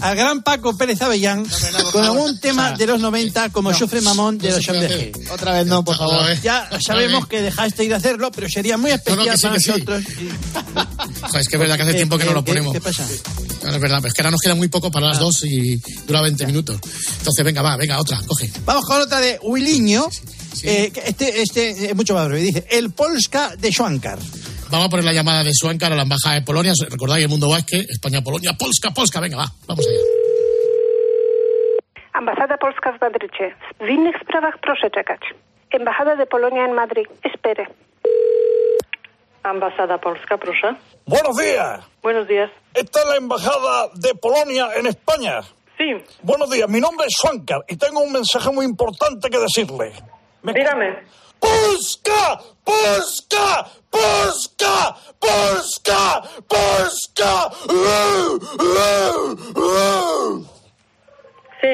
al 0.00 0.16
gran 0.16 0.42
Paco 0.42 0.76
Pérez 0.76 1.00
Avellán 1.02 1.46
con 1.92 2.04
algún 2.04 2.40
tema 2.40 2.72
de 2.72 2.86
los 2.86 3.00
90 3.00 3.50
como 3.50 3.72
Sufre 3.72 4.00
Mamón 4.00 4.38
de 4.38 4.50
los 4.50 4.66
G. 4.66 5.30
Otra 5.30 5.52
vez 5.52 5.66
no, 5.66 5.84
por 5.84 5.96
favor. 5.96 6.24
Ya 6.42 6.68
sabemos 6.80 7.26
que 7.28 7.42
dejasteis 7.42 7.88
de 7.88 7.94
hacerlo, 7.94 8.32
pero 8.32 8.48
sería 8.48 8.76
muy 8.76 8.90
especial 8.90 9.30
que 9.30 9.36
sí, 9.36 9.42
para 9.42 9.54
que 9.54 9.60
sí. 9.60 9.70
nosotros. 9.70 10.04
Es 11.40 11.48
que 11.48 11.56
es 11.56 11.60
verdad 11.60 11.76
que 11.76 11.82
hace 11.82 11.94
tiempo 11.94 12.18
que 12.18 12.24
no 12.24 12.32
lo 12.32 12.44
¿Qué- 12.44 12.50
ponemos. 12.52 12.72
¿Qué 12.72 12.80
pasa? 12.80 13.06
No, 13.64 13.70
es 13.70 13.80
verdad, 13.80 14.04
es 14.06 14.12
que 14.12 14.22
ahora 14.22 14.30
nos 14.32 14.40
queda 14.40 14.54
muy 14.54 14.68
poco 14.68 14.90
para 14.90 15.06
las 15.08 15.18
dos 15.18 15.44
y 15.44 15.76
dura 16.06 16.20
20 16.22 16.46
minutos. 16.46 16.76
Entonces, 17.18 17.44
venga, 17.44 17.62
va, 17.62 17.76
venga, 17.76 17.98
otra, 18.00 18.18
coge. 18.26 18.50
Vamos 18.64 18.84
con 18.84 19.00
otra 19.00 19.20
de 19.20 19.38
Williño. 19.42 20.06
Eh, 20.64 20.90
que 20.92 21.00
este, 21.06 21.42
este 21.42 21.70
es 21.90 21.94
mucho 21.96 22.14
más 22.14 22.26
breve. 22.28 22.42
Dice, 22.42 22.66
el 22.70 22.90
Polska 22.92 23.56
de 23.56 23.70
Schwankar. 23.72 24.18
Vamos 24.70 24.86
a 24.86 24.90
poner 24.90 25.04
la 25.04 25.12
llamada 25.12 25.44
de 25.44 25.50
Suáncar 25.52 25.92
a 25.92 25.96
la 25.96 26.02
embajada 26.02 26.36
de 26.36 26.42
Polonia. 26.42 26.72
Recordáis 26.88 27.22
el 27.24 27.28
mundo 27.30 27.48
vasque, 27.48 27.84
España, 27.88 28.22
Polonia, 28.22 28.52
Polska, 28.58 28.90
Polska. 28.90 29.20
Venga, 29.20 29.36
va, 29.38 29.52
vamos 29.66 29.84
allá. 29.86 29.98
Ambasada 32.14 32.56
Polska 32.58 32.92
w 32.92 33.00
Madrycie. 33.00 33.54
W 33.80 33.88
innych 33.88 34.16
sprawach 34.22 34.58
proszę 34.62 34.90
czekać. 34.90 35.20
Embajada 35.70 36.16
de 36.16 36.26
Polonia 36.26 36.64
en 36.64 36.74
Madrid. 36.74 37.06
Espere. 37.24 37.66
Ambasada 39.44 39.98
Polska, 39.98 40.36
proszę. 40.38 40.76
Buenos 41.06 41.36
días. 41.36 41.84
Buenos 42.02 42.28
días. 42.28 42.50
Esta 42.74 43.00
es 43.00 43.06
la 43.06 43.16
embajada 43.16 43.88
de 43.94 44.14
Polonia 44.14 44.70
en 44.76 44.86
España. 44.86 45.42
Sí. 45.76 45.92
Buenos 46.22 46.48
días, 46.50 46.68
mi 46.68 46.80
nombre 46.80 47.06
es 47.06 47.14
Swankar 47.18 47.64
y 47.68 47.76
tengo 47.76 48.00
un 48.00 48.12
mensaje 48.12 48.50
muy 48.52 48.64
importante 48.64 49.28
que 49.28 49.38
decirle. 49.38 49.92
Dígame. 50.42 50.98
¡Polska! 51.40 52.40
¡Polska! 52.62 53.66
¡Polska! 53.90 54.96
¡Polska! 55.18 56.22
¡Polska! 56.46 57.50
Sí. 61.60 61.68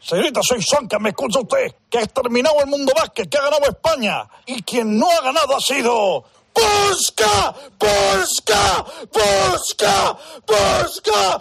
Señorita, 0.00 0.40
soy 0.42 0.62
Swankar, 0.62 1.00
¿me 1.00 1.10
escucha 1.10 1.40
usted? 1.40 1.74
Que 1.88 1.98
ha 1.98 2.06
terminado 2.06 2.60
el 2.60 2.66
mundo 2.66 2.92
básquet, 2.96 3.28
que 3.28 3.38
ha 3.38 3.42
ganado 3.42 3.66
España. 3.68 4.24
Y 4.46 4.62
quien 4.62 4.98
no 4.98 5.06
ha 5.10 5.20
ganado 5.22 5.56
ha 5.56 5.60
sido... 5.60 6.24
¡Polska! 6.56 7.54
¡Polska! 7.78 8.84
¡Polska! 9.12 10.16
¡Polska! 10.46 11.38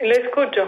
Le 0.00 0.14
escucho. 0.14 0.62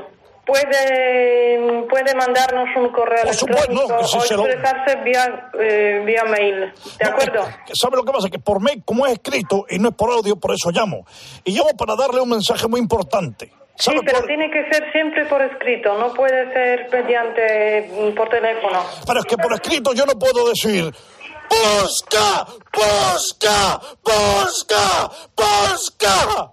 Puede, 0.45 1.87
puede 1.89 2.13
mandarnos 2.17 2.69
un 2.77 2.91
correo 2.91 3.23
Por 3.23 3.35
supuesto, 3.35 3.71
electrónico 3.71 4.03
no, 4.03 4.09
si 4.09 4.35
o 4.35 4.37
lo- 4.39 4.47
expresarse 4.47 4.97
vía, 5.05 5.51
eh, 5.61 6.03
vía 6.05 6.25
mail. 6.25 6.73
¿De 6.99 7.09
acuerdo? 7.09 7.45
Que 7.67 7.73
¿Sabe 7.75 7.97
lo 7.99 8.03
que 8.03 8.11
pasa? 8.13 8.29
Que 8.29 8.41
por 8.41 8.61
mail, 8.61 8.83
como 8.85 9.07
es 9.07 9.13
escrito 9.13 9.65
y 9.69 9.79
no 9.79 9.91
es 9.91 9.95
por 9.95 10.11
audio, 10.11 10.35
por 10.37 10.53
eso 10.53 10.71
llamo. 10.73 11.07
Y 11.45 11.53
llamo 11.57 11.77
para 11.79 11.95
darle 11.95 12.21
un 12.21 12.31
mensaje 12.31 12.67
muy 12.67 12.81
importante. 12.81 13.53
Sí, 13.77 13.93
pero 14.05 14.25
tiene 14.25 14.51
que 14.51 14.65
ser 14.73 14.91
siempre 14.93 15.25
por 15.27 15.41
escrito, 15.41 15.97
no 15.97 16.13
puede 16.13 16.53
ser 16.53 16.89
mediante 16.93 17.89
mm, 18.11 18.15
por 18.17 18.29
teléfono. 18.29 18.83
Pero 19.07 19.21
es 19.21 19.27
que 19.27 19.37
por 19.39 19.53
escrito 19.55 19.93
yo 19.95 20.05
no 20.05 20.19
puedo 20.19 20.49
decir... 20.49 20.93
¡Polska! 21.51 22.47
¡Polska! 22.73 23.81
¡Polska! 24.03 25.11
¡Polska! 25.35 26.53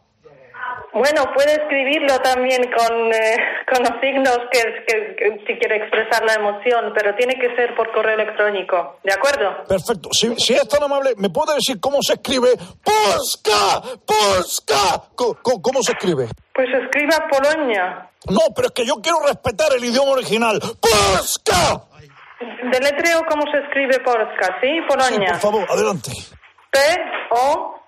Bueno, 0.93 1.25
puede 1.35 1.51
escribirlo 1.53 2.17
también 2.21 2.59
con, 2.75 3.13
eh, 3.13 3.37
con 3.71 3.83
los 3.83 4.01
signos 4.01 4.39
que, 4.51 4.61
que- 4.87 5.15
que- 5.15 5.43
si 5.45 5.59
quiere 5.59 5.75
expresar 5.77 6.23
la 6.25 6.33
emoción, 6.33 6.91
pero 6.95 7.13
tiene 7.15 7.35
que 7.35 7.55
ser 7.55 7.75
por 7.75 7.91
correo 7.93 8.15
electrónico, 8.15 8.97
¿de 9.03 9.13
acuerdo? 9.13 9.63
Perfecto. 9.67 10.09
Si, 10.11 10.35
si 10.37 10.53
es 10.55 10.67
tan 10.67 10.81
amable, 10.81 11.13
¿me 11.17 11.29
puede 11.29 11.53
decir 11.53 11.79
cómo 11.79 12.01
se 12.01 12.13
escribe? 12.13 12.49
¡Polska! 12.83 13.83
Co- 15.15 15.37
co- 15.43 15.61
¿Cómo 15.61 15.83
se 15.83 15.91
escribe? 15.91 16.29
Pues 16.55 16.67
escriba 16.83 17.17
Polonia. 17.29 18.09
No, 18.29 18.39
pero 18.55 18.69
es 18.69 18.73
que 18.73 18.85
yo 18.85 18.95
quiero 18.95 19.19
respetar 19.19 19.67
el 19.75 19.85
idioma 19.85 20.13
original. 20.13 20.59
¡Polska! 20.81 21.83
Deletreo 22.39 23.25
cómo 23.29 23.43
se 23.51 23.57
escribe 23.59 23.99
Polska, 23.99 24.59
¿sí? 24.61 24.79
Polonia. 24.87 25.31
Por 25.33 25.39
favor, 25.39 25.65
adelante. 25.69 26.11
P, 26.71 26.79
O, 27.31 27.81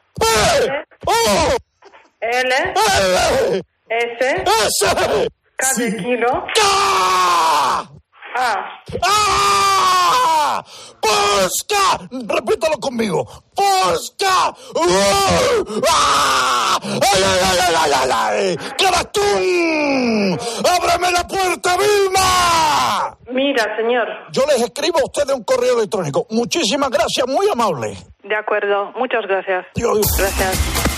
¡Oh! 1.06 1.58
L, 2.22 2.74
S, 3.90 4.44
K 5.56 5.74
de 5.78 5.98
kilo, 5.98 6.46
¡Ah! 9.04 10.64
¡Polska! 11.02 12.08
Repítalo 12.10 12.78
conmigo. 12.80 13.26
¡Polska! 13.54 14.56
¡Uh! 14.76 15.82
¡Ah! 15.90 16.80
¡Ay, 16.82 17.00
ay, 17.02 17.40
ay, 17.44 17.60
ay, 17.62 17.76
ay, 17.78 17.92
ay, 17.94 18.10
ay! 18.12 18.58
¡Caractún! 18.78 20.40
¡Ábrame 20.66 21.12
la 21.12 21.28
puerta, 21.28 21.76
Vilma! 21.78 23.18
Mira, 23.32 23.76
señor. 23.78 24.08
Yo 24.32 24.46
les 24.48 24.62
escribo 24.62 25.00
a 25.00 25.04
ustedes 25.04 25.36
un 25.36 25.44
correo 25.44 25.78
electrónico. 25.78 26.26
Muchísimas 26.30 26.90
gracias, 26.90 27.28
muy 27.28 27.48
amable. 27.50 27.98
De 28.24 28.36
acuerdo, 28.36 28.92
muchas 28.96 29.22
gracias. 29.28 29.66
Gracias. 29.76 30.89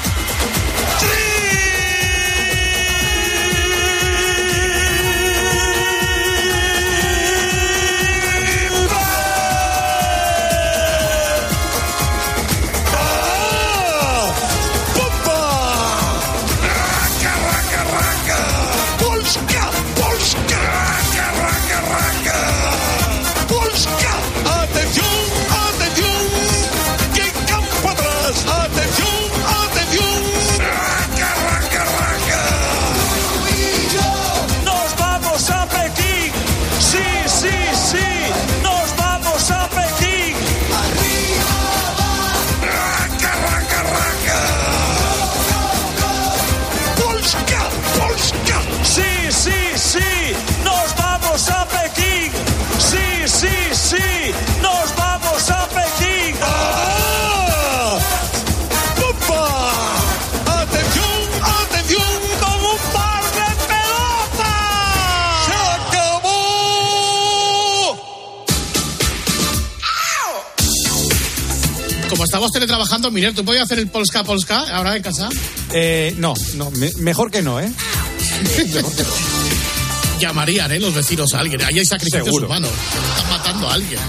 Estamos 72.42 72.54
teletrabajando, 72.54 73.12
Miguel, 73.12 73.36
¿tú 73.36 73.46
podías 73.46 73.66
hacer 73.66 73.78
el 73.78 73.88
Polska 73.88 74.24
Polska 74.24 74.62
ahora 74.76 74.96
en 74.96 75.04
casa? 75.04 75.30
Eh, 75.74 76.16
no, 76.18 76.34
no, 76.56 76.72
me- 76.72 76.92
mejor 76.98 77.30
que 77.30 77.44
no, 77.44 77.60
¿eh? 77.60 77.72
Llamarían, 80.20 80.72
¿eh? 80.72 80.80
Los 80.80 80.96
vecinos 80.96 81.36
a 81.36 81.40
alguien. 81.40 81.62
Ahí 81.62 81.78
hay 81.78 81.86
sacrificios 81.86 82.26
Seguro. 82.26 82.48
humanos. 82.48 82.72
Están 83.18 83.30
matando 83.30 83.70
a 83.70 83.74
alguien. 83.76 84.00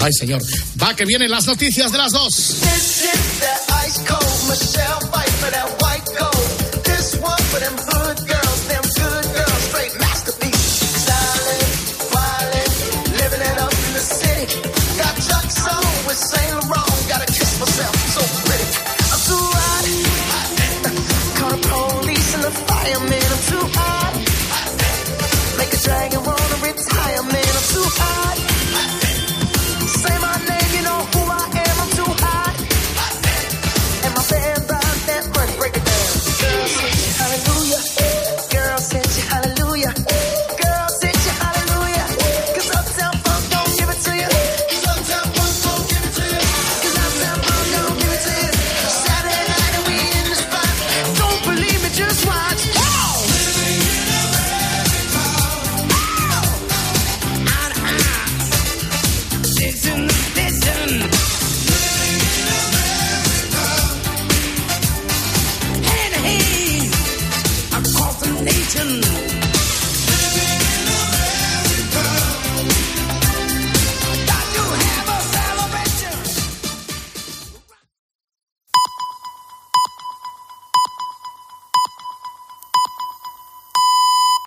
Ay, 0.00 0.12
señor. 0.12 0.40
Va, 0.80 0.94
que 0.94 1.04
vienen 1.06 1.28
las 1.28 1.46
noticias 1.46 1.90
de 1.90 1.98
las 1.98 2.12
dos. 2.12 2.54